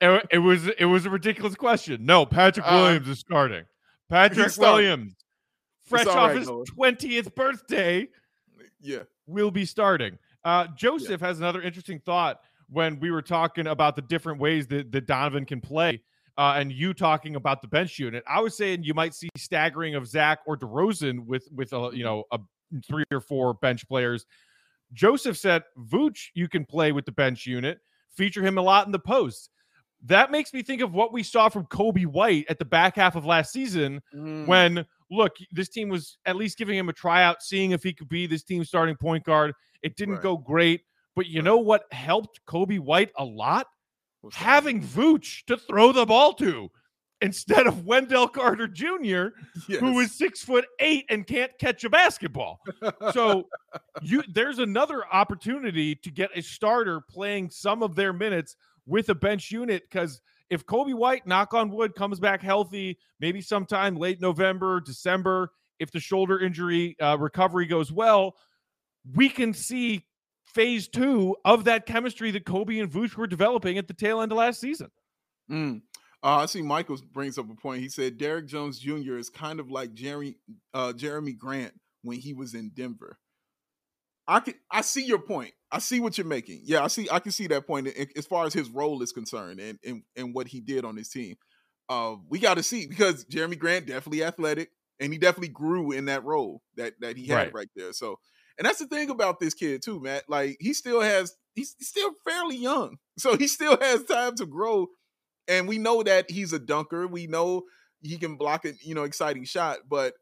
it, 0.00 0.26
it, 0.32 0.38
was 0.38 0.68
it 0.78 0.84
was 0.84 1.06
a 1.06 1.10
ridiculous 1.10 1.54
question. 1.54 2.04
No, 2.04 2.26
Patrick 2.26 2.66
uh, 2.66 2.74
Williams 2.74 3.08
is 3.08 3.18
starting. 3.20 3.64
Patrick 4.10 4.54
Williams, 4.58 5.14
fresh 5.86 6.06
off 6.06 6.16
right, 6.30 6.36
his 6.36 6.50
twentieth 6.66 7.34
birthday, 7.34 8.06
yeah, 8.80 9.00
will 9.26 9.50
be 9.50 9.64
starting. 9.64 10.18
Uh, 10.44 10.66
Joseph 10.76 11.22
yeah. 11.22 11.26
has 11.26 11.38
another 11.38 11.62
interesting 11.62 12.00
thought 12.00 12.40
when 12.68 12.98
we 13.00 13.10
were 13.10 13.22
talking 13.22 13.66
about 13.66 13.96
the 13.96 14.02
different 14.02 14.40
ways 14.40 14.66
that, 14.66 14.92
that 14.92 15.06
Donovan 15.06 15.44
can 15.44 15.60
play. 15.60 16.02
Uh, 16.38 16.54
and 16.56 16.72
you 16.72 16.94
talking 16.94 17.36
about 17.36 17.60
the 17.60 17.68
bench 17.68 17.98
unit, 17.98 18.24
I 18.26 18.40
was 18.40 18.56
saying 18.56 18.84
you 18.84 18.94
might 18.94 19.14
see 19.14 19.28
staggering 19.36 19.94
of 19.94 20.06
Zach 20.06 20.40
or 20.46 20.56
DeRozan 20.56 21.26
with 21.26 21.46
with 21.54 21.72
a 21.74 21.90
you 21.92 22.04
know 22.04 22.24
a 22.32 22.38
three 22.86 23.04
or 23.10 23.20
four 23.20 23.54
bench 23.54 23.86
players. 23.88 24.26
Joseph 24.92 25.38
said 25.38 25.62
Vooch 25.78 26.28
you 26.34 26.48
can 26.48 26.64
play 26.64 26.92
with 26.92 27.06
the 27.06 27.12
bench 27.12 27.46
unit, 27.46 27.78
feature 28.10 28.42
him 28.42 28.58
a 28.58 28.62
lot 28.62 28.86
in 28.86 28.92
the 28.92 28.98
post. 28.98 29.50
That 30.04 30.30
makes 30.30 30.52
me 30.52 30.62
think 30.62 30.82
of 30.82 30.92
what 30.92 31.12
we 31.12 31.22
saw 31.22 31.48
from 31.48 31.66
Coby 31.66 32.06
White 32.06 32.46
at 32.48 32.58
the 32.58 32.64
back 32.64 32.96
half 32.96 33.14
of 33.14 33.24
last 33.24 33.52
season 33.52 34.00
mm. 34.14 34.46
when 34.46 34.84
look, 35.10 35.36
this 35.52 35.68
team 35.68 35.88
was 35.88 36.18
at 36.26 36.36
least 36.36 36.58
giving 36.58 36.76
him 36.76 36.88
a 36.88 36.92
tryout, 36.92 37.42
seeing 37.42 37.70
if 37.70 37.82
he 37.82 37.92
could 37.92 38.08
be 38.08 38.26
this 38.26 38.42
team's 38.42 38.68
starting 38.68 38.96
point 38.96 39.24
guard. 39.24 39.52
It 39.82 39.96
didn't 39.96 40.14
right. 40.14 40.22
go 40.22 40.36
great, 40.36 40.82
but 41.14 41.26
you 41.26 41.40
right. 41.40 41.44
know 41.44 41.58
what 41.58 41.84
helped 41.92 42.40
Coby 42.46 42.80
White 42.80 43.10
a 43.18 43.24
lot? 43.24 43.66
Having 44.32 44.82
Vooch 44.82 45.44
to 45.46 45.56
throw 45.56 45.92
the 45.92 46.06
ball 46.06 46.32
to 46.34 46.70
instead 47.22 47.66
of 47.66 47.86
Wendell 47.86 48.28
Carter 48.28 48.68
Jr., 48.68 49.28
yes. 49.68 49.80
who 49.80 50.00
is 50.00 50.12
six 50.12 50.42
foot 50.42 50.66
eight 50.80 51.06
and 51.08 51.26
can't 51.26 51.52
catch 51.58 51.84
a 51.84 51.90
basketball. 51.90 52.60
So 53.12 53.48
you 54.02 54.22
there's 54.28 54.58
another 54.58 55.04
opportunity 55.12 55.94
to 55.94 56.10
get 56.10 56.30
a 56.34 56.42
starter 56.42 57.00
playing 57.00 57.50
some 57.50 57.82
of 57.82 57.94
their 57.94 58.12
minutes 58.12 58.56
with 58.86 59.08
a 59.08 59.14
bench 59.14 59.50
unit 59.50 59.84
because 59.90 60.20
if 60.50 60.66
Coby 60.66 60.94
White, 60.94 61.26
knock 61.26 61.54
on 61.54 61.70
wood, 61.70 61.94
comes 61.94 62.20
back 62.20 62.42
healthy, 62.42 62.98
maybe 63.20 63.40
sometime 63.40 63.96
late 63.96 64.20
November, 64.20 64.80
December, 64.80 65.50
if 65.78 65.90
the 65.90 66.00
shoulder 66.00 66.40
injury 66.40 66.94
uh, 67.00 67.16
recovery 67.18 67.64
goes 67.64 67.90
well, 67.90 68.34
we 69.14 69.30
can 69.30 69.54
see 69.54 70.04
phase 70.44 70.88
two 70.88 71.34
of 71.44 71.64
that 71.64 71.86
chemistry 71.86 72.30
that 72.32 72.44
Coby 72.44 72.82
and 72.82 72.90
Vooch 72.90 73.16
were 73.16 73.26
developing 73.26 73.78
at 73.78 73.88
the 73.88 73.94
tail 73.94 74.20
end 74.20 74.30
of 74.30 74.38
last 74.38 74.60
season. 74.60 74.90
Mm. 75.50 75.82
Uh, 76.24 76.36
I 76.36 76.46
see 76.46 76.62
Michael 76.62 76.98
brings 77.12 77.36
up 77.36 77.50
a 77.50 77.54
point. 77.54 77.82
He 77.82 77.88
said 77.88 78.16
Derrick 78.16 78.46
Jones 78.46 78.78
Jr. 78.78 79.16
is 79.16 79.28
kind 79.28 79.58
of 79.58 79.70
like 79.70 79.92
Jerry, 79.92 80.36
uh, 80.72 80.92
Jerami 80.92 81.36
Grant 81.36 81.74
when 82.02 82.18
he 82.18 82.32
was 82.32 82.54
in 82.54 82.70
Denver. 82.74 83.18
I 84.28 84.38
can 84.40 84.54
I 84.70 84.82
see 84.82 85.04
your 85.04 85.18
point. 85.18 85.52
I 85.72 85.80
see 85.80 85.98
what 85.98 86.16
you're 86.16 86.26
making. 86.26 86.60
Yeah, 86.64 86.84
I 86.84 86.86
see. 86.86 87.08
I 87.10 87.18
can 87.18 87.32
see 87.32 87.48
that 87.48 87.66
point 87.66 87.88
as 88.16 88.26
far 88.26 88.46
as 88.46 88.54
his 88.54 88.70
role 88.70 89.02
is 89.02 89.10
concerned 89.10 89.58
and 89.58 89.78
and, 89.84 90.02
and 90.16 90.34
what 90.34 90.46
he 90.46 90.60
did 90.60 90.84
on 90.84 90.96
his 90.96 91.08
team. 91.08 91.36
Uh, 91.88 92.16
we 92.28 92.38
got 92.38 92.54
to 92.54 92.62
see 92.62 92.86
because 92.86 93.24
Jerami 93.24 93.58
Grant 93.58 93.86
definitely 93.86 94.22
athletic 94.22 94.70
and 95.00 95.12
he 95.12 95.18
definitely 95.18 95.48
grew 95.48 95.90
in 95.90 96.04
that 96.04 96.24
role 96.24 96.62
that 96.76 96.94
that 97.00 97.16
he 97.16 97.26
had 97.26 97.36
right, 97.36 97.54
right 97.54 97.68
there. 97.74 97.92
So, 97.92 98.18
and 98.56 98.64
that's 98.64 98.78
the 98.78 98.86
thing 98.86 99.10
about 99.10 99.40
this 99.40 99.54
kid 99.54 99.82
too, 99.82 100.00
Matt. 100.00 100.22
Like 100.28 100.56
he 100.60 100.72
still 100.72 101.00
has 101.00 101.34
he's 101.54 101.74
still 101.80 102.12
fairly 102.24 102.56
young, 102.56 102.98
so 103.18 103.36
he 103.36 103.48
still 103.48 103.76
has 103.80 104.04
time 104.04 104.36
to 104.36 104.46
grow 104.46 104.86
and 105.48 105.68
we 105.68 105.78
know 105.78 106.02
that 106.02 106.30
he's 106.30 106.52
a 106.52 106.58
dunker. 106.58 107.06
We 107.06 107.26
know 107.26 107.62
he 108.00 108.18
can 108.18 108.36
block 108.36 108.64
a 108.64 108.72
you 108.82 108.94
know 108.94 109.04
exciting 109.04 109.44
shot, 109.44 109.78
but 109.88 110.14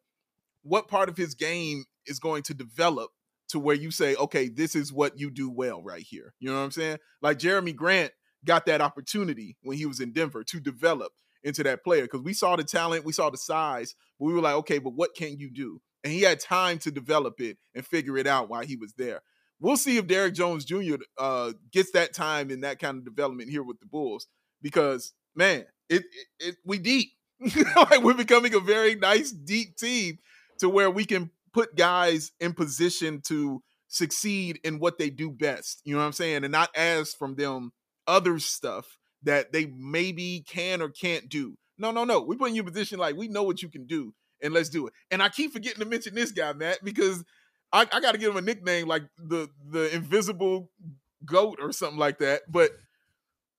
what 0.63 0.89
part 0.89 1.09
of 1.09 1.17
his 1.17 1.35
game 1.35 1.85
is 2.07 2.19
going 2.19 2.43
to 2.45 2.55
develop 2.55 3.11
to 3.49 3.59
where 3.59 3.75
you 3.75 3.91
say, 3.91 4.15
okay, 4.17 4.49
this 4.49 4.75
is 4.75 4.93
what 4.93 5.19
you 5.19 5.31
do 5.31 5.51
well 5.51 5.83
right 5.83 6.05
here. 6.09 6.35
You 6.39 6.51
know 6.51 6.59
what 6.59 6.65
I'm 6.65 6.71
saying? 6.71 6.99
Like 7.21 7.39
Jerami 7.39 7.75
Grant 7.75 8.13
got 8.45 8.67
that 8.67 8.81
opportunity 8.81 9.57
when 9.63 9.77
he 9.77 9.87
was 9.87 10.01
in 10.01 10.13
Denver 10.13 10.45
to 10.45 10.61
develop 10.61 11.13
into 11.43 11.63
that 11.65 11.83
player 11.83 12.03
because 12.03 12.23
we 12.23 12.33
saw 12.33 12.57
the 12.57 12.65
talent, 12.65 13.05
we 13.05 13.13
saw 13.13 13.31
the 13.31 13.39
size, 13.39 13.95
but 14.19 14.27
we 14.27 14.35
were 14.35 14.41
like, 14.41 14.55
okay, 14.55 14.79
but 14.79 14.95
what 14.95 15.15
can 15.17 15.39
you 15.39 15.51
do? 15.51 15.81
And 16.05 16.13
he 16.13 16.23
had 16.23 16.41
time 16.41 16.79
to 16.79 16.91
develop 16.91 17.41
it 17.41 17.59
and 17.75 17.85
figure 17.85 18.17
it 18.17 18.27
out 18.27 18.49
while 18.49 18.65
he 18.65 18.77
was 18.77 18.95
there. 18.97 19.21
We'll 19.59 19.77
see 19.77 19.99
if 19.99 20.07
Derrick 20.07 20.35
Jones 20.35 20.65
Jr. 20.65 20.97
Uh, 21.19 21.53
gets 21.71 21.91
that 21.93 22.15
time 22.15 22.51
and 22.51 22.65
that 22.65 22.79
kind 22.79 22.99
of 22.99 23.05
development 23.05 23.51
here 23.51 23.63
with 23.63 23.79
the 23.81 23.87
Bulls 23.87 24.27
because 24.63 25.13
man, 25.35 25.65
it, 25.89 26.03
it, 26.03 26.27
it 26.39 26.57
we 26.65 26.79
deep. 26.79 27.11
like 27.77 28.03
we're 28.03 28.15
becoming 28.15 28.55
a 28.55 28.61
very 28.61 28.95
nice 28.95 29.31
deep 29.31 29.77
team 29.77 30.19
to 30.59 30.69
where 30.69 30.91
we 30.91 31.05
can 31.05 31.31
put 31.53 31.75
guys 31.75 32.33
in 32.39 32.53
position 32.53 33.21
to 33.23 33.63
succeed 33.89 34.61
in 34.63 34.79
what 34.79 34.99
they 34.99 35.11
do 35.11 35.31
best. 35.31 35.81
You 35.85 35.95
know 35.95 36.01
what 36.01 36.07
I'm 36.07 36.13
saying? 36.13 36.45
And 36.45 36.53
not 36.53 36.71
ask 36.77 37.17
from 37.19 37.35
them 37.35 37.73
other 38.07 38.39
stuff 38.39 38.99
that 39.23 39.53
they 39.53 39.67
maybe 39.67 40.45
can 40.47 40.81
or 40.81 40.89
can't 40.89 41.29
do. 41.29 41.57
No, 41.79 41.91
no, 41.91 42.05
no. 42.05 42.21
We 42.21 42.37
put 42.37 42.53
you 42.53 42.61
in 42.61 42.67
position 42.69 42.99
like 42.99 43.17
we 43.17 43.29
know 43.29 43.43
what 43.43 43.63
you 43.63 43.69
can 43.69 43.87
do 43.87 44.15
and 44.43 44.55
let's 44.55 44.69
do 44.69 44.87
it. 44.87 44.93
And 45.11 45.23
I 45.23 45.29
keep 45.29 45.53
forgetting 45.53 45.81
to 45.81 45.87
mention 45.87 46.15
this 46.15 46.33
guy, 46.33 46.53
Matt, 46.53 46.79
because 46.85 47.25
I, 47.73 47.83
I 47.93 48.01
got 48.01 48.13
to 48.13 48.19
give 48.19 48.31
him 48.31 48.37
a 48.37 48.43
nickname 48.43 48.87
like 48.87 49.03
the 49.19 49.49
the 49.69 49.95
invisible 49.95 50.71
goat 51.25 51.59
or 51.61 51.73
something 51.73 51.99
like 51.99 52.19
that. 52.19 52.43
But 52.49 52.71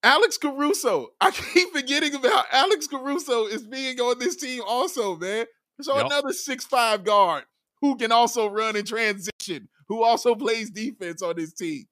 Alex 0.03 0.37
Caruso, 0.37 1.09
I 1.21 1.31
keep 1.31 1.69
forgetting 1.73 2.15
about 2.15 2.45
Alex 2.51 2.87
Caruso 2.87 3.45
is 3.45 3.65
being 3.67 3.99
on 3.99 4.17
this 4.19 4.35
team 4.35 4.63
also, 4.67 5.15
man. 5.15 5.45
So 5.81 5.95
Yep. 5.97 6.05
another 6.07 6.33
six 6.33 6.65
five 6.65 7.03
guard 7.03 7.43
who 7.81 7.95
can 7.97 8.11
also 8.11 8.47
run 8.47 8.75
in 8.75 8.85
transition, 8.85 9.67
who 9.87 10.03
also 10.03 10.35
plays 10.35 10.69
defense 10.71 11.21
on 11.21 11.35
this 11.37 11.53
team. 11.53 11.85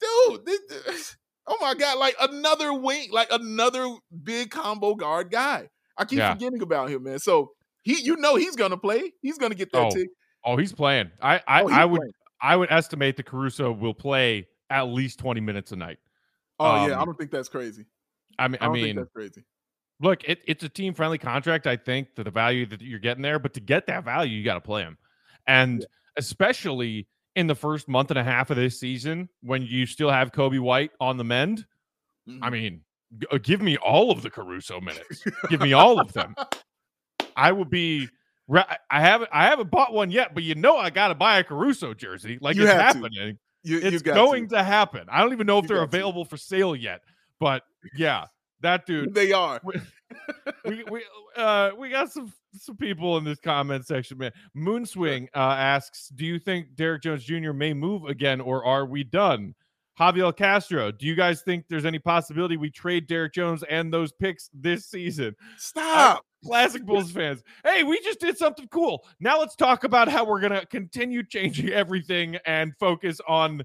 Dude, 0.00 0.46
this, 0.46 1.16
oh 1.46 1.56
my 1.60 1.74
god, 1.74 1.98
like 1.98 2.16
another 2.20 2.72
wing, 2.72 3.08
like 3.12 3.28
another 3.30 3.86
big 4.22 4.50
combo 4.50 4.94
guard 4.94 5.30
guy. 5.30 5.68
I 5.96 6.04
keep 6.04 6.18
Yeah. 6.18 6.32
forgetting 6.34 6.62
about 6.62 6.90
him, 6.90 7.04
man. 7.04 7.18
So 7.18 7.52
he, 7.82 8.00
you 8.00 8.16
know, 8.16 8.36
he's 8.36 8.56
gonna 8.56 8.76
play. 8.76 9.12
He's 9.22 9.38
gonna 9.38 9.54
get 9.54 9.72
that 9.72 9.86
Oh, 9.86 9.90
tick. 9.90 10.08
Oh, 10.44 10.56
he's 10.56 10.72
playing. 10.72 11.10
I 11.20 11.40
I, 11.46 11.62
Oh, 11.62 11.68
I 11.70 11.84
would 11.84 11.98
playing. 12.00 12.12
I 12.40 12.56
would 12.56 12.70
estimate 12.70 13.16
that 13.16 13.26
Caruso 13.26 13.72
will 13.72 13.94
play 13.94 14.46
at 14.70 14.82
least 14.82 15.18
20 15.18 15.40
minutes 15.40 15.72
a 15.72 15.76
night. 15.76 15.98
Oh 16.60 16.86
yeah, 16.86 16.96
I 16.96 17.00
um, 17.00 17.06
don't 17.06 17.18
think 17.18 17.30
that's 17.30 17.48
crazy. 17.48 17.86
I 18.38 18.48
mean 18.48 18.58
I 18.60 18.66
I, 18.66 18.68
mean 18.68 18.84
think 18.84 18.96
that's 18.98 19.12
crazy. 19.12 19.44
look, 20.00 20.24
it, 20.24 20.40
it's 20.46 20.62
a 20.64 20.68
team 20.68 20.94
friendly 20.94 21.18
contract, 21.18 21.66
I 21.66 21.76
think, 21.76 22.14
to 22.16 22.24
the 22.24 22.30
value 22.30 22.66
that 22.66 22.80
you're 22.80 22.98
getting 22.98 23.22
there. 23.22 23.38
But 23.38 23.54
to 23.54 23.60
get 23.60 23.86
that 23.86 24.04
value, 24.04 24.36
you 24.36 24.44
got 24.44 24.54
to 24.54 24.60
play 24.60 24.82
him. 24.82 24.96
And 25.46 25.84
especially 26.16 27.06
in 27.36 27.46
the 27.46 27.54
first 27.54 27.88
month 27.88 28.10
and 28.10 28.18
a 28.18 28.24
half 28.24 28.50
of 28.50 28.56
this 28.56 28.78
season, 28.78 29.28
when 29.42 29.62
you 29.62 29.86
still 29.86 30.10
have 30.10 30.32
Coby 30.32 30.60
White 30.60 30.90
on 31.00 31.16
the 31.16 31.24
mend, 31.24 31.64
I 32.28 32.30
Mhm. 32.30 32.52
mean, 32.52 32.80
g- 33.18 33.26
uh, 33.32 33.38
give 33.38 33.62
me 33.62 33.76
all 33.78 34.10
of 34.10 34.22
the 34.22 34.30
Caruso 34.30 34.80
minutes. 34.80 35.24
give 35.48 35.60
me 35.60 35.72
all 35.72 36.00
of 36.00 36.12
them. 36.12 36.34
I 37.36 37.52
would 37.52 37.70
be. 37.70 38.08
re- 38.48 38.64
I 38.90 39.00
haven't. 39.00 39.30
I 39.32 39.44
haven't 39.46 39.70
bought 39.70 39.92
one 39.92 40.10
yet, 40.10 40.34
but 40.34 40.42
you 40.42 40.54
know 40.54 40.76
I 40.76 40.90
got 40.90 41.08
to 41.08 41.14
buy 41.14 41.38
a 41.38 41.44
Caruso 41.44 41.94
jersey. 41.94 42.38
Like 42.40 42.56
You 42.56 42.62
it's 42.64 42.72
happening. 42.72 43.12
to. 43.12 43.38
You, 43.68 43.78
you 43.78 44.00
got 44.00 44.14
going 44.14 44.48
to. 44.48 44.56
to. 44.56 44.62
happen. 44.64 45.06
I 45.10 45.20
don't 45.22 45.32
even 45.32 45.46
know 45.46 45.58
if 45.58 45.64
You 45.64 45.68
they're 45.68 45.76
got 45.78 45.90
to. 45.90 45.96
available 45.96 46.24
for 46.24 46.36
sale 46.36 46.74
yet. 46.74 47.02
But 47.38 47.62
yeah, 47.96 48.26
that 48.60 48.86
dude. 48.86 49.14
They 49.14 49.32
are. 49.32 49.60
we 50.64 50.84
we 50.90 51.04
uh 51.36 51.70
we 51.78 51.90
got 51.90 52.10
some 52.10 52.32
some 52.54 52.76
people 52.76 53.18
in 53.18 53.24
this 53.24 53.38
comment 53.38 53.86
section, 53.86 54.18
man. 54.18 54.32
Moonswing 54.56 55.28
uh 55.34 55.38
asks, 55.38 56.08
Do 56.08 56.24
you 56.24 56.38
think 56.38 56.74
Derrick 56.74 57.02
Jones 57.02 57.24
Jr. 57.24 57.52
may 57.52 57.74
move 57.74 58.04
again, 58.04 58.40
or 58.40 58.64
are 58.64 58.86
we 58.86 59.04
done? 59.04 59.54
Javier 59.98 60.34
Castro, 60.36 60.92
do 60.92 61.06
you 61.06 61.16
guys 61.16 61.42
think 61.42 61.64
there's 61.68 61.84
any 61.84 61.98
possibility 61.98 62.56
we 62.56 62.70
trade 62.70 63.08
Derrick 63.08 63.34
Jones 63.34 63.64
and 63.68 63.92
those 63.92 64.12
picks 64.12 64.48
this 64.54 64.86
season? 64.86 65.34
Stop. 65.56 66.24
Classic 66.44 66.84
Bulls 66.84 67.10
fans. 67.10 67.42
Hey, 67.64 67.82
we 67.82 68.00
just 68.00 68.20
did 68.20 68.38
something 68.38 68.68
cool. 68.68 69.04
Now 69.20 69.40
let's 69.40 69.56
talk 69.56 69.84
about 69.84 70.08
how 70.08 70.24
we're 70.24 70.40
gonna 70.40 70.66
continue 70.66 71.22
changing 71.22 71.70
everything 71.70 72.36
and 72.46 72.72
focus 72.78 73.20
on 73.26 73.62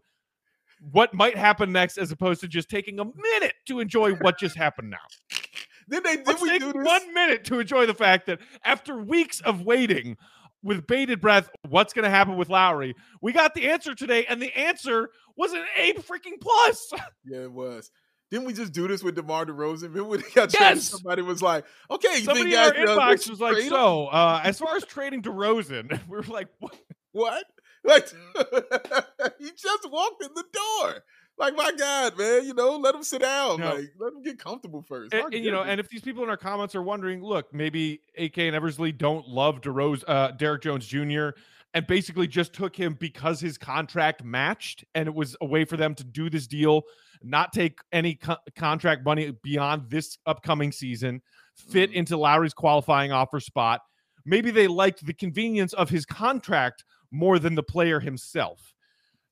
what 0.92 1.14
might 1.14 1.38
happen 1.38 1.72
next 1.72 1.98
as 1.98 2.12
opposed 2.12 2.42
to 2.42 2.48
just 2.48 2.70
taking 2.70 3.00
a 3.00 3.06
minute 3.06 3.54
to 3.68 3.80
enjoy 3.80 4.14
what 4.16 4.38
just 4.38 4.56
happened 4.58 4.90
now. 4.90 4.98
Did 5.90 6.04
they? 6.04 6.18
Did 6.18 6.42
we 6.42 6.50
take 6.50 6.62
do 6.62 6.74
this? 6.74 6.86
one 6.86 7.14
minute 7.14 7.44
to 7.46 7.60
enjoy 7.60 7.86
the 7.86 7.94
fact 7.94 8.26
that 8.28 8.40
after 8.64 8.98
weeks 8.98 9.42
of 9.42 9.62
waiting 9.62 10.18
with 10.64 10.88
bated 10.88 11.20
breath, 11.20 11.50
what's 11.68 11.92
going 11.94 12.04
to 12.04 12.10
happen 12.10 12.38
with 12.38 12.50
Lauri? 12.50 12.96
We 13.22 13.34
got 13.34 13.54
the 13.54 13.70
answer 13.70 13.94
today, 13.94 14.26
and 14.28 14.42
the 14.42 14.58
answer 14.58 15.10
was 15.36 15.52
an 15.52 15.64
A 15.78 15.94
freaking 15.96 16.40
plus. 16.42 16.92
Yeah, 17.26 17.40
it 17.44 17.52
was. 17.52 17.92
Didn't 18.34 18.48
we 18.48 18.54
just 18.54 18.74
do 18.74 18.88
this 18.88 19.04
with 19.04 19.14
DeMar 19.14 19.46
DeRozan? 19.46 19.84
Remember 19.84 20.06
when 20.06 20.20
he 20.22 20.32
got 20.32 20.50
traded? 20.50 20.78
Yes. 20.78 20.86
Somebody 20.86 21.22
was 21.22 21.44
like, 21.44 21.66
"Okay, 21.92 22.18
you 22.18 22.24
Somebody 22.24 22.50
think 22.50 22.76
in 22.76 22.90
our 22.90 22.98
inbox 22.98 23.30
was 23.30 23.40
like, 23.40 23.58
him?" 23.58 23.70
"So, 23.70 24.08
uh, 24.08 24.42
as 24.44 24.58
far 24.58 24.76
as 24.76 24.84
trading 24.86 25.22
DeRozan, 25.22 25.92
we 26.10 26.18
were 26.18 26.24
like, 26.24 26.48
what? 26.58 26.76
what? 27.12 27.46
Like, 27.86 28.08
he 29.40 29.52
just 29.52 29.92
walked 29.92 30.24
in 30.24 30.30
the 30.34 30.46
door. 30.54 31.04
Like, 31.38 31.54
my 31.54 31.74
God, 31.78 32.18
man, 32.18 32.46
you 32.46 32.54
know, 32.54 32.78
let 32.78 32.96
him 32.96 33.04
sit 33.04 33.22
down. 33.22 33.60
No. 33.60 33.76
Like, 33.76 33.92
let 34.00 34.14
him 34.14 34.24
get 34.24 34.40
comfortable 34.40 34.82
first. 34.82 35.14
And, 35.14 35.34
and, 35.34 35.44
you 35.44 35.52
know, 35.52 35.64
and 35.64 35.82
if 35.82 35.90
these 35.90 36.00
people 36.00 36.24
in 36.24 36.30
our 36.30 36.38
comments 36.38 36.76
are 36.76 36.82
wondering, 36.82 37.22
look, 37.22 37.54
maybe 37.54 38.00
AK 38.18 38.38
and 38.38 38.56
Eversley 38.56 38.94
don't 38.94 39.28
love 39.28 39.60
DeRozan, 39.60 40.06
uh, 40.08 40.32
Derrick 40.32 40.62
Jones 40.62 40.88
Jr. 40.88 41.32
and 41.74 41.88
basically 41.88 42.28
just 42.28 42.54
took 42.54 42.76
him 42.76 42.94
because 43.00 43.40
his 43.40 43.58
contract 43.58 44.24
matched, 44.24 44.84
and 44.94 45.08
it 45.08 45.14
was 45.14 45.36
a 45.42 45.46
way 45.46 45.66
for 45.66 45.76
them 45.78 45.96
to 45.96 46.04
do 46.04 46.30
this 46.30 46.46
deal, 46.48 46.84
not 47.24 47.52
take 47.52 47.80
any 47.92 48.16
co- 48.16 48.38
contract 48.56 49.04
money 49.04 49.32
beyond 49.44 49.90
this 49.90 50.18
upcoming 50.26 50.72
season, 50.72 51.22
fit 51.56 51.92
Mhm. 51.92 51.96
into 51.96 52.18
Lauri's 52.18 52.54
qualifying 52.54 53.12
offer 53.12 53.40
spot. 53.40 53.82
Maybe 54.26 54.52
they 54.52 54.68
liked 54.68 55.06
the 55.06 55.14
convenience 55.14 55.74
of 55.74 55.90
his 55.90 56.06
contract 56.06 56.84
more 57.12 57.40
than 57.40 57.56
the 57.56 57.64
player 57.64 58.00
himself. 58.00 58.74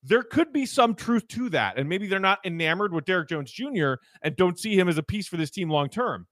There 0.04 0.24
could 0.24 0.52
be 0.52 0.66
some 0.66 0.96
truth 0.96 1.28
to 1.30 1.50
that, 1.50 1.78
and 1.78 1.88
maybe 1.88 2.08
they're 2.08 2.20
not 2.20 2.44
enamored 2.44 2.92
with 2.92 3.06
Derrick 3.06 3.30
Jones 3.30 3.52
Jr. 3.52 3.94
and 4.24 4.36
don't 4.36 4.58
see 4.58 4.78
him 4.78 4.89
as 4.89 4.98
a 4.98 5.04
piece 5.04 5.28
for 5.28 5.38
this 5.38 5.52
team 5.52 5.70
long 5.70 5.89
term. 5.89 6.28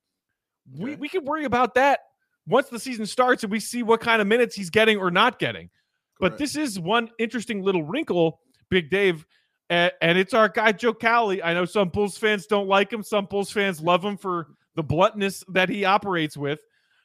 We 0.72 0.91
Okay. 0.93 0.99
we 0.99 1.10
can 1.10 1.24
worry 1.26 1.45
about 1.45 1.76
that 1.76 1.99
once 2.47 2.70
the 2.70 2.80
season 2.80 3.05
starts 3.05 3.43
and 3.43 3.51
we 3.51 3.60
see 3.60 3.84
what 3.84 4.01
kind 4.01 4.22
of 4.22 4.28
minutes 4.28 4.55
he's 4.55 4.70
getting 4.72 4.97
or 4.97 5.12
not 5.12 5.38
getting. 5.39 5.70
But 6.20 6.38
this 6.38 6.55
is 6.55 6.80
one 6.80 7.09
interesting 7.17 7.61
little 7.63 7.84
wrinkle, 7.84 8.39
Big 8.70 8.89
Dave, 8.89 9.26
and 9.70 9.91
it's 10.01 10.34
our 10.34 10.49
guy 10.49 10.72
Joe 10.72 10.93
Cowley. 10.93 11.41
I 11.41 11.53
know 11.53 11.65
some 11.65 11.89
Bulls 11.89 12.17
fans 12.17 12.45
don't 12.45 12.67
like 12.67 12.91
him. 12.91 13.03
Some 13.03 13.26
Bulls 13.26 13.51
fans 13.51 13.80
love 13.82 14.03
him 14.03 14.17
for 14.17 14.47
the 14.76 14.84
bluntness 14.84 15.43
that 15.49 15.70
he 15.70 15.86
operates 15.86 16.36
with. 16.38 16.59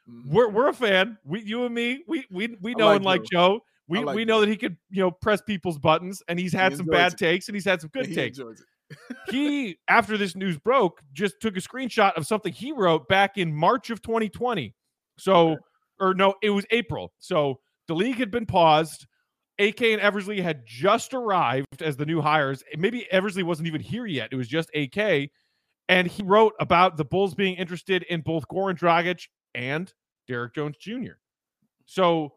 Mhm. 0.09 0.31
We're 0.31 0.49
we're 0.49 0.69
a 0.69 0.73
fan. 0.73 1.19
We 1.25 1.43
you 1.43 1.65
and 1.65 1.75
me, 1.75 2.03
we 2.07 2.27
we 2.31 2.57
we 2.61 2.75
know 2.75 2.87
like 2.87 2.97
and 2.97 3.05
like 3.05 3.23
Joe. 3.23 3.59
Joe. 3.59 3.61
We 3.87 4.03
like 4.03 4.17
we 4.17 4.25
know 4.25 4.41
that 4.41 4.49
he 4.49 4.57
could 4.57 4.77
you 4.91 5.01
know 5.03 5.11
press 5.11 5.43
people's 5.43 5.79
buttons, 5.79 6.23
and 6.29 6.39
he's 6.39 6.53
had 6.53 6.77
some 6.77 6.87
bad 6.87 7.13
it. 7.13 7.19
takes 7.19 7.49
and 7.49 7.57
he's 7.57 7.65
had 7.65 7.81
some 7.81 7.91
good 7.93 8.07
he 8.07 8.15
takes 8.15 8.41
he 9.31 9.79
after 9.89 10.17
this 10.17 10.37
news 10.37 10.59
broke 10.59 11.01
just 11.13 11.41
took 11.41 11.57
a 11.57 11.61
screenshot 11.61 12.13
of 12.15 12.27
something 12.27 12.53
he 12.53 12.73
wrote 12.73 13.09
back 13.09 13.39
in 13.39 13.53
march 13.55 13.89
of 13.91 14.03
2020 14.03 14.75
so 15.19 15.57
or 15.99 16.13
no 16.15 16.35
it 16.43 16.51
was 16.51 16.67
april 16.71 17.13
so 17.19 17.59
the 17.89 17.95
league 17.95 18.17
had 18.17 18.31
been 18.31 18.47
paused 18.47 19.07
ak 19.59 19.81
and 19.83 20.01
eversley 20.01 20.41
had 20.41 20.63
just 20.67 21.15
arrived 21.15 21.81
as 21.83 21.97
the 21.97 22.07
new 22.07 22.21
hires 22.21 22.63
maybe 22.77 23.07
eversley 23.13 23.43
wasn't 23.43 23.67
even 23.67 23.81
here 23.81 24.07
yet 24.07 24.29
it 24.33 24.37
was 24.37 24.49
just 24.49 24.71
ak 24.75 25.31
and 25.89 26.09
he 26.09 26.23
wrote 26.23 26.55
about 26.61 26.97
the 26.97 27.05
bulls 27.05 27.35
being 27.35 27.55
interested 27.57 28.03
in 28.05 28.21
both 28.21 28.47
goran 28.49 28.77
dragic 28.79 29.29
and 29.55 29.93
derrick 30.27 30.55
jones 30.55 30.77
jr 30.79 31.13
so 31.87 32.33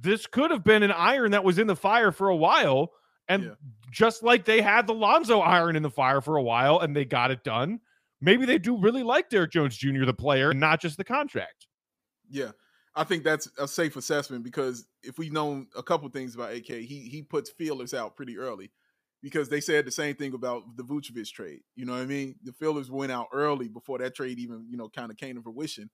this 0.00 0.26
could 0.26 0.50
have 0.50 0.64
been 0.64 0.82
an 0.82 0.90
iron 0.90 1.30
that 1.30 1.44
was 1.44 1.58
in 1.58 1.66
the 1.68 1.76
fire 1.76 2.10
for 2.10 2.28
a 2.28 2.36
while 2.36 2.90
and 3.28 3.44
Yeah. 3.44 3.50
just 3.92 4.22
like 4.22 4.44
they 4.46 4.60
had 4.62 4.86
the 4.86 4.94
Lonzo 4.94 5.40
iron 5.40 5.76
in 5.76 5.82
the 5.82 5.90
fire 5.90 6.20
for 6.22 6.36
a 6.36 6.42
while 6.42 6.80
and 6.80 6.96
they 6.96 7.04
got 7.04 7.30
it 7.30 7.44
done, 7.44 7.78
maybe 8.22 8.46
they 8.46 8.58
do 8.58 8.76
really 8.80 9.02
like 9.02 9.28
Derrick 9.28 9.52
Jones 9.52 9.76
Jr., 9.76 10.06
the 10.06 10.14
player, 10.14 10.50
and 10.50 10.58
not 10.58 10.80
just 10.80 10.96
the 10.96 11.04
contract. 11.04 11.66
Yeah, 12.30 12.52
I 12.94 13.04
think 13.04 13.24
that's 13.24 13.48
a 13.58 13.68
safe 13.68 13.96
assessment 13.96 14.44
because 14.44 14.86
if 15.02 15.18
we 15.18 15.30
know 15.30 15.66
a 15.76 15.82
couple 15.82 16.08
things 16.08 16.34
about 16.34 16.52
AK, 16.52 16.66
he 16.66 17.08
he 17.10 17.22
puts 17.22 17.50
feelers 17.50 17.94
out 17.94 18.16
pretty 18.16 18.38
early 18.38 18.70
because 19.22 19.48
they 19.48 19.60
said 19.60 19.84
the 19.84 19.90
same 19.90 20.14
thing 20.14 20.34
about 20.34 20.76
the 20.76 20.84
Vucevic 20.84 21.30
trade. 21.32 21.60
You 21.74 21.84
know 21.84 21.92
what 21.92 22.02
I 22.02 22.06
mean? 22.06 22.36
The 22.42 22.52
feelers 22.52 22.90
went 22.90 23.12
out 23.12 23.28
early 23.32 23.68
before 23.68 23.98
that 23.98 24.14
trade 24.14 24.38
even 24.38 24.66
you 24.68 24.76
know 24.76 24.88
kind 24.88 25.10
of 25.10 25.16
came 25.16 25.36
to 25.36 25.42
fruition. 25.42 25.90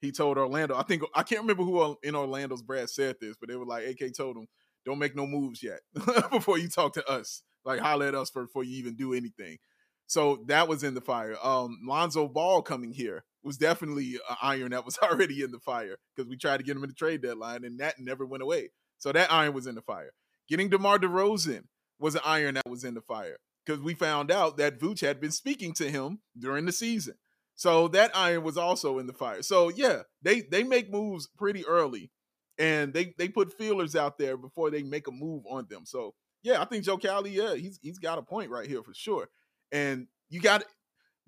He 0.00 0.12
told 0.12 0.38
Orlando, 0.38 0.76
I 0.76 0.82
think 0.84 1.02
I 1.14 1.22
can't 1.22 1.40
remember 1.42 1.64
who 1.64 1.96
in 2.02 2.14
Orlando's 2.14 2.62
Brad 2.62 2.88
said 2.88 3.16
this, 3.20 3.36
but 3.38 3.48
they 3.48 3.56
were 3.56 3.66
like, 3.66 3.86
AK 3.86 4.14
told 4.16 4.36
him, 4.36 4.46
"Don't 4.84 4.98
make 4.98 5.16
no 5.16 5.26
moves 5.26 5.62
yet 5.62 5.80
before 6.30 6.58
you 6.58 6.68
talk 6.68 6.94
to 6.94 7.08
us. 7.08 7.42
Like 7.64 7.80
holler 7.80 8.06
at 8.06 8.14
us 8.14 8.30
for, 8.30 8.44
before 8.44 8.64
you 8.64 8.76
even 8.78 8.94
do 8.94 9.12
anything." 9.12 9.58
So 10.06 10.42
that 10.46 10.68
was 10.68 10.84
in 10.84 10.94
the 10.94 11.02
fire. 11.02 11.36
Um, 11.42 11.80
Lonzo 11.86 12.28
Ball 12.28 12.62
coming 12.62 12.92
here 12.92 13.24
was 13.48 13.56
definitely 13.56 14.14
an 14.28 14.36
iron 14.42 14.70
that 14.70 14.84
was 14.84 14.98
already 15.02 15.42
in 15.42 15.50
the 15.50 15.58
fire 15.58 15.96
because 16.14 16.28
we 16.28 16.36
tried 16.36 16.58
to 16.58 16.62
get 16.62 16.76
him 16.76 16.84
in 16.84 16.90
the 16.90 16.94
trade 16.94 17.22
deadline 17.22 17.64
and 17.64 17.80
that 17.80 17.94
never 17.98 18.24
went 18.24 18.42
away. 18.42 18.70
So 18.98 19.10
that 19.10 19.32
iron 19.32 19.54
was 19.54 19.66
in 19.66 19.74
the 19.74 19.82
fire. 19.82 20.12
Getting 20.48 20.68
DeMar 20.68 20.98
DeRozan 20.98 21.62
was 21.98 22.14
an 22.14 22.20
iron 22.24 22.54
that 22.54 22.68
was 22.68 22.84
in 22.84 22.94
the 22.94 23.00
fire 23.00 23.38
because 23.64 23.80
we 23.80 23.94
found 23.94 24.30
out 24.30 24.58
that 24.58 24.78
Vooch 24.78 25.00
had 25.00 25.20
been 25.20 25.32
speaking 25.32 25.72
to 25.74 25.90
him 25.90 26.20
during 26.38 26.66
the 26.66 26.72
season. 26.72 27.14
So 27.54 27.88
that 27.88 28.16
iron 28.16 28.44
was 28.44 28.56
also 28.56 28.98
in 28.98 29.06
the 29.06 29.12
fire. 29.12 29.42
So 29.42 29.70
yeah, 29.70 30.02
they 30.22 30.42
they 30.42 30.62
make 30.62 30.92
moves 30.92 31.26
pretty 31.26 31.66
early 31.66 32.10
and 32.58 32.92
they 32.92 33.14
they 33.16 33.28
put 33.28 33.56
feelers 33.56 33.96
out 33.96 34.18
there 34.18 34.36
before 34.36 34.70
they 34.70 34.82
make 34.82 35.08
a 35.08 35.12
move 35.12 35.44
on 35.48 35.66
them. 35.70 35.86
So 35.86 36.14
yeah, 36.42 36.60
I 36.60 36.66
think 36.66 36.84
Joe 36.84 36.98
Cowley, 36.98 37.30
yeah, 37.30 37.54
he's 37.54 37.78
he's 37.82 37.98
got 37.98 38.18
a 38.18 38.22
point 38.22 38.50
right 38.50 38.68
here 38.68 38.82
for 38.82 38.94
sure. 38.94 39.28
And 39.72 40.06
you 40.28 40.40
got 40.40 40.64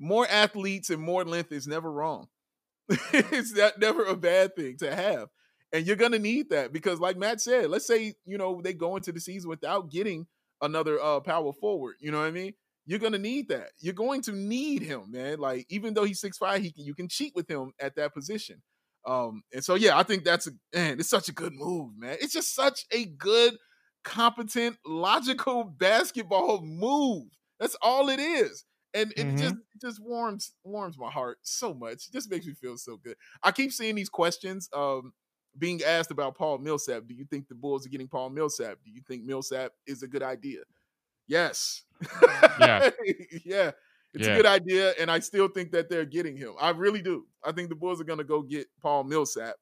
more 0.00 0.26
athletes 0.28 0.90
and 0.90 1.00
more 1.00 1.24
length 1.24 1.52
is 1.52 1.68
never 1.68 1.92
wrong. 1.92 2.26
it's 2.88 3.52
that 3.52 3.78
never 3.78 4.04
a 4.04 4.16
bad 4.16 4.56
thing 4.56 4.76
to 4.78 4.94
have. 4.94 5.28
And 5.72 5.86
you're 5.86 5.96
gonna 5.96 6.18
need 6.18 6.50
that 6.50 6.72
because, 6.72 6.98
like 6.98 7.16
Matt 7.16 7.40
said, 7.40 7.70
let's 7.70 7.86
say 7.86 8.14
you 8.24 8.38
know 8.38 8.60
they 8.62 8.72
go 8.72 8.96
into 8.96 9.12
the 9.12 9.20
season 9.20 9.48
without 9.48 9.90
getting 9.90 10.26
another 10.60 10.98
uh 11.00 11.20
power 11.20 11.52
forward. 11.52 11.96
You 12.00 12.10
know 12.10 12.18
what 12.18 12.26
I 12.26 12.32
mean? 12.32 12.54
You're 12.86 12.98
gonna 12.98 13.18
need 13.18 13.50
that. 13.50 13.70
You're 13.78 13.94
going 13.94 14.22
to 14.22 14.32
need 14.32 14.82
him, 14.82 15.10
man. 15.10 15.38
Like 15.38 15.66
even 15.68 15.94
though 15.94 16.04
he's 16.04 16.20
six 16.20 16.38
five, 16.38 16.62
he 16.62 16.72
can 16.72 16.84
you 16.84 16.94
can 16.94 17.08
cheat 17.08 17.34
with 17.36 17.48
him 17.48 17.72
at 17.78 17.94
that 17.96 18.14
position. 18.14 18.62
Um, 19.06 19.42
and 19.52 19.64
so 19.64 19.76
yeah, 19.76 19.96
I 19.96 20.02
think 20.02 20.24
that's 20.24 20.48
a 20.48 20.50
man. 20.74 20.98
It's 20.98 21.08
such 21.08 21.28
a 21.28 21.32
good 21.32 21.52
move, 21.54 21.92
man. 21.96 22.16
It's 22.20 22.32
just 22.32 22.54
such 22.54 22.86
a 22.90 23.04
good 23.04 23.56
competent, 24.02 24.76
logical 24.84 25.64
basketball 25.64 26.62
move. 26.62 27.28
That's 27.60 27.76
all 27.82 28.08
it 28.08 28.18
is. 28.18 28.64
And 28.94 29.12
it 29.16 29.28
Mhm. 29.28 29.36
just 29.36 29.54
it 29.74 29.80
just 29.80 30.00
warms 30.02 30.54
warms 30.64 30.98
my 30.98 31.10
heart 31.10 31.38
so 31.42 31.74
much. 31.74 32.06
It 32.08 32.12
just 32.12 32.30
makes 32.30 32.46
me 32.46 32.54
feel 32.54 32.76
so 32.76 32.96
good. 32.96 33.16
I 33.42 33.52
keep 33.52 33.72
seeing 33.72 33.94
these 33.94 34.08
questions 34.08 34.68
um 34.72 35.12
being 35.58 35.82
asked 35.82 36.10
about 36.10 36.36
Paul 36.36 36.58
Millsap. 36.58 37.06
Do 37.06 37.14
you 37.14 37.24
think 37.24 37.48
the 37.48 37.54
Bulls 37.54 37.86
are 37.86 37.90
getting 37.90 38.08
Paul 38.08 38.30
Millsap? 38.30 38.78
Do 38.84 38.90
you 38.90 39.02
think 39.06 39.24
Millsap 39.24 39.72
is 39.86 40.02
a 40.02 40.08
good 40.08 40.22
idea? 40.22 40.60
Yes. 41.26 41.84
Yeah. 42.58 42.82
yeah. 43.44 43.72
It's 44.12 44.26
Yeah. 44.26 44.28
a 44.28 44.36
good 44.36 44.46
idea, 44.46 44.92
and 44.98 45.10
I 45.10 45.20
still 45.20 45.48
think 45.48 45.70
that 45.72 45.88
they're 45.88 46.04
getting 46.04 46.36
him. 46.36 46.54
I 46.60 46.70
really 46.70 47.00
do. 47.02 47.28
I 47.44 47.52
think 47.52 47.68
the 47.68 47.76
Bulls 47.76 48.00
are 48.00 48.04
going 48.04 48.18
to 48.18 48.24
go 48.24 48.42
get 48.42 48.66
Paul 48.82 49.04
Millsap 49.04 49.54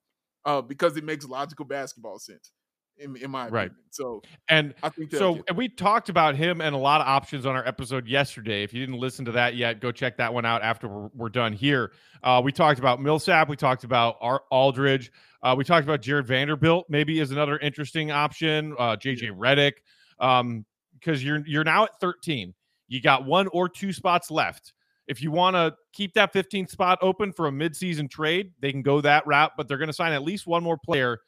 uh, 0.47 0.63
because 0.63 0.97
it 0.97 1.05
makes 1.05 1.27
logical 1.27 1.67
basketball 1.67 2.19
sense, 2.19 2.53
in, 2.99 3.17
in 3.17 3.31
my 3.31 3.49
Right. 3.49 3.67
opinion. 3.67 3.77
So 3.91 4.23
And 4.49 4.75
I 4.83 4.89
think 4.91 5.13
so 5.13 5.43
and 5.49 5.57
we 5.57 5.69
talked 5.69 6.09
about 6.09 6.37
him 6.37 6.61
and 6.61 6.75
a 6.75 6.79
lot 6.79 7.01
of 7.01 7.07
options 7.07 7.47
on 7.47 7.57
our 7.57 7.67
episode 7.67 8.07
yesterday. 8.07 8.63
If 8.63 8.73
you 8.73 8.81
didn't 8.81 8.99
listen 9.01 9.25
to 9.27 9.33
that 9.33 9.57
yet, 9.57 9.81
go 9.81 9.91
check 9.93 10.17
that 10.19 10.33
one 10.33 10.45
out 10.45 10.63
after 10.63 10.89
we're, 10.89 11.09
we're 11.15 11.29
done 11.29 11.53
here. 11.53 11.93
Uh, 12.23 12.41
we 12.45 12.53
talked 12.53 12.79
about 12.79 13.01
Millsap. 13.01 13.49
We 13.49 13.57
talked 13.57 13.85
about 13.85 14.17
Ar- 14.21 14.43
Aldridge. 14.51 15.11
Uh, 15.43 15.55
we 15.57 15.65
talked 15.65 15.85
about 15.85 16.03
Jarred 16.03 16.27
Vanderbilt. 16.27 16.87
Maybe 16.89 17.21
is 17.21 17.31
another 17.31 17.59
interesting 17.59 18.11
option. 18.11 18.75
Uh, 18.79 18.97
JJ 18.97 19.31
Redick. 19.37 19.75
Um, 20.21 20.65
because 20.99 21.23
you're 21.23 21.47
you're 21.47 21.63
now 21.65 21.85
at 21.85 21.91
13. 22.01 22.53
You 22.89 23.01
got 23.01 23.25
one 23.25 23.47
or 23.53 23.69
two 23.69 23.93
spots 23.93 24.31
left. 24.33 24.73
If 25.07 25.23
you 25.23 25.31
want 25.31 25.55
to 25.55 25.75
keep 25.93 26.13
that 26.15 26.33
15th 26.35 26.71
spot 26.71 26.99
open 27.03 27.33
for 27.33 27.47
a 27.47 27.51
midseason 27.53 28.11
trade, 28.11 28.51
they 28.61 28.73
can 28.73 28.83
go 28.83 29.01
that 29.01 29.27
route, 29.27 29.53
but 29.57 29.69
they're 29.69 29.79
going 29.79 29.87
to 29.89 29.93
sign 29.95 30.13
at 30.13 30.23
least 30.23 30.47
one 30.47 30.63
more 30.63 30.77
player. 30.77 31.21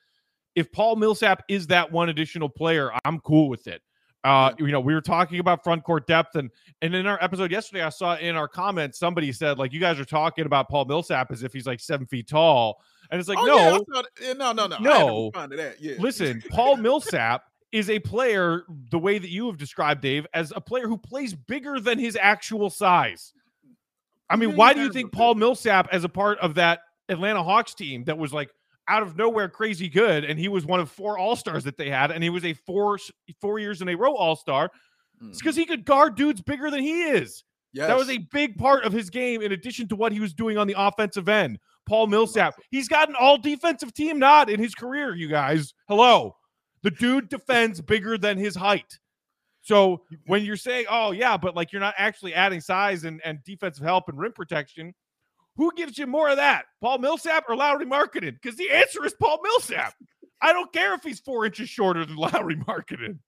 If 0.55 0.73
Paul 0.73 0.97
Millsap 0.97 1.45
is 1.49 1.69
that 1.69 1.91
one 1.91 2.09
additional 2.09 2.49
player, 2.49 2.91
I'm 3.05 3.21
cool 3.21 3.49
with 3.49 3.67
it. 3.67 3.83
Uh, 4.23 4.53
you 4.59 4.67
know, 4.67 4.81
we 4.81 4.93
were 4.93 5.01
talking 5.01 5.39
about 5.41 5.65
front 5.65 5.83
court 5.83 6.07
depth, 6.07 6.35
and 6.37 6.51
and 6.83 6.95
in 6.95 7.07
our 7.07 7.19
episode 7.23 7.51
yesterday, 7.51 7.83
I 7.83 7.89
saw 7.89 8.17
in 8.17 8.37
our 8.37 8.49
comments 8.49 8.99
somebody 8.99 9.33
said 9.33 9.59
like, 9.59 9.73
"You 9.73 9.81
guys 9.81 9.99
are 9.99 10.05
talking 10.05 10.45
about 10.45 10.69
Paul 10.69 10.85
Millsap 10.85 11.31
as 11.31 11.43
if 11.43 11.55
he's 11.55 11.67
like 11.67 11.81
seven 11.81 12.07
feet 12.07 12.29
tall," 12.29 12.83
and 13.11 13.19
it's 13.19 13.29
like, 13.29 13.39
oh, 13.39 13.47
no, 13.47 13.57
yeah, 13.57 13.79
that. 13.89 14.05
Yeah, 14.21 14.33
no, 14.35 14.53
no, 14.53 14.67
no. 14.67 15.31
I 15.35 15.41
had 15.41 15.51
to 15.51 15.57
No. 15.57 15.63
that. 15.63 15.81
Yeah. 15.81 15.95
Listen, 15.99 16.43
Paul 16.51 16.77
Millsap 16.77 17.45
is 17.73 17.89
a 17.89 17.99
player, 17.99 18.65
the 18.91 18.99
way 18.99 19.19
that 19.19 19.31
you 19.31 19.47
have 19.47 19.57
described 19.57 20.01
Dave, 20.03 20.27
as 20.35 20.53
a 20.55 20.61
player 20.61 20.87
who 20.87 20.99
plays 20.99 21.35
bigger 21.35 21.81
than 21.81 21.99
his 21.99 22.17
actual 22.21 22.69
size. 22.69 23.33
I 24.29 24.37
mean, 24.37 24.55
why 24.55 24.75
do 24.75 24.83
you 24.83 24.93
think 24.93 25.13
Paul. 25.13 25.35
Millsap, 25.35 25.89
as 25.91 26.05
a 26.05 26.09
part 26.09 26.39
of 26.39 26.55
that 26.55 26.81
Atlanta 27.09 27.43
Hawks 27.43 27.75
team 27.75 28.05
that 28.05 28.17
was 28.17 28.33
like 28.33 28.51
out 28.91 29.03
of 29.03 29.17
nowhere 29.17 29.49
crazy 29.49 29.89
good, 29.89 30.25
and 30.25 30.39
he 30.39 30.49
was 30.49 30.67
one 30.67 30.81
of 30.81 30.91
four 30.91 31.17
All 31.17 31.37
Stars 31.37 31.65
that 31.65 31.79
they 31.79 31.89
had, 31.89 32.11
and 32.11 32.23
he 32.23 32.31
was 32.31 32.45
a 32.45 32.53
four 32.53 32.99
four 33.41 33.59
years 33.59 33.81
in 33.81 33.89
a 33.89 33.95
row 33.95 34.15
All 34.15 34.37
Star? 34.37 34.65
It's 34.65 35.21
hmm. 35.21 35.31
because 35.39 35.57
he 35.57 35.65
could 35.65 35.85
guard 35.85 36.17
dudes 36.17 36.43
bigger 36.43 36.71
than 36.71 36.81
he 36.81 37.03
is. 37.03 37.45
yes. 37.73 37.87
That 37.87 37.97
was 37.97 38.11
a 38.11 38.19
big 38.19 38.59
part 38.59 38.85
of 38.85 38.93
his 38.93 39.09
game, 39.09 39.41
in 39.41 39.53
addition 39.53 39.89
to 39.89 39.97
what 39.97 40.13
he 40.13 40.21
was 40.21 40.35
doing 40.35 40.59
on 40.59 40.67
the 40.67 40.75
offensive 40.77 41.29
end. 41.29 41.59
Paul 41.87 42.09
Millsap, 42.09 42.55
he's 42.71 42.89
got 42.89 43.09
an 43.09 43.17
all 43.19 43.39
defensive 43.39 43.95
team 43.95 44.19
nod 44.19 44.51
in 44.51 44.61
his 44.61 44.75
career, 44.75 45.15
you 45.15 45.29
guys. 45.29 45.73
Hello. 45.89 46.37
The 46.83 46.91
dude 46.91 47.29
defends 47.29 47.81
bigger 47.81 48.17
than 48.17 48.39
his 48.39 48.55
height. 48.55 48.99
So 49.63 50.03
when 50.27 50.45
you're 50.45 50.57
saying, 50.57 50.87
oh, 50.89 51.11
yeah, 51.13 51.37
but 51.37 51.55
like 51.55 51.73
you're 51.73 51.81
not 51.81 51.95
actually 51.99 52.35
adding 52.35 52.61
size 52.61 53.05
and, 53.05 53.21
and 53.25 53.43
defensive 53.45 53.85
help 53.85 54.09
and 54.09 54.19
rim 54.19 54.33
protection, 54.33 54.95
who 55.57 55.73
gives 55.77 55.99
you 55.99 56.07
more 56.07 56.29
of 56.29 56.37
that? 56.37 56.65
Paul 56.81 56.99
Millsap 56.99 57.45
or 57.49 57.57
Lauri 57.57 57.87
Markkanen? 57.87 58.35
Because 58.41 58.57
the 58.57 58.71
answer 58.71 59.05
is 59.05 59.15
Paul 59.21 59.39
Millsap. 59.43 59.95
I 60.43 60.53
don't 60.53 60.73
care 60.73 60.95
if 60.95 61.03
he's 61.03 61.21
four 61.21 61.45
inches 61.45 61.69
shorter 61.69 62.05
than 62.05 62.17
Lauri 62.17 62.57
Markkanen. 62.57 63.19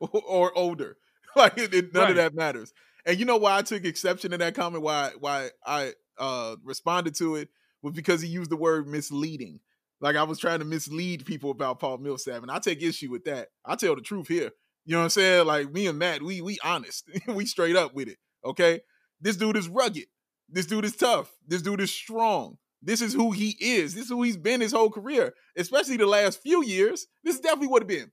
or, 0.00 0.22
or 0.26 0.58
older. 0.58 0.96
Like 1.36 1.58
it, 1.58 1.74
it- 1.74 1.92
none 1.92 2.04
Right. 2.04 2.10
of 2.12 2.16
that 2.16 2.34
matters. 2.34 2.72
And 3.04 3.18
you 3.18 3.26
know 3.26 3.36
why 3.36 3.58
I 3.58 3.62
took 3.62 3.84
exception 3.84 4.30
to 4.30 4.38
that 4.38 4.54
comment? 4.54 4.82
Why 4.82 5.10
why 5.18 5.50
I 5.66 5.92
uh 6.18 6.56
responded 6.64 7.14
to 7.16 7.34
it 7.36 7.50
was 7.82 7.92
because 7.92 8.22
he 8.22 8.28
used 8.28 8.50
the 8.50 8.56
word 8.56 8.88
misleading. 8.88 9.60
Like 10.00 10.16
I 10.16 10.22
was 10.22 10.38
trying 10.38 10.60
to 10.60 10.64
mislead 10.64 11.26
people 11.26 11.50
about 11.50 11.78
Paul 11.78 11.98
Millsap, 11.98 12.40
and 12.40 12.50
I 12.50 12.58
take 12.58 12.82
issue 12.82 13.10
with 13.10 13.24
that. 13.24 13.48
I 13.66 13.74
tell 13.76 13.94
the 13.94 14.00
truth 14.00 14.28
here. 14.28 14.50
You 14.86 14.92
know 14.92 14.98
what 15.00 15.04
I'm 15.04 15.10
saying? 15.10 15.46
Like 15.46 15.70
me 15.70 15.86
and 15.88 15.98
Matt, 15.98 16.22
we 16.22 16.40
we 16.40 16.58
honest, 16.64 17.06
we 17.28 17.44
straight 17.44 17.76
up 17.76 17.92
with 17.94 18.08
it. 18.08 18.16
Okay, 18.42 18.80
this 19.20 19.36
dude 19.36 19.58
is 19.58 19.68
rugged. 19.68 20.06
This 20.48 20.66
dude 20.66 20.84
is 20.84 20.96
tough. 20.96 21.32
This 21.46 21.62
dude 21.62 21.80
is 21.80 21.90
strong. 21.90 22.58
This 22.82 23.00
is 23.00 23.14
who 23.14 23.32
he 23.32 23.56
is. 23.60 23.94
This 23.94 24.04
is 24.04 24.10
who 24.10 24.22
he's 24.22 24.36
been 24.36 24.60
his 24.60 24.72
whole 24.72 24.90
career, 24.90 25.34
especially 25.56 25.96
the 25.96 26.06
last 26.06 26.42
few 26.42 26.64
years. 26.64 27.06
This 27.24 27.34
is 27.34 27.40
definitely 27.40 27.68
what 27.68 27.82
it 27.82 27.88
been. 27.88 28.12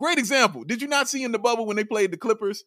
Great 0.00 0.18
example. 0.18 0.64
Did 0.64 0.82
you 0.82 0.88
not 0.88 1.08
see 1.08 1.22
in 1.22 1.32
the 1.32 1.38
bubble 1.38 1.66
when 1.66 1.76
they 1.76 1.84
played 1.84 2.10
the 2.10 2.16
Clippers? 2.16 2.64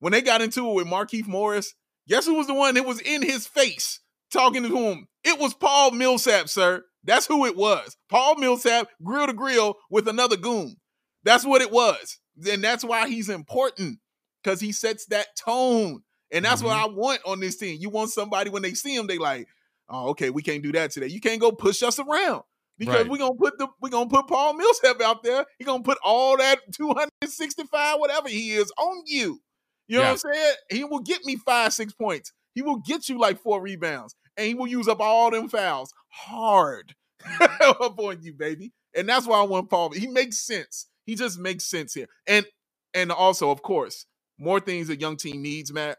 When 0.00 0.12
they 0.12 0.22
got 0.22 0.42
into 0.42 0.68
it 0.68 0.74
with 0.74 0.86
Markeith 0.86 1.26
Morris, 1.26 1.74
guess 2.06 2.26
who 2.26 2.34
was 2.34 2.46
the 2.46 2.54
one 2.54 2.74
that 2.74 2.86
was 2.86 3.00
in 3.00 3.22
his 3.22 3.46
face 3.46 4.00
talking 4.32 4.62
to 4.62 4.76
him? 4.76 5.08
It 5.24 5.40
was 5.40 5.54
Paul 5.54 5.92
Millsap, 5.92 6.48
sir. 6.48 6.84
That's 7.04 7.26
who 7.26 7.46
it 7.46 7.56
was. 7.56 7.96
Paul 8.08 8.36
Millsap, 8.36 8.88
grill 9.02 9.26
to 9.26 9.32
grill 9.32 9.76
with 9.90 10.08
another 10.08 10.36
goon. 10.36 10.76
That's 11.24 11.44
what 11.44 11.62
it 11.62 11.72
was. 11.72 12.18
And 12.48 12.62
that's 12.62 12.84
why 12.84 13.08
he's 13.08 13.28
important 13.28 13.98
because 14.42 14.60
he 14.60 14.72
sets 14.72 15.06
that 15.06 15.28
tone. 15.42 16.02
And 16.30 16.44
that's 16.44 16.62
what 16.62 16.76
mm-hmm. 16.76 16.92
I 16.92 16.94
want 16.94 17.20
on 17.26 17.40
this 17.40 17.56
team. 17.56 17.78
You 17.80 17.90
want 17.90 18.10
somebody 18.10 18.50
when 18.50 18.62
they 18.62 18.74
see 18.74 18.94
him, 18.94 19.06
they 19.06 19.18
like, 19.18 19.48
oh, 19.88 20.10
okay, 20.10 20.30
we 20.30 20.42
can't 20.42 20.62
do 20.62 20.72
that 20.72 20.90
today. 20.90 21.06
You 21.06 21.20
can't 21.20 21.40
go 21.40 21.52
push 21.52 21.82
us 21.82 21.98
around 21.98 22.42
because 22.78 23.02
Right. 23.02 23.08
we're 23.08 23.18
gonna 23.18 23.34
put 23.34 23.58
the 23.58 23.68
we're 23.80 23.88
gonna 23.88 24.10
put 24.10 24.26
Paul 24.26 24.54
Millsap 24.54 25.00
out 25.00 25.22
there. 25.22 25.46
He's 25.58 25.66
gonna 25.66 25.82
put 25.82 25.98
all 26.04 26.36
that 26.36 26.60
265, 26.72 27.98
whatever 27.98 28.28
he 28.28 28.52
is, 28.52 28.70
on 28.78 29.02
you. 29.06 29.40
You 29.88 29.96
know 29.96 30.02
Yeah. 30.02 30.12
what 30.12 30.24
I'm 30.26 30.34
saying? 30.34 30.54
He 30.70 30.84
will 30.84 31.00
get 31.00 31.24
me 31.24 31.36
five, 31.36 31.72
six 31.72 31.92
points. 31.92 32.32
He 32.54 32.62
will 32.62 32.76
get 32.78 33.08
you 33.08 33.18
like 33.18 33.40
four 33.42 33.60
rebounds, 33.62 34.14
and 34.36 34.46
he 34.46 34.54
will 34.54 34.66
use 34.66 34.88
up 34.88 35.00
all 35.00 35.30
them 35.30 35.48
fouls 35.48 35.92
hard 36.08 36.94
upon 37.80 38.22
you, 38.22 38.34
baby. 38.34 38.72
And 38.94 39.08
that's 39.08 39.26
why 39.26 39.38
I 39.38 39.44
want 39.44 39.70
Paul. 39.70 39.90
He 39.90 40.06
makes 40.06 40.38
sense. 40.38 40.86
He 41.04 41.14
just 41.14 41.38
makes 41.38 41.64
sense 41.64 41.94
here. 41.94 42.08
And 42.26 42.46
and 42.94 43.12
also, 43.12 43.50
of 43.50 43.62
course, 43.62 44.06
more 44.38 44.60
things 44.60 44.88
a 44.88 44.96
young 44.96 45.16
team 45.16 45.42
needs, 45.42 45.72
Matt, 45.72 45.98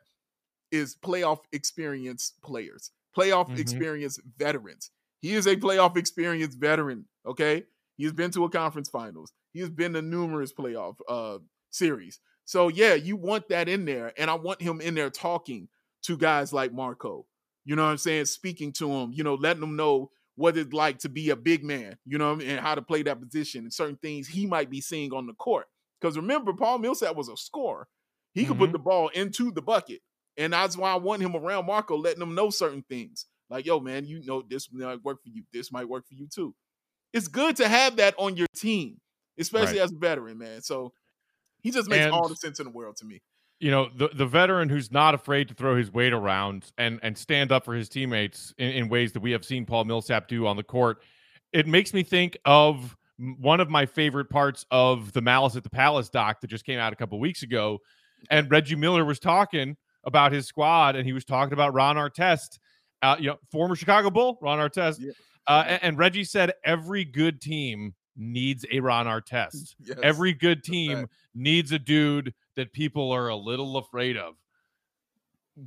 is 0.72 0.96
playoff 0.96 1.40
experience 1.52 2.34
players, 2.44 2.92
playoff 3.18 3.50
Mhm. 3.50 3.60
experience 3.60 4.20
veterans. 4.38 4.92
He 5.22 5.34
is 5.34 5.48
a 5.48 5.56
playoff 5.56 5.98
experience 5.98 6.56
veteran. 6.56 7.08
Okay, 7.26 7.66
he 7.98 8.04
has 8.06 8.14
been 8.14 8.32
to 8.32 8.46
a 8.46 8.50
conference 8.50 8.90
finals. 8.90 9.34
He 9.52 9.60
has 9.60 9.70
been 9.70 9.94
to 9.94 10.02
numerous 10.02 10.54
playoff 10.54 10.96
uh 11.08 11.40
series. 11.72 12.20
So 12.46 12.68
yeah, 12.68 12.94
you 12.96 13.16
want 13.16 13.50
that 13.50 13.70
in 13.70 13.86
there, 13.86 14.14
and 14.18 14.30
I 14.30 14.36
want 14.36 14.62
him 14.62 14.82
in 14.82 14.96
there 14.96 15.10
talking 15.10 15.70
to 16.04 16.18
guys 16.18 16.54
like 16.54 16.72
Marko. 16.74 17.28
You 17.66 17.76
know 17.76 17.84
what 17.84 17.92
I'm 17.92 17.98
saying? 17.98 18.26
Speaking 18.26 18.72
to 18.74 18.90
him, 18.92 19.12
you 19.14 19.24
know, 19.24 19.36
letting 19.36 19.62
them 19.62 19.76
know 19.76 20.12
what 20.36 20.58
it's 20.58 20.72
like 20.74 21.00
to 21.00 21.10
be 21.10 21.30
a 21.32 21.36
big 21.36 21.64
man, 21.66 21.98
you 22.06 22.18
know, 22.18 22.32
I 22.32 22.36
mean, 22.36 22.50
and 22.50 22.60
how 22.62 22.74
to 22.74 22.82
play 22.82 23.04
that 23.04 23.20
position 23.22 23.66
and 23.66 23.74
certain 23.74 23.98
things 23.98 24.28
he 24.28 24.46
might 24.46 24.70
be 24.70 24.80
seeing 24.80 25.12
on 25.14 25.28
the 25.28 25.34
court. 25.34 25.68
Because 26.00 26.16
remember, 26.16 26.54
Paul 26.54 26.78
Millsap 26.80 27.16
was 27.18 27.28
a 27.28 27.36
scorer. 27.36 27.90
He 28.34 28.46
could 28.46 28.58
put 28.58 28.70
Mhm. 28.70 28.74
the 28.74 28.80
ball 28.80 29.10
into 29.10 29.52
the 29.52 29.62
bucket. 29.62 30.02
And 30.40 30.54
that's 30.54 30.76
why 30.78 30.92
I 30.92 30.96
want 30.96 31.22
him 31.22 31.36
around 31.36 31.66
Marko, 31.68 31.96
letting 31.98 32.22
him 32.24 32.34
know 32.34 32.50
certain 32.50 32.84
things. 32.90 33.28
Like, 33.50 33.66
yo, 33.66 33.80
man, 33.80 34.06
you 34.06 34.22
know 34.26 34.42
this 34.42 34.72
might 34.72 35.04
work 35.04 35.22
for 35.22 35.30
you. 35.30 35.44
This 35.54 35.72
might 35.72 35.88
work 35.88 36.08
for 36.08 36.16
you 36.16 36.28
too. 36.28 36.56
It's 37.14 37.28
good 37.28 37.56
to 37.58 37.68
have 37.68 37.98
that 37.98 38.16
on 38.18 38.38
your 38.38 38.48
team, 38.56 39.02
especially 39.38 39.80
Right. 39.80 39.84
as 39.86 39.92
a 39.92 39.98
veteran, 39.98 40.38
man. 40.38 40.62
So 40.62 40.94
he 41.62 41.70
just 41.72 41.90
makes 41.90 42.06
And- 42.06 42.14
all 42.14 42.28
the 42.30 42.36
sense 42.36 42.60
in 42.60 42.66
the 42.66 42.72
world 42.72 42.96
to 42.98 43.06
me. 43.06 43.22
you 43.62 43.70
know 43.70 43.90
the 43.94 44.08
the 44.14 44.26
veteran 44.26 44.70
who's 44.70 44.90
not 44.90 45.14
afraid 45.14 45.50
to 45.50 45.54
throw 45.54 45.76
his 45.76 45.92
weight 45.92 46.14
around 46.14 46.72
and 46.78 46.98
and 47.04 47.18
stand 47.18 47.52
up 47.52 47.66
for 47.66 47.74
his 47.74 47.90
teammates 47.90 48.54
in, 48.58 48.70
in 48.72 48.88
ways 48.88 49.12
that 49.12 49.20
we 49.20 49.32
have 49.32 49.44
seen 49.44 49.66
Paul 49.66 49.84
Millsap 49.84 50.30
do 50.30 50.48
on 50.48 50.56
the 50.56 50.64
court. 50.64 51.02
It 51.52 51.68
makes 51.68 51.94
me 51.94 52.02
think 52.04 52.38
of 52.46 52.96
one 53.18 53.60
of 53.60 53.70
my 53.70 53.86
favorite 53.86 54.30
parts 54.30 54.66
of 54.72 55.12
the 55.12 55.22
Malice 55.22 55.58
at 55.58 55.64
the 55.64 55.70
Palace 55.70 56.10
doc 56.10 56.40
that 56.40 56.48
just 56.48 56.64
came 56.66 56.80
out 56.80 56.94
a 56.94 56.96
couple 56.96 57.20
weeks 57.20 57.44
ago, 57.44 57.80
and 58.30 58.50
Reggie 58.50 58.76
Miller 58.78 59.04
was 59.04 59.20
talking 59.20 59.76
about 60.10 60.34
his 60.34 60.46
squad 60.46 60.98
and 60.98 61.06
he 61.06 61.14
was 61.14 61.24
talking 61.24 61.54
about 61.54 61.74
Ron 61.74 61.96
Artest, 61.96 62.60
uh, 63.02 63.16
you 63.18 63.28
know, 63.28 63.38
former 63.52 63.76
Chicago 63.78 64.10
Bull, 64.10 64.38
Ron 64.42 64.60
Artest, 64.60 65.00
Yeah. 65.00 65.12
uh, 65.48 65.64
and, 65.66 65.84
and 65.84 65.98
Reggie 65.98 66.26
said 66.26 66.52
every 66.66 67.06
good 67.06 67.40
team 67.40 67.96
needs 68.18 68.66
a 68.70 68.82
Ron 68.82 69.06
Artest. 69.06 69.76
Yes. 69.80 69.98
Every 70.04 70.34
good 70.34 70.64
team 70.64 71.08
needs 71.34 71.72
a 71.72 71.80
dude 71.80 72.34
that 72.58 72.74
people 72.74 73.12
are 73.14 73.30
a 73.30 73.36
little 73.36 73.78
afraid 73.78 74.18
of. 74.18 74.36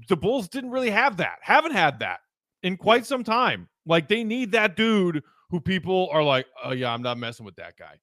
The 0.09 0.17
Bulls 0.17 0.49
didn't 0.49 0.71
really 0.71 0.91
have 0.91 1.17
that, 1.19 1.39
haven't 1.41 1.73
had 1.73 2.01
that 2.01 2.21
in 2.63 2.77
quite 2.77 3.07
some 3.07 3.25
time. 3.25 3.69
Like 3.87 4.09
they 4.09 4.23
need 4.25 4.53
that 4.53 4.77
dude 4.77 5.23
who 5.51 5.61
people 5.61 6.09
are 6.13 6.23
like, 6.23 6.47
oh, 6.65 6.73
yeah, 6.73 6.93
I'm 6.93 7.03
not 7.03 7.19
messing 7.19 7.45
with 7.47 7.57
that 7.57 7.77
guy. 7.79 7.95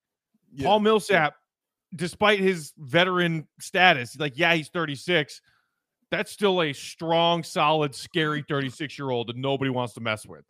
Yeah. 0.53 0.67
Paul 0.67 0.79
Millsap, 0.81 1.35
despite 1.95 2.39
his 2.39 2.73
veteran 2.77 3.47
status, 3.59 4.17
like, 4.19 4.37
yeah, 4.37 4.53
he's 4.53 4.69
36. 4.69 5.41
That's 6.11 6.31
still 6.31 6.61
a 6.61 6.73
strong, 6.73 7.43
solid, 7.43 7.93
scary 7.93 8.43
36 8.47 8.97
year 8.97 9.11
old 9.11 9.27
that 9.27 9.37
nobody 9.37 9.69
wants 9.69 9.93
to 9.93 10.01
mess 10.01 10.25
with. 10.25 10.43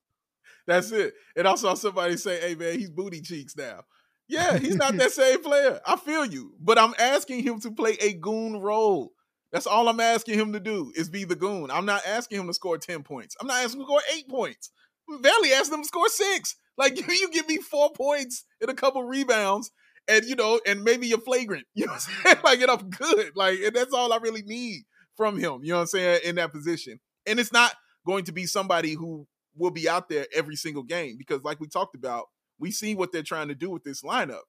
That's 0.67 0.91
it. 0.91 1.13
And 1.35 1.47
I 1.47 1.55
saw 1.55 1.73
somebody 1.73 2.15
say, 2.15 2.39
"Hey 2.39 2.55
man, 2.55 2.77
he's 2.79 2.91
booty 2.91 3.21
cheeks 3.21 3.55
now." 3.55 3.81
Yeah, 4.27 4.57
he's 4.57 4.75
not 4.75 4.95
that 4.97 5.11
same 5.11 5.41
player. 5.41 5.79
I 5.85 5.95
feel 5.95 6.25
you, 6.25 6.53
but 6.59 6.77
I'm 6.77 6.93
asking 6.99 7.43
him 7.43 7.59
to 7.61 7.71
play 7.71 7.97
a 7.99 8.13
goon 8.13 8.57
role. 8.57 9.11
That's 9.51 9.65
all 9.65 9.89
I'm 9.89 9.99
asking 9.99 10.39
him 10.39 10.53
to 10.53 10.59
do 10.59 10.91
is 10.95 11.09
be 11.09 11.23
the 11.23 11.35
goon. 11.35 11.71
I'm 11.71 11.85
not 11.85 12.03
asking 12.05 12.39
him 12.39 12.47
to 12.47 12.53
score 12.53 12.77
10 12.77 13.01
points. 13.01 13.35
I'm 13.41 13.47
not 13.47 13.63
asking 13.63 13.81
him 13.81 13.87
to 13.87 13.89
score 13.89 14.01
eight 14.15 14.29
points. 14.29 14.69
I'm 15.09 15.23
barely 15.23 15.51
asking 15.53 15.79
him 15.79 15.81
to 15.81 15.87
score 15.87 16.07
six. 16.07 16.55
Like 16.77 16.97
you 17.07 17.31
give 17.31 17.47
me 17.47 17.57
four 17.57 17.91
points 17.91 18.45
and 18.61 18.69
a 18.69 18.75
couple 18.75 19.03
rebounds, 19.03 19.71
and 20.07 20.23
you 20.25 20.35
know, 20.35 20.59
and 20.65 20.83
maybe 20.83 21.07
you're 21.07 21.19
flagrant. 21.19 21.65
You 21.73 21.87
know 21.87 21.93
what 21.93 22.07
I'm 22.07 22.23
saying? 22.23 22.37
Like, 22.43 22.61
and 22.61 22.71
I'm 22.71 22.89
good. 22.89 23.31
Like, 23.35 23.59
and 23.59 23.75
that's 23.75 23.93
all 23.93 24.13
I 24.13 24.17
really 24.17 24.43
need 24.43 24.83
from 25.19 25.37
him. 25.37 25.59
You 25.63 25.71
know 25.71 25.75
what 25.75 25.81
I'm 25.81 25.87
saying? 25.87 26.21
In 26.23 26.35
that 26.35 26.53
position. 26.53 26.97
And 27.27 27.39
it's 27.41 27.51
not 27.51 27.73
going 28.05 28.23
to 28.23 28.31
be 28.31 28.45
somebody 28.45 28.93
who 28.93 29.27
will 29.57 29.71
be 29.71 29.89
out 29.89 30.07
there 30.07 30.25
every 30.33 30.55
single 30.55 30.83
game 30.83 31.15
because, 31.17 31.43
like 31.43 31.59
we 31.59 31.67
talked 31.67 31.93
about, 31.93 32.27
we 32.57 32.71
see 32.71 32.95
what 32.95 33.11
they're 33.11 33.21
trying 33.21 33.49
to 33.49 33.55
do 33.55 33.69
with 33.69 33.83
this 33.83 34.01
lineup. 34.01 34.39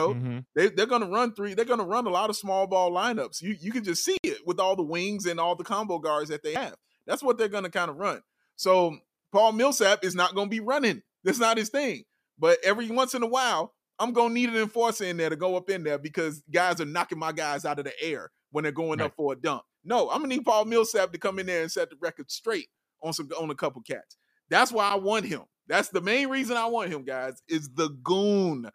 You 0.00 0.08
know, 0.08 0.14
Mhm. 0.14 0.44
they, 0.54 0.68
they're 0.68 0.86
going 0.86 1.00
to 1.00 1.08
run 1.08 1.34
three. 1.34 1.54
They're 1.54 1.64
going 1.64 1.78
to 1.80 1.84
run 1.86 2.06
a 2.06 2.10
lot 2.10 2.28
of 2.28 2.36
small 2.36 2.66
ball 2.66 2.90
lineups. 2.92 3.40
You 3.40 3.56
you 3.58 3.72
can 3.72 3.82
just 3.84 4.04
see 4.04 4.18
it 4.22 4.46
with 4.46 4.60
all 4.60 4.76
the 4.76 4.82
wings 4.82 5.24
and 5.26 5.40
all 5.40 5.56
the 5.56 5.64
combo 5.64 5.98
guards 5.98 6.28
that 6.28 6.42
they 6.42 6.52
have. 6.54 6.74
That's 7.06 7.22
what 7.22 7.38
they're 7.38 7.48
going 7.48 7.64
to 7.64 7.70
kind 7.70 7.90
of 7.90 7.96
run. 7.96 8.20
So 8.56 8.98
Paul 9.32 9.52
Millsap 9.52 10.04
is 10.04 10.14
not 10.14 10.34
going 10.34 10.48
to 10.48 10.50
be 10.50 10.60
running. 10.60 11.02
That's 11.24 11.38
not 11.38 11.56
his 11.56 11.70
thing. 11.70 12.04
But 12.38 12.58
every 12.62 12.90
once 12.90 13.14
in 13.14 13.22
a 13.22 13.26
while, 13.26 13.74
I'm 13.98 14.12
going 14.12 14.28
to 14.28 14.34
need 14.34 14.50
an 14.50 14.56
enforcer 14.56 15.04
in 15.04 15.16
there 15.16 15.30
to 15.30 15.36
go 15.36 15.56
up 15.56 15.68
in 15.70 15.82
there 15.82 15.98
because 15.98 16.42
guys 16.52 16.80
are 16.80 16.84
knocking 16.84 17.18
my 17.18 17.32
guys 17.32 17.64
out 17.64 17.78
of 17.80 17.84
the 17.86 17.92
air 18.02 18.30
when 18.52 18.62
they're 18.62 18.72
going 18.72 19.00
Right. 19.00 19.06
up 19.06 19.14
for 19.16 19.32
a 19.32 19.36
dunk. 19.36 19.62
No, 19.84 20.10
I'm 20.10 20.18
gonna 20.20 20.28
need 20.34 20.44
Paul 20.44 20.64
Millsap 20.64 21.12
to 21.12 21.18
come 21.18 21.38
in 21.38 21.46
there 21.46 21.62
and 21.62 21.70
set 21.70 21.90
the 21.90 21.96
record 22.00 22.30
straight 22.30 22.68
on 23.02 23.12
some 23.12 23.28
on 23.38 23.50
a 23.50 23.54
couple 23.54 23.80
cats. 23.82 24.16
That's 24.50 24.72
why 24.72 24.88
I 24.88 24.96
want 24.96 25.24
him. 25.24 25.42
That's 25.66 25.88
the 25.88 26.00
main 26.00 26.28
reason 26.28 26.56
I 26.56 26.66
want 26.66 26.90
him, 26.90 27.04
guys. 27.04 27.42
Is 27.48 27.68
the 27.74 27.90
goon, 28.02 28.70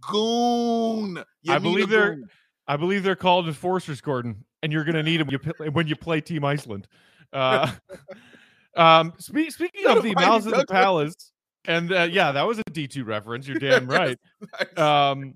goon. 0.00 1.22
You 1.42 1.52
I 1.52 1.58
believe 1.58 1.88
they're- 1.88 2.16
goon. 2.16 2.28
I 2.70 2.76
believe 2.76 3.02
they're 3.02 3.16
called 3.16 3.46
enforcers, 3.48 4.02
Gordon, 4.02 4.44
and 4.62 4.70
you're 4.70 4.84
to 4.84 5.02
need 5.02 5.20
them 5.20 5.28
when 5.28 5.32
you, 5.32 5.38
play, 5.38 5.68
when 5.70 5.86
you 5.86 5.96
play 5.96 6.20
Team 6.20 6.44
Iceland. 6.44 6.86
Uh, 7.32 7.72
um, 8.76 9.14
spe- 9.18 9.48
speaking 9.48 9.86
of 9.86 10.02
the 10.02 10.14
Malice 10.14 10.46
at 10.46 10.54
the 10.54 10.66
Palace, 10.66 11.32
and 11.64 11.90
uh, 11.90 12.02
yeah, 12.10 12.32
that 12.32 12.46
was 12.46 12.58
a 12.58 12.64
D2 12.64 13.06
reference. 13.06 13.48
You're 13.48 13.58
damn 13.58 13.86
right. 13.90 14.18
Um, 14.76 15.34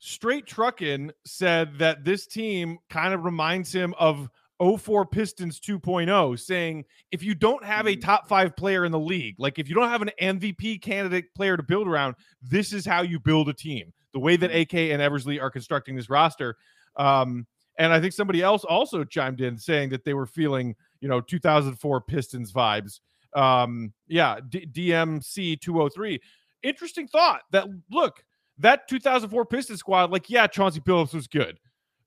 Straight 0.00 0.46
Truckin 0.46 1.12
said 1.24 1.78
that 1.78 2.04
this 2.04 2.26
team 2.26 2.78
kind 2.90 3.14
of 3.14 3.24
reminds 3.24 3.72
him 3.72 3.94
of 3.96 4.28
04 4.60 5.06
Pistons 5.06 5.60
2.0, 5.60 6.38
saying 6.38 6.84
if 7.10 7.22
you 7.22 7.34
don't 7.34 7.64
have 7.64 7.86
a 7.86 7.96
Mm. 7.96 8.00
top 8.02 8.28
five 8.28 8.56
player 8.56 8.84
in 8.84 8.92
the 8.92 8.98
league, 8.98 9.34
like 9.38 9.58
if 9.58 9.68
you 9.68 9.74
don't 9.74 9.88
have 9.88 10.02
an 10.02 10.10
MVP 10.20 10.78
candidate 10.80 11.34
player 11.34 11.56
to 11.56 11.62
build 11.62 11.88
around, 11.88 12.14
this 12.42 12.72
is 12.72 12.86
how 12.86 13.02
you 13.02 13.18
build 13.18 13.48
a 13.48 13.52
team. 13.52 13.92
The 14.12 14.20
way 14.20 14.36
that 14.36 14.54
AK 14.54 14.92
and 14.92 15.02
Eversley 15.02 15.40
are 15.40 15.50
constructing 15.50 15.96
this 15.96 16.08
roster. 16.08 16.56
Um, 16.96 17.46
and 17.78 17.92
I 17.92 18.00
think 18.00 18.12
somebody 18.12 18.42
else 18.42 18.62
also 18.64 19.02
chimed 19.02 19.40
in 19.40 19.58
saying 19.58 19.90
that 19.90 20.04
they 20.04 20.14
were 20.14 20.26
feeling, 20.26 20.76
you 21.00 21.08
know, 21.08 21.20
2004 21.20 22.00
Pistons 22.02 22.52
vibes. 22.52 23.00
Um, 23.34 23.92
yeah, 24.06 24.38
D- 24.48 24.66
DMC 24.66 25.56
203. 25.60 26.20
Interesting 26.62 27.08
thought 27.08 27.42
that 27.50 27.66
look, 27.90 28.22
that 28.58 28.86
2004 28.88 29.44
Pistons 29.46 29.80
squad, 29.80 30.12
like, 30.12 30.30
yeah, 30.30 30.46
Chauncey 30.46 30.78
Billups 30.78 31.12
was 31.12 31.26
good. 31.26 31.58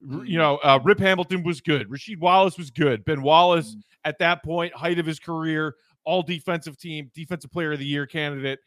You 0.01 0.07
Mhm. 0.07 0.31
know, 0.37 0.57
uh, 0.57 0.79
Rip 0.83 0.99
Hamilton 0.99 1.43
was 1.43 1.59
good. 1.61 1.89
Rasheed 1.89 2.19
Wallace 2.19 2.57
was 2.57 2.69
good. 2.71 3.03
Ben 3.03 3.21
Wallace, 3.23 3.75
Mhm. 3.75 3.81
at 4.05 4.19
that 4.19 4.43
point, 4.43 4.73
height 4.75 4.99
of 4.99 5.05
his 5.05 5.19
career, 5.19 5.75
all 6.05 6.21
defensive 6.21 6.77
team, 6.77 7.11
defensive 7.15 7.51
player 7.51 7.73
of 7.73 7.79
the 7.79 7.85
year 7.85 8.05
candidate. 8.05 8.59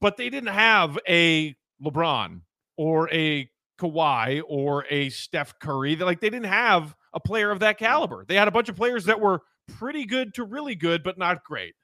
But 0.00 0.16
they 0.16 0.30
didn't 0.30 0.52
have 0.54 0.98
a 1.08 1.54
LeBron 1.82 2.42
or 2.76 3.10
a 3.12 3.50
Kawhi 3.78 4.42
or 4.46 4.86
a 4.88 5.08
Steph 5.10 5.58
Curry. 5.58 5.96
They- 5.96 6.04
Like 6.04 6.20
they 6.20 6.30
didn't 6.30 6.46
have 6.46 6.94
a 7.12 7.20
player 7.20 7.50
of 7.50 7.58
that 7.60 7.76
caliber. 7.78 8.24
They 8.24 8.36
had 8.36 8.48
a 8.48 8.52
bunch 8.52 8.68
of 8.68 8.76
players 8.76 9.04
that 9.06 9.20
were 9.20 9.42
pretty 9.66 10.06
good 10.06 10.32
to 10.34 10.44
really 10.44 10.74
good, 10.76 11.02
but 11.02 11.18
not 11.18 11.44
great. 11.44 11.74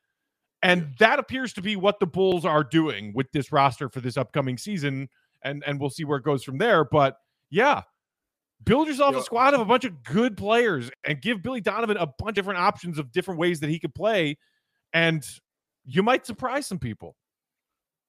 And 0.62 0.94
that 0.98 1.18
appears 1.18 1.52
to 1.54 1.62
be 1.62 1.76
what 1.76 2.00
the 2.00 2.06
Bulls 2.06 2.44
are 2.44 2.64
doing 2.64 3.12
with 3.14 3.30
this 3.32 3.52
roster 3.52 3.88
for 3.88 4.00
this 4.00 4.16
upcoming 4.16 4.56
season. 4.56 5.08
And 5.42 5.62
and 5.66 5.78
we'll 5.80 5.90
see 5.90 6.04
where 6.04 6.18
it 6.18 6.24
goes 6.24 6.42
from 6.44 6.58
there. 6.58 6.84
But 6.84 7.16
yeah, 7.50 7.82
build 8.64 8.88
yourself 8.88 9.14
Yo- 9.14 9.20
a 9.20 9.22
squad 9.22 9.54
of 9.54 9.60
a 9.60 9.64
bunch 9.64 9.84
of 9.84 10.02
good 10.02 10.36
players 10.36 10.90
and 11.04 11.20
give 11.20 11.42
Billy 11.42 11.60
Donovan 11.60 11.96
a 11.96 12.06
bunch 12.06 12.30
of 12.30 12.34
different 12.34 12.60
options 12.60 12.98
of 12.98 13.12
different 13.12 13.40
ways 13.40 13.60
that 13.60 13.70
he 13.70 13.78
could 13.78 13.94
play. 13.94 14.36
And 14.92 15.24
you 15.84 16.02
might 16.02 16.26
surprise 16.26 16.66
some 16.66 16.78
people. 16.78 17.16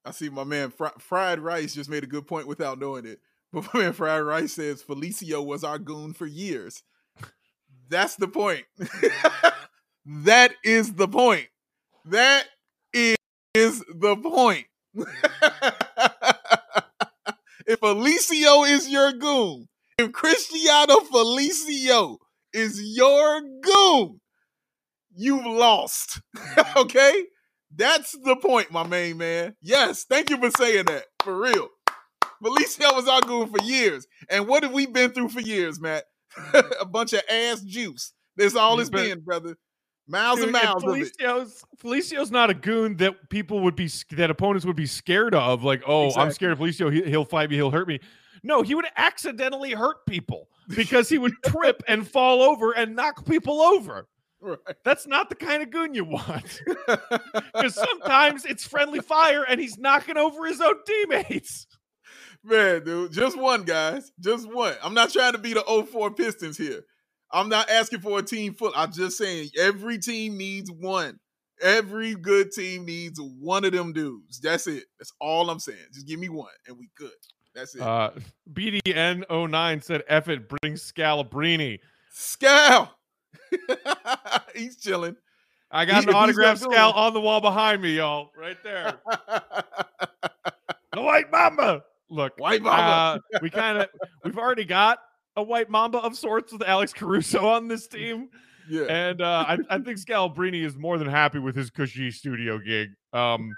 I 0.05 0.11
see 0.11 0.29
my 0.29 0.43
man 0.43 0.71
Fri- 0.71 0.89
Fried 0.97 1.39
Rice 1.39 1.75
just 1.75 1.89
made 1.89 2.03
a 2.03 2.07
good 2.07 2.27
point 2.27 2.47
without 2.47 2.79
knowing 2.79 3.05
it. 3.05 3.19
But 3.51 3.73
my 3.73 3.79
man 3.81 3.93
Fried 3.93 4.21
Rice 4.21 4.53
says 4.53 4.83
Felicio 4.83 5.43
was 5.43 5.63
our 5.63 5.79
goon 5.79 6.13
for 6.13 6.27
years. 6.27 6.83
That's 7.89 8.15
the 8.15 8.27
point. 8.27 8.65
that 10.05 10.53
is 10.63 10.93
the 10.93 11.07
point. 11.07 11.47
That 12.05 12.45
is, 12.93 13.17
is 13.55 13.83
the 13.91 14.15
point. 14.17 14.67
if 17.65 17.79
Felicio 17.79 18.69
is 18.69 18.87
your 18.87 19.13
goon, 19.13 19.67
if 19.99 20.11
Cristiano 20.13 20.95
Felicio 21.01 22.17
is 22.53 22.81
your 22.81 23.41
goon, 23.61 24.19
you've 25.15 25.45
lost. 25.45 26.21
Mm-hmm. 26.35 26.79
okay? 26.79 27.23
That's 27.75 28.11
the 28.11 28.35
point, 28.35 28.71
my 28.71 28.85
main 28.85 29.17
man. 29.17 29.55
Yes, 29.61 30.05
thank 30.09 30.29
you 30.29 30.37
for 30.37 30.49
saying 30.51 30.85
that. 30.85 31.05
For 31.23 31.37
real. 31.37 31.69
Felicio 32.43 32.95
was 32.95 33.07
our 33.07 33.21
goon 33.21 33.49
for 33.49 33.63
years. 33.63 34.07
And 34.29 34.47
what 34.47 34.63
have 34.63 34.71
we 34.71 34.87
been 34.87 35.11
through 35.11 35.29
for 35.29 35.41
years, 35.41 35.79
Matt? 35.79 36.05
Mm-hmm. 36.37 36.71
a 36.81 36.85
bunch 36.85 37.13
of 37.13 37.21
ass 37.29 37.61
juice. 37.61 38.13
That's 38.35 38.55
all 38.55 38.79
it's 38.79 38.89
been- 38.89 39.21
brother. 39.21 39.55
Miles 40.07 40.39
Dude, 40.39 40.45
and 40.45 40.53
miles 40.53 40.83
of 40.83 40.95
it. 40.95 41.13
Felicio's, 41.19 41.63
Felicio's 41.83 42.31
not 42.31 42.49
a 42.49 42.55
goon 42.55 42.97
that 42.97 43.29
people 43.29 43.59
would 43.59 43.75
be 43.75 43.91
that 44.13 44.31
opponents 44.31 44.65
would 44.65 44.75
be 44.75 44.87
scared 44.87 45.35
of. 45.35 45.63
Like, 45.63 45.83
oh, 45.85 46.11
I'm 46.15 46.31
scared 46.31 46.53
of 46.53 46.57
Felicio. 46.57 46.91
He, 46.91 47.03
he'll 47.03 47.25
fight 47.25 47.51
me. 47.51 47.57
He'll 47.57 47.69
hurt 47.69 47.87
me. 47.87 47.99
No, 48.43 48.61
he 48.61 48.75
would 48.75 48.85
accidentally 48.95 49.71
hurt 49.71 50.05
people 50.07 50.47
because 50.75 51.09
he 51.09 51.17
would 51.17 51.33
trip 51.45 51.83
and 51.87 52.07
fall 52.07 52.41
over 52.41 52.71
and 52.71 52.95
knock 52.95 53.25
people 53.25 53.61
over. 53.61 54.07
Right. 54.41 54.57
That's 54.85 55.05
not 55.05 55.29
the 55.29 55.35
kind 55.35 55.61
of 55.61 55.69
goon 55.69 55.93
you 55.93 56.05
want. 56.05 56.61
Because 57.53 57.75
sometimes 57.75 58.45
it's 58.45 58.65
friendly 58.65 59.01
fire 59.01 59.43
and 59.47 59.59
he's 59.59 59.77
knocking 59.77 60.17
over 60.17 60.45
his 60.45 60.61
own 60.61 60.75
teammates. 60.85 61.67
Man, 62.43 62.83
dude, 62.85 63.11
just 63.11 63.37
one, 63.37 63.63
guys. 63.63 64.11
Just 64.19 64.47
one. 64.51 64.75
I'm 64.81 64.93
not 64.93 65.11
trying 65.11 65.33
to 65.33 65.37
be 65.37 65.53
the 65.53 65.85
04 65.91 66.11
Pistons 66.11 66.57
here. 66.57 66.83
I'm 67.31 67.49
not 67.49 67.69
asking 67.69 67.99
for 67.99 68.19
a 68.19 68.23
team 68.23 68.53
full. 68.53 68.71
I'm 68.75 68.91
just 68.91 69.17
saying 69.17 69.49
every 69.59 69.99
team 69.99 70.37
needs 70.37 70.71
one. 70.71 71.19
Every 71.61 72.15
good 72.15 72.51
team 72.51 72.85
needs 72.85 73.19
one 73.19 73.65
of 73.65 73.73
them 73.73 73.91
dudes. 73.91 74.39
That's 74.39 74.67
it. 74.67 74.85
That's 74.97 75.11
all 75.19 75.49
I'm 75.49 75.59
saying. 75.59 75.77
Just 75.93 76.07
give 76.07 76.19
me 76.19 76.29
one 76.29 76.47
and 76.67 76.77
we 76.77 76.89
good. 76.95 77.11
That's 77.59 77.75
it. 77.75 77.81
Uh, 77.81 78.11
BDN09 78.53 79.83
said, 79.83 80.03
F 80.07 80.29
it, 80.29 80.47
bring 80.47 80.73
Scalabrine. 80.75 81.79
Scal. 82.15 82.89
He's 84.55 84.77
chilling. 84.77 85.15
I 85.71 85.85
got 85.85 86.03
He- 86.03 86.09
an 86.09 86.15
autograph 86.15 86.59
Scal 86.61 86.95
on 86.95 87.13
the 87.13 87.21
wall 87.21 87.41
behind 87.41 87.81
me, 87.81 87.97
y'all. 87.97 88.31
Right 88.37 88.57
there. 88.63 88.95
The 90.91 91.03
White 91.03 91.31
Mamba. 91.31 91.83
Look, 92.09 92.33
White 92.39 92.63
Mamba. 92.63 92.81
uh, 92.81 93.39
we 93.43 93.51
kind 93.51 93.77
of 93.77 93.89
we've 94.25 94.39
already 94.39 94.65
got 94.65 94.97
a 95.35 95.43
White 95.43 95.69
Mamba 95.69 95.99
of 95.99 96.17
sorts 96.17 96.51
with 96.51 96.63
Alex 96.63 96.91
Caruso 96.93 97.45
on 97.47 97.67
this 97.67 97.87
team, 97.87 98.29
yeah. 98.67 98.85
and 98.85 99.21
uh, 99.21 99.45
I, 99.47 99.57
I 99.69 99.77
think 99.77 99.99
Scalabrine 99.99 100.65
is 100.65 100.75
more 100.75 100.97
than 100.97 101.07
happy 101.07 101.37
with 101.37 101.55
his 101.55 101.69
cushy 101.69 102.09
studio 102.09 102.57
gig. 102.57 102.89
Um, 103.13 103.51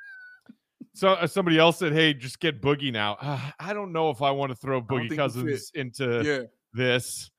so 0.93 1.09
uh, 1.09 1.27
somebody 1.27 1.57
else 1.57 1.79
said, 1.79 1.93
"Hey, 1.93 2.13
just 2.13 2.39
get 2.39 2.61
Boogie 2.61 2.91
now." 2.91 3.17
Uh, 3.21 3.39
I 3.59 3.73
don't 3.73 3.91
know 3.93 4.09
if 4.09 4.21
I 4.21 4.31
want 4.31 4.51
to 4.51 4.55
throw 4.55 4.81
Boogie 4.81 5.15
Cousins 5.15 5.71
into 5.73 6.21
yeah. 6.25 6.47
this. 6.73 7.31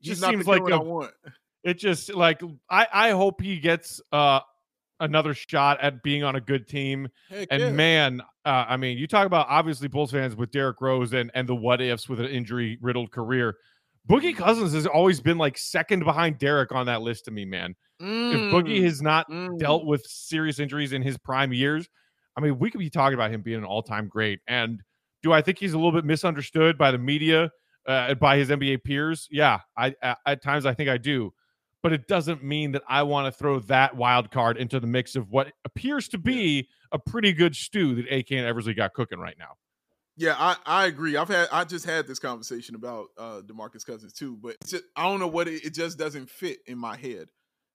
He's 0.00 0.20
Just 0.20 0.30
seems 0.30 0.46
like 0.46 0.62
like 0.62 0.72
a 0.72 0.76
I 0.76 0.78
want. 0.78 1.10
it 1.64 1.74
just 1.74 2.14
like 2.14 2.40
I 2.70 2.86
I 2.92 3.10
hope 3.10 3.40
he 3.40 3.58
gets 3.58 4.00
uh 4.12 4.40
another 5.00 5.34
shot 5.34 5.80
at 5.80 6.02
being 6.02 6.24
on 6.24 6.36
a 6.36 6.40
good 6.40 6.66
team. 6.68 7.08
Heck 7.28 7.48
And 7.50 7.60
yeah. 7.60 7.70
man, 7.70 8.20
uh, 8.44 8.64
I 8.68 8.76
mean, 8.76 8.98
you 8.98 9.06
talk 9.06 9.26
about 9.26 9.46
obviously 9.48 9.88
Bulls 9.88 10.10
fans 10.10 10.34
with 10.34 10.50
Derrick 10.50 10.80
Rose 10.80 11.12
and 11.12 11.30
and 11.34 11.48
the 11.48 11.54
what 11.54 11.80
ifs 11.80 12.08
with 12.08 12.20
an 12.20 12.26
injury 12.26 12.78
riddled 12.80 13.10
career. 13.10 13.56
Boogie 14.08 14.34
Cousins 14.34 14.72
has 14.72 14.86
always 14.86 15.20
been 15.20 15.36
like 15.36 15.58
second 15.58 16.04
behind 16.04 16.38
Derrick 16.38 16.72
on 16.72 16.86
that 16.86 17.02
list 17.02 17.26
to 17.26 17.30
me, 17.30 17.44
man. 17.44 17.74
If 18.00 18.06
Boogie 18.52 18.78
Mm, 18.78 18.84
has 18.84 19.02
not 19.02 19.28
mm. 19.28 19.58
dealt 19.58 19.84
with 19.84 20.02
serious 20.06 20.60
injuries 20.60 20.92
in 20.92 21.02
his 21.02 21.18
prime 21.18 21.52
years, 21.52 21.88
I 22.38 22.40
mean, 22.40 22.60
we 22.60 22.70
could 22.70 22.78
be 22.78 22.88
talking 22.88 23.14
about 23.14 23.32
him 23.32 23.42
being 23.42 23.58
an 23.58 23.64
all 23.64 23.82
time 23.82 24.06
great. 24.06 24.38
And 24.46 24.80
do 25.24 25.32
I 25.32 25.42
think 25.42 25.58
he's 25.58 25.72
a 25.72 25.76
little 25.76 25.90
bit 25.90 26.04
misunderstood 26.04 26.78
by 26.78 26.92
the 26.92 26.98
media, 26.98 27.50
uh, 27.84 28.14
by 28.14 28.36
his 28.38 28.48
NBA 28.48 28.84
peers? 28.84 29.26
Yeah, 29.28 29.58
I 29.76 29.96
at, 30.00 30.18
at 30.24 30.42
times 30.42 30.64
I 30.64 30.72
think 30.72 30.88
I 30.88 30.98
do, 30.98 31.32
but 31.82 31.92
it 31.92 32.06
doesn't 32.06 32.44
mean 32.44 32.72
that 32.72 32.82
I 32.88 33.02
want 33.02 33.26
to 33.26 33.36
throw 33.36 33.58
that 33.60 33.96
wild 33.96 34.30
card 34.30 34.56
into 34.56 34.78
the 34.78 34.86
mix 34.86 35.16
of 35.16 35.30
what 35.30 35.52
appears 35.64 36.06
to 36.10 36.18
be 36.18 36.68
a 36.92 36.98
pretty 37.00 37.32
good 37.32 37.56
stew 37.56 37.96
that 37.96 38.04
AK 38.12 38.30
and 38.30 38.46
Eversley 38.46 38.72
got 38.72 38.92
cooking 38.92 39.18
right 39.18 39.36
now. 39.36 39.54
Yeah, 40.16 40.36
I, 40.38 40.56
I 40.64 40.86
agree. 40.86 41.16
I've 41.16 41.28
had 41.28 41.48
I 41.50 41.64
just 41.64 41.86
had 41.86 42.06
this 42.06 42.20
conversation 42.20 42.76
about 42.76 43.06
uh 43.18 43.40
Demarcus 43.44 43.84
Cousins 43.84 44.12
too, 44.12 44.38
but 44.40 44.54
just, 44.64 44.84
I 44.94 45.02
don't 45.02 45.18
know 45.18 45.26
what 45.26 45.48
it, 45.48 45.64
it 45.64 45.74
just 45.74 45.98
doesn't 45.98 46.30
fit 46.30 46.58
in 46.68 46.78
my 46.78 46.96
head. 46.96 47.30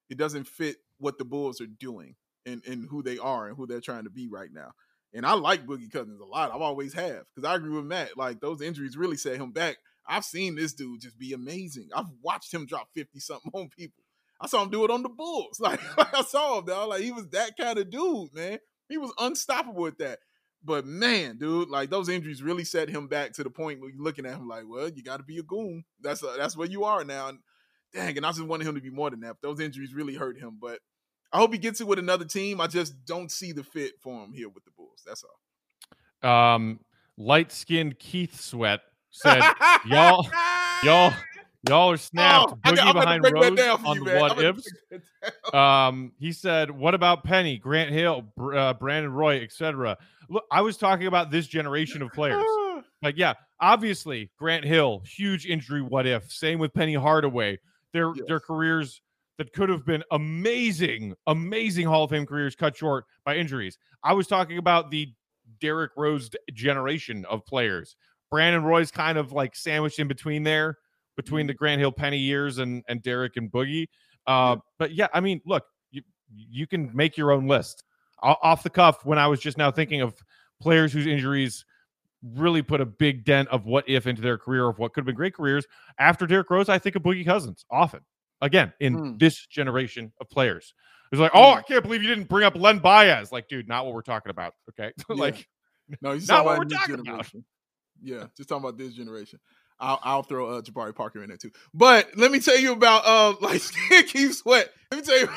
It 0.10 0.18
doesn't 0.18 0.48
fit 0.48 0.78
what 1.00 1.18
the 1.18 1.26
Bulls 1.26 1.60
are 1.60 1.68
doing 1.68 2.16
and 2.46 2.64
and 2.66 2.88
who 2.90 3.04
they 3.04 3.18
are 3.18 3.48
and 3.48 3.58
who 3.58 3.68
they're 3.68 3.82
trying 3.82 4.04
to 4.06 4.10
be 4.10 4.28
right 4.28 4.50
now. 4.52 4.72
And 5.14 5.26
I 5.26 5.34
like 5.34 5.66
Boogie 5.66 5.92
Cousins 5.92 6.20
a 6.20 6.26
lot. 6.26 6.54
I've 6.54 6.62
always 6.62 6.94
have 6.94 7.24
because 7.36 7.48
I 7.48 7.56
agree 7.56 7.70
with 7.70 7.86
Matt. 7.86 8.18
Like 8.18 8.40
those 8.42 8.62
injuries 8.62 8.98
really 8.98 9.18
set 9.18 9.38
him 9.38 9.52
back. 9.52 9.78
I've 10.08 10.26
seen 10.26 10.56
this 10.56 10.74
dude 10.74 11.02
just 11.02 11.18
be 11.18 11.34
amazing. 11.34 11.90
I've 11.96 12.10
watched 12.22 12.54
him 12.54 12.66
drop 12.66 12.90
fifty 12.94 13.20
something 13.20 13.52
on 13.54 13.70
people. 13.70 14.04
I 14.42 14.48
saw 14.48 14.64
him 14.64 14.70
do 14.70 14.84
it 14.84 14.92
on 14.92 15.04
the 15.04 15.10
Bulls. 15.10 15.60
Like, 15.60 15.80
I 15.98 16.24
saw 16.24 16.60
him, 16.60 16.66
dog. 16.66 16.90
Like 16.90 17.02
he 17.02 17.12
was 17.12 17.28
that 17.30 17.56
kind 17.58 17.80
of 17.80 17.90
dude, 17.90 18.34
man. 18.34 18.60
He 18.90 18.98
was 18.98 19.14
unstoppable 19.18 19.82
with 19.82 19.98
that. 20.00 20.20
But 20.66 20.86
man, 20.86 21.38
dude, 21.38 21.70
like 21.70 21.90
those 21.90 22.10
injuries 22.10 22.42
really 22.42 22.64
set 22.64 22.90
him 22.90 23.08
back 23.08 23.34
to 23.34 23.44
the 23.44 23.50
point 23.50 23.82
where 23.82 23.90
you're 23.90 24.04
looking 24.04 24.26
at 24.26 24.36
him 24.36 24.48
like, 24.48 24.64
well, 24.68 24.90
you 24.90 25.04
got 25.04 25.18
to 25.18 25.24
be 25.24 25.38
a 25.38 25.44
goon. 25.44 25.84
That's 26.02 26.24
a, 26.24 26.36
that's 26.38 26.56
where 26.56 26.68
you 26.68 26.86
are 26.86 27.04
now. 27.04 27.30
And 27.30 27.40
dang, 27.94 28.16
and 28.16 28.26
I 28.26 28.32
just 28.32 28.44
wanted 28.44 28.68
him 28.68 28.76
to 28.76 28.82
be 28.82 28.90
more 28.90 29.10
than 29.10 29.22
that. 29.22 29.38
But 29.42 29.48
those 29.48 29.60
injuries 29.60 29.94
really 29.94 30.16
hurt 30.16 30.38
him. 30.40 30.58
But 30.62 30.80
I 31.34 31.40
hope 31.40 31.52
he 31.52 31.58
gets 31.58 31.82
it 31.82 31.88
with 31.88 32.00
another 32.00 32.26
team. 32.26 32.62
I 32.62 32.68
just 32.68 33.06
don't 33.06 33.32
see 33.32 33.52
the 33.52 33.64
fit 33.64 33.94
for 34.00 34.24
him 34.24 34.32
here 34.32 34.50
with 34.50 34.64
the 34.66 34.72
Bulls. 34.78 35.04
That's 35.06 35.24
all. 35.24 36.30
Um, 36.30 36.80
light 37.18 37.52
skinned 37.52 37.98
Keith 37.98 38.40
Sweat 38.40 38.82
said, 39.10 39.42
"Y'all, 39.86 40.28
y'all." 40.84 41.14
Y'all 41.70 41.92
are 41.92 41.98
snapped. 41.98 42.52
Oh, 42.52 42.56
Boogie 42.58 42.76
got, 42.76 42.94
behind 42.94 43.24
Rose 43.24 43.60
on 43.86 43.96
you, 43.96 44.04
the 44.04 44.18
what 44.20 44.38
ifs. 44.38 44.68
Um, 45.54 46.12
he 46.20 46.34
said, 46.34 46.70
"What 46.70 46.94
about 46.94 47.24
Penny, 47.24 47.58
Grant 47.58 47.90
Hill, 47.90 48.26
uh, 48.54 48.74
Brandon 48.74 49.14
Roy, 49.14 49.42
etc." 49.42 49.98
Look, 50.30 50.44
I 50.52 50.60
was 50.60 50.76
talking 50.76 51.08
about 51.08 51.32
this 51.32 51.48
generation 51.48 52.02
of 52.02 52.12
players. 52.12 52.44
like, 53.02 53.16
yeah, 53.18 53.36
obviously 53.62 54.30
Grant 54.38 54.66
Hill, 54.66 55.04
huge 55.06 55.46
injury. 55.46 55.82
What 55.82 56.06
if? 56.06 56.30
Same 56.30 56.60
with 56.60 56.74
Penny 56.74 56.96
Hardaway. 56.96 57.60
Their 57.94 58.12
yes. 58.14 58.26
their 58.28 58.40
careers 58.42 59.02
that 59.38 59.54
could 59.54 59.70
have 59.70 59.86
been 59.86 60.04
amazing, 60.12 61.16
amazing 61.28 61.88
Hall 61.88 62.04
of 62.04 62.10
Fame 62.10 62.26
careers 62.26 62.56
cut 62.56 62.76
short 62.76 63.06
by 63.26 63.36
injuries. 63.36 63.78
I 64.04 64.14
was 64.14 64.28
talking 64.28 64.58
about 64.58 64.92
the 64.92 65.14
Derrick 65.60 65.92
Rose 65.98 66.30
generation 66.54 67.26
of 67.26 67.46
players. 67.46 67.96
Brandon 68.30 68.64
Roy's 68.64 68.92
kind 68.92 69.18
of 69.18 69.32
like 69.32 69.56
sandwiched 69.56 70.00
in 70.00 70.08
between 70.08 70.44
there 70.44 70.78
between 71.16 71.48
the 71.48 71.54
mm-hmm. 71.54 71.60
Grant 71.60 71.80
Hill 71.80 71.92
Penny 71.92 72.18
years 72.18 72.58
and 72.58 72.84
and 72.88 73.02
Derrick 73.02 73.38
and 73.38 73.52
Boogie. 73.52 73.88
Uh. 74.28 74.58
But 74.80 74.94
yeah, 74.94 75.08
I 75.14 75.20
mean, 75.20 75.42
look, 75.46 75.64
you 75.92 76.02
you 76.30 76.68
can 76.68 76.92
make 76.94 77.18
your 77.18 77.32
own 77.32 77.48
list 77.48 77.84
off 78.22 78.64
the 78.64 78.70
cuff. 78.70 79.06
When 79.06 79.18
I 79.18 79.28
was 79.28 79.40
just 79.40 79.58
now 79.58 79.72
thinking 79.72 80.02
of 80.02 80.16
players 80.62 80.94
whose 80.94 81.08
injuries 81.08 81.66
really 82.36 82.62
put 82.62 82.80
a 82.80 82.86
big 82.86 83.26
dent 83.26 83.50
of 83.50 83.66
what 83.66 83.84
if 83.88 84.08
into 84.08 84.22
their 84.22 84.38
career 84.38 84.70
of 84.70 84.80
what 84.80 84.94
could 84.94 85.02
have 85.02 85.06
been 85.06 85.16
great 85.16 85.34
careers 85.34 85.66
after 86.00 86.26
Derrick 86.26 86.50
Rose, 86.50 86.70
I 86.70 86.80
think 86.80 86.96
of 86.96 87.04
Boogie 87.04 87.26
Cousins 87.26 87.66
often. 87.70 88.00
Again, 88.44 88.74
in 88.82 88.98
mm. 88.98 89.20
this 89.20 89.46
generation 89.48 90.12
of 90.20 90.30
players, 90.30 90.74
it's 91.14 91.20
like, 91.20 91.32
oh, 91.34 91.52
I 91.52 91.62
mm. 91.62 91.68
can't 91.68 91.84
believe 91.84 92.02
you 92.04 92.10
didn't 92.10 92.28
bring 92.28 92.44
up 92.44 92.56
Len 92.56 92.80
Bias. 92.80 93.32
Like, 93.32 93.48
dude, 93.48 93.70
not 93.70 93.86
what 93.86 93.94
we're 93.94 94.02
talking 94.02 94.32
about. 94.32 94.54
Okay, 94.72 94.92
like, 95.10 95.48
yeah. 95.88 95.96
no, 96.02 96.16
not 96.28 96.44
what 96.44 96.58
we're 96.58 96.66
talking 96.66 96.98
generation. 96.98 97.46
about. 98.04 98.20
Yeah, 98.20 98.26
just 98.36 98.50
talking 98.50 98.66
about 98.66 98.78
this 98.78 98.94
generation. 98.94 99.40
I'll, 99.80 100.00
I'll 100.04 100.24
throw 100.24 100.50
uh, 100.50 100.62
Jabari 100.62 100.94
Parker 100.94 101.24
in 101.24 101.30
there 101.30 101.38
too. 101.38 101.52
But 101.74 102.10
let 102.18 102.32
me 102.32 102.40
tell 102.40 102.58
you 102.58 102.74
about 102.74 103.06
uh 103.06 103.36
like 103.42 103.62
Keith 104.08 104.36
Sweat. 104.36 104.70
Let 104.92 105.00
me 105.00 105.06
tell 105.06 105.20
you. 105.20 105.28
two 105.28 105.32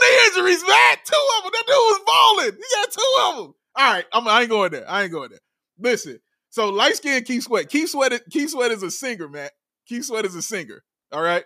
knee 0.00 0.26
injuries, 0.26 0.62
man. 0.66 0.96
Two 1.04 1.24
of 1.36 1.44
them. 1.44 1.52
That 1.52 1.64
dude 1.66 1.76
was 1.76 2.00
balling. 2.06 2.52
He 2.56 2.64
got 2.74 2.90
two 2.90 3.16
of 3.22 3.36
them. 3.36 3.54
All 3.76 3.92
right, 3.92 4.04
I'm, 4.12 4.26
I 4.26 4.40
ain't 4.40 4.50
going 4.50 4.72
there. 4.72 4.90
I 4.90 5.04
ain't 5.04 5.12
going 5.12 5.30
there. 5.30 5.40
Listen. 5.78 6.18
So 6.48 6.68
light 6.70 6.96
skinned 6.96 7.26
Keith 7.26 7.44
Sweat. 7.44 7.68
Keith 7.68 7.90
Sweat. 7.90 8.20
Keith 8.30 8.50
Sweat 8.50 8.72
is 8.72 8.82
a 8.82 8.90
singer, 8.90 9.28
man. 9.28 9.50
Keith 9.90 10.04
Sweat 10.04 10.24
is 10.24 10.36
a 10.36 10.42
singer. 10.42 10.84
All 11.12 11.20
right, 11.20 11.44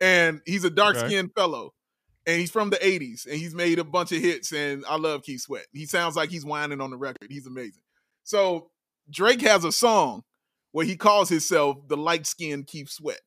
and 0.00 0.42
he's 0.44 0.64
a 0.64 0.70
dark 0.70 0.96
skinned 0.96 1.30
okay. 1.30 1.40
fellow, 1.40 1.72
and 2.26 2.38
he's 2.38 2.50
from 2.50 2.68
the 2.68 2.76
'80s, 2.76 3.24
and 3.26 3.36
he's 3.36 3.54
made 3.54 3.78
a 3.78 3.84
bunch 3.84 4.12
of 4.12 4.20
hits. 4.20 4.52
And 4.52 4.84
I 4.86 4.96
love 4.96 5.22
Keith 5.22 5.40
Sweat. 5.40 5.66
He 5.72 5.86
sounds 5.86 6.14
like 6.14 6.28
he's 6.28 6.44
whining 6.44 6.82
on 6.82 6.90
the 6.90 6.98
record. 6.98 7.28
He's 7.30 7.46
amazing. 7.46 7.82
So 8.22 8.70
Drake 9.10 9.40
has 9.40 9.64
a 9.64 9.72
song 9.72 10.24
where 10.72 10.84
he 10.84 10.94
calls 10.94 11.30
himself 11.30 11.88
the 11.88 11.96
light 11.96 12.26
skinned 12.26 12.66
Keith 12.66 12.90
Sweat. 12.90 13.20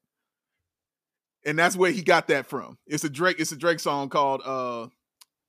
And 1.46 1.60
that's 1.60 1.76
where 1.76 1.92
he 1.92 2.04
got 2.04 2.28
that 2.28 2.46
from. 2.46 2.78
It's 2.88 3.04
a 3.04 3.10
Drake, 3.10 3.40
it's 3.40 3.52
a 3.52 3.58
Drake 3.58 3.80
song 3.80 4.10
called 4.10 4.42
uh 4.46 4.88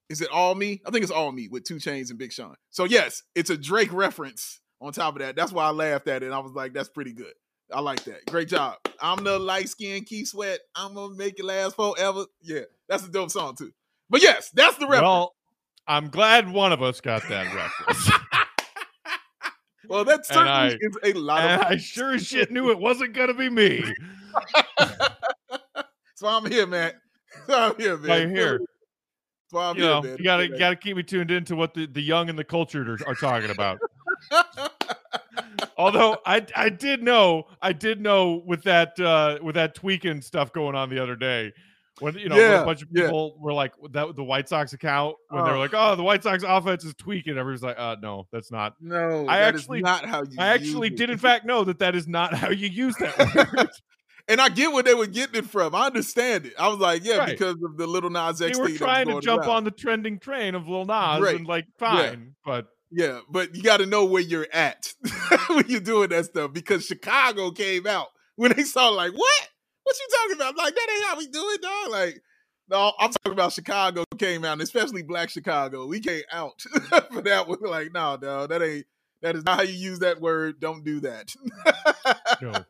is 0.09 0.21
it 0.21 0.29
All 0.31 0.55
Me? 0.55 0.83
I 0.87 0.91
think 0.91 1.03
it's 1.03 1.13
All 1.13 1.31
Me 1.31 1.49
with 1.49 1.65
2 1.65 1.77
Chainz 1.77 2.11
and 2.11 2.19
Big 2.19 2.33
Sean. 2.33 2.57
So 2.71 2.85
yes, 2.85 3.23
it's 3.35 3.51
a 3.51 3.57
Drake 3.57 3.93
reference 3.93 4.61
on 4.81 4.93
top 4.93 5.15
of 5.15 5.21
that. 5.21 5.37
That's 5.37 5.53
why 5.53 5.65
I 5.65 5.71
laughed 5.71 6.09
at 6.09 6.23
it. 6.23 6.27
And 6.27 6.35
I 6.35 6.41
was 6.41 6.53
like, 6.53 6.73
that's 6.73 6.89
pretty 6.89 7.13
good. 7.13 7.33
I 7.73 7.81
like 7.81 8.05
that. 8.05 8.27
Great 8.27 8.49
job. 8.49 8.77
I'm 9.01 9.25
the 9.25 9.39
light 9.39 9.69
skinned 9.69 10.07
Keith 10.07 10.29
Sweat. 10.29 10.61
I'm 10.75 10.95
gonna 10.95 11.15
make 11.15 11.39
it 11.39 11.45
last 11.45 11.77
forever. 11.77 12.27
Yeah, 12.43 12.63
that's 12.89 13.05
a 13.05 13.11
dope 13.11 13.31
song 13.31 13.57
too. 13.57 13.73
But 14.11 14.23
yes, 14.23 14.51
that's 14.51 14.77
the 14.77 14.87
reference. 14.87 15.03
Well, 15.03 15.35
I'm 15.87 16.09
glad 16.09 16.51
one 16.51 16.73
of 16.73 16.83
us 16.83 17.01
got 17.01 17.29
that 17.29 17.55
reference. 17.55 18.11
Well, 19.89 20.05
that 20.05 20.27
certainly 20.27 20.51
I, 20.51 20.67
is 20.81 20.99
a 21.03 21.13
lot 21.15 21.45
of. 21.45 21.61
I 21.61 21.77
sure 21.77 22.15
as 22.15 22.27
shit 22.27 22.51
knew 22.51 22.71
it 22.71 22.79
wasn't 22.79 23.13
gonna 23.13 23.35
be 23.35 23.51
me. 23.51 23.85
so 26.15 26.27
I'm 26.27 26.51
here, 26.51 26.67
man. 26.67 26.93
So 27.47 27.55
I'm 27.59 27.77
here, 27.77 27.99
man. 27.99 28.11
I'm 28.11 28.31
here. 28.31 28.61
So 29.49 29.59
I'm 29.59 29.77
you 29.77 29.83
here, 29.83 29.93
know, 29.93 30.03
man. 30.03 30.17
You 30.19 30.25
gotta 30.25 30.49
gotta 30.49 30.77
keep 30.77 30.97
me 30.97 31.03
tuned 31.03 31.31
into 31.31 31.57
what 31.57 31.75
the, 31.75 31.87
the 31.87 32.01
young 32.01 32.29
and 32.29 32.39
the 32.39 32.45
cultured 32.45 32.89
are, 32.89 32.99
are 33.07 33.15
talking 33.15 33.51
about. 33.51 33.79
Although 35.77 36.19
I 36.25 36.47
I 36.55 36.69
did 36.69 37.03
know 37.03 37.45
I 37.61 37.73
did 37.73 38.01
know 38.01 38.43
with 38.47 38.63
that 38.65 38.99
uh 39.01 39.39
with 39.43 39.57
that 39.57 39.75
tweaking 39.75 40.23
stuff 40.23 40.53
going 40.53 40.75
on 40.75 40.89
the 40.91 41.03
other 41.03 41.17
day 41.17 41.53
when 42.01 42.15
you 42.15 42.29
know 42.29 42.37
yeah, 42.37 42.63
a 42.63 42.65
bunch 42.65 42.83
of 42.83 42.93
people 42.93 43.35
yeah. 43.37 43.45
were 43.45 43.53
like 43.53 43.73
that 43.93 44.17
the 44.17 44.25
White 44.25 44.49
Sox 44.49 44.73
account 44.73 45.17
when 45.29 45.45
they 45.45 45.51
were 45.51 45.59
like, 45.59 45.75
oh, 45.75 45.95
the 45.95 46.03
White 46.03 46.23
Sox 46.23 46.43
offense 46.47 46.85
is 46.85 46.95
tweaking. 46.95 47.39
Everyone's 47.39 47.63
like, 47.63 47.79
uh, 47.79 47.97
no, 48.03 48.27
that's 48.33 48.51
not. 48.51 48.75
No, 48.81 49.27
I 49.29 49.41
actually 49.41 49.81
not 49.81 50.05
how 50.05 50.23
you. 50.23 50.37
I 50.39 50.49
actually 50.49 50.91
did 50.91 51.11
in 51.11 51.19
fact 51.19 51.47
know 51.47 51.65
that 51.65 51.79
that 51.79 51.95
is 51.95 52.09
not 52.09 52.35
how 52.35 52.51
you 52.51 52.69
use 52.69 52.97
that 52.97 53.71
and 54.29 54.41
I 54.41 54.49
get 54.49 54.73
where 54.73 54.83
they 54.83 54.95
were 54.95 55.07
getting 55.07 55.37
it 55.37 55.47
from. 55.47 55.75
I 55.75 55.87
understand 55.87 56.47
it. 56.47 56.55
I 56.59 56.69
was 56.69 56.79
like, 56.79 57.05
yeah, 57.05 57.19
right. 57.19 57.29
because 57.29 57.57
of 57.63 57.77
the 57.77 57.87
Lil 57.87 58.11
Nas 58.11 58.41
X. 58.41 58.57
They 58.57 58.63
were 58.63 58.71
trying 58.71 59.07
to 59.09 59.21
jump 59.21 59.43
around. 59.43 59.51
on 59.51 59.65
the 59.65 59.71
trending 59.71 60.19
train 60.19 60.55
of 60.55 60.69
Lil 60.69 60.87
Nas 60.87 61.21
right. 61.21 61.37
and 61.37 61.47
like, 61.47 61.67
fine, 61.79 61.99
yeah. 61.99 62.17
but. 62.45 62.69
Yeah, 62.91 63.21
but 63.29 63.55
you 63.55 63.63
got 63.63 63.79
to 63.79 63.87
know 63.87 64.05
where 64.05 64.23
you're 64.23 64.47
at 64.53 64.93
when 65.49 65.69
you're 65.69 65.81
doing 65.81 66.11
that 66.11 66.27
stuff 66.27 66.53
because 66.53 66.87
Chicago 66.87 67.51
came 67.51 67.87
out 67.87 68.09
when 68.37 68.53
they 68.53 68.63
saw 68.63 68.89
like 68.89 69.13
what 69.13 69.49
what 69.83 69.97
you 69.99 70.07
talking 70.17 70.37
about? 70.37 70.57
Like 70.57 70.75
that 70.75 70.89
ain't 70.95 71.07
how 71.07 71.19
we 71.19 71.27
do 71.27 71.51
it, 71.51 71.63
dog. 71.63 71.91
Like, 71.91 72.23
no, 72.69 72.93
I'm 72.99 73.11
talking 73.11 73.33
about 73.33 73.53
Chicago 73.53 74.05
came 74.19 74.45
out, 74.45 74.61
especially 74.61 75.03
Black 75.03 75.29
Chicago. 75.29 75.87
We 75.87 76.01
came 76.01 76.23
out 76.33 76.61
for 77.13 77.23
that. 77.23 77.47
We're 77.47 77.69
like, 77.69 77.93
no, 77.93 78.17
dog, 78.17 78.49
that 78.51 78.63
ain't 78.63 78.87
that 79.23 79.37
is 79.37 79.45
not 79.45 79.57
how 79.57 79.63
you 79.63 79.75
use 79.75 80.01
that 80.01 80.21
word. 80.21 80.61
Don't 80.61 80.85
do 80.85 81.01
that. 81.01 81.35
no, 82.43 82.65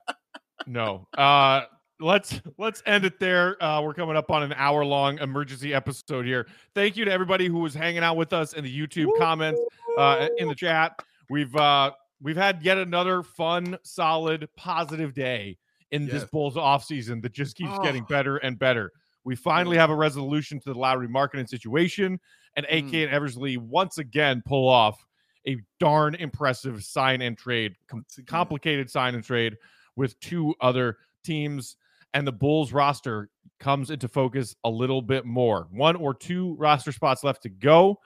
no. 0.67 1.09
Uh, 1.17 1.63
let's 2.01 2.41
let's 2.59 2.83
end 2.87 3.05
it 3.05 3.19
there. 3.19 3.63
Uh, 3.63 3.81
we're 3.83 3.95
coming 3.95 4.17
up 4.17 4.31
on 4.31 4.43
an 4.43 4.53
hour 4.57 4.85
long 4.85 5.19
emergency 5.19 5.75
episode 5.75 6.25
here. 6.25 6.47
Thank 6.75 6.97
you 6.97 7.05
to 7.05 7.13
everybody 7.13 7.47
who 7.47 7.59
was 7.59 7.75
hanging 7.75 8.03
out 8.03 8.17
with 8.17 8.33
us 8.33 8.53
in 8.53 8.65
the 8.65 8.87
YouTube 8.87 9.11
comments, 9.19 9.61
uh, 9.99 10.29
in 10.39 10.49
the 10.49 10.55
chat. 10.55 11.03
We've 11.31 11.55
uh, 11.57 11.93
we've 12.21 12.37
had 12.37 12.63
yet 12.63 12.79
another 12.79 13.23
fun, 13.23 13.79
solid, 13.83 14.49
positive 14.57 15.15
day 15.15 15.59
in 15.91 16.03
yes. 16.03 16.13
this 16.13 16.25
Bulls 16.25 16.57
off 16.57 16.85
season 16.85 17.21
that 17.21 17.33
just 17.33 17.57
keeps 17.57 17.71
oh. 17.73 17.83
getting 17.83 18.05
better 18.05 18.39
and 18.39 18.59
better. 18.59 18.93
We 19.25 19.37
finally 19.37 19.77
have 19.77 19.91
a 19.91 19.95
resolution 19.95 20.61
to 20.61 20.73
the 20.73 20.79
Lauri 20.79 21.09
Markkanen 21.09 21.49
situation, 21.49 22.21
and 22.57 22.67
AK 22.67 22.85
mm. 22.85 23.05
and 23.05 23.13
Eversley 23.13 23.57
once 23.57 23.99
again 23.99 24.43
pull 24.45 24.69
off 24.69 25.07
a 25.47 25.57
darn 25.79 26.15
impressive 26.15 26.83
sign 26.85 27.23
and 27.23 27.37
trade, 27.37 27.77
com- 27.87 28.05
complicated 28.27 28.91
sign 28.91 29.15
and 29.15 29.25
trade 29.25 29.57
with 29.97 30.19
two 30.21 30.55
other 30.61 30.99
teams. 31.23 31.77
And 32.15 32.27
the 32.27 32.33
Bulls 32.33 32.73
roster 32.73 33.29
comes 33.59 33.91
into 33.91 34.09
focus 34.09 34.55
a 34.65 34.71
little 34.71 35.03
bit 35.03 35.27
more. 35.27 35.69
One 35.71 35.97
or 35.97 36.15
two 36.15 36.55
roster 36.55 36.93
spots 36.93 37.25
left 37.25 37.43
to 37.43 37.49
go. 37.49 37.99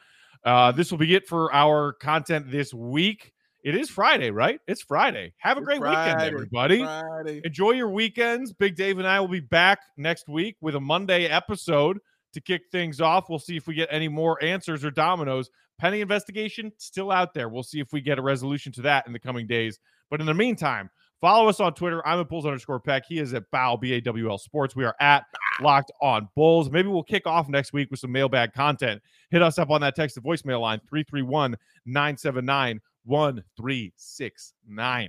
Uh, 0.45 0.73
this 0.73 0.91
will 0.91 0.99
be 0.99 1.15
it 1.15 1.29
for 1.29 1.53
our 1.53 1.93
content 1.93 2.51
this 2.51 2.73
week. 2.73 3.33
It 3.65 3.75
is 3.75 3.91
Friday, 3.91 4.31
right? 4.31 4.61
It's 4.67 4.83
Friday. 4.83 5.35
Have 5.39 5.59
a 5.59 5.61
great 5.61 5.81
Friday, 5.81 6.15
weekend, 6.15 6.35
everybody. 6.35 6.83
Friday. 6.83 7.43
Enjoy 7.45 7.73
your 7.73 7.91
weekends. 7.91 8.53
Big 8.53 8.77
Dave 8.77 8.99
and 8.99 9.07
I 9.07 9.21
will 9.21 9.29
be 9.29 9.41
back 9.41 9.81
next 9.97 10.29
week 10.29 10.57
with 10.61 10.75
a 10.75 10.81
Monday 10.81 11.27
episode 11.27 11.99
to 12.33 12.41
kick 12.41 12.63
things 12.71 13.01
off. 13.01 13.29
We'll 13.29 13.39
see 13.39 13.57
if 13.57 13.67
we 13.67 13.75
get 13.75 13.89
any 13.91 14.09
more 14.09 14.43
answers 14.43 14.85
or 14.85 14.91
dominoes. 14.91 15.51
Penny 15.79 16.01
investigation 16.01 16.73
still 16.79 17.11
out 17.11 17.35
there. 17.35 17.49
We'll 17.49 17.63
see 17.63 17.81
if 17.81 17.93
we 17.93 18.01
get 18.01 18.19
a 18.19 18.23
resolution 18.23 18.73
to 18.73 18.83
that 18.83 19.07
in 19.07 19.13
the 19.13 19.21
coming 19.21 19.47
days. 19.47 19.79
But 20.09 20.21
in 20.21 20.27
the 20.27 20.35
meantime, 20.35 20.89
Follow 21.21 21.49
us 21.49 21.59
on 21.59 21.75
Twitter. 21.75 22.07
I'm 22.07 22.21
at 22.21 22.29
Bulls 22.29 22.47
underscore 22.47 22.79
Peck. 22.79 23.03
He 23.09 23.19
is 23.19 23.35
at 23.35 23.51
Bow, 23.51 23.77
B 23.77 23.95
A 23.95 24.01
W 24.01 24.31
L 24.31 24.39
Sports. 24.39 24.77
We 24.77 24.85
are 24.85 24.95
at 25.01 25.25
Locked 25.61 25.91
on 26.01 26.29
Bulls. 26.37 26.71
Maybe 26.71 26.89
we'll 26.89 27.03
kick 27.03 27.27
off 27.27 27.49
next 27.49 27.73
week 27.73 27.91
with 27.91 27.99
some 27.99 28.13
mailbag 28.13 28.53
content. 28.53 29.03
Hit 29.31 29.43
us 29.43 29.59
up 29.59 29.71
on 29.71 29.81
that 29.81 29.97
text 29.97 30.15
to 30.15 30.21
voicemail 30.21 30.61
line 30.61 30.81
331 30.89 31.57
979 31.87 32.81
1369. 33.05 35.09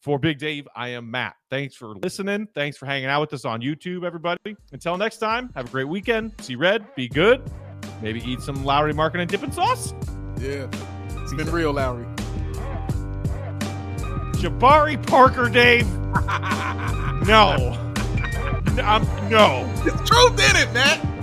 For 0.00 0.18
Big 0.18 0.38
Dave, 0.38 0.68
I 0.76 0.90
am 0.90 1.10
Matt. 1.10 1.34
Thanks 1.50 1.74
for 1.74 1.96
listening. 1.96 2.46
Thanks 2.54 2.76
for 2.76 2.86
hanging 2.86 3.08
out 3.08 3.22
with 3.22 3.34
us 3.34 3.44
on 3.44 3.60
YouTube, 3.60 4.04
everybody. 4.04 4.56
Until 4.72 4.96
next 4.96 5.18
time, 5.18 5.50
have 5.56 5.66
a 5.66 5.70
great 5.70 5.88
weekend. 5.88 6.32
See 6.40 6.54
red, 6.54 6.94
be 6.94 7.08
good. 7.08 7.42
Maybe 8.00 8.20
eat 8.20 8.40
some 8.40 8.64
Lauri 8.64 8.94
Markkanen 8.94 9.26
dipping 9.26 9.50
sauce. 9.50 9.92
Yeah. 10.40 10.68
It's 11.22 11.34
been 11.34 11.50
real, 11.50 11.72
Lauri. 11.72 12.06
Jabari 14.36 15.04
Parker, 15.06 15.48
Dave. 15.48 15.86
no. 17.26 17.76
I'm, 18.82 19.02
um, 19.02 19.30
no. 19.30 19.72
There's 19.84 20.08
truth 20.08 20.50
in 20.50 20.56
it, 20.56 20.72
Matt. 20.72 21.15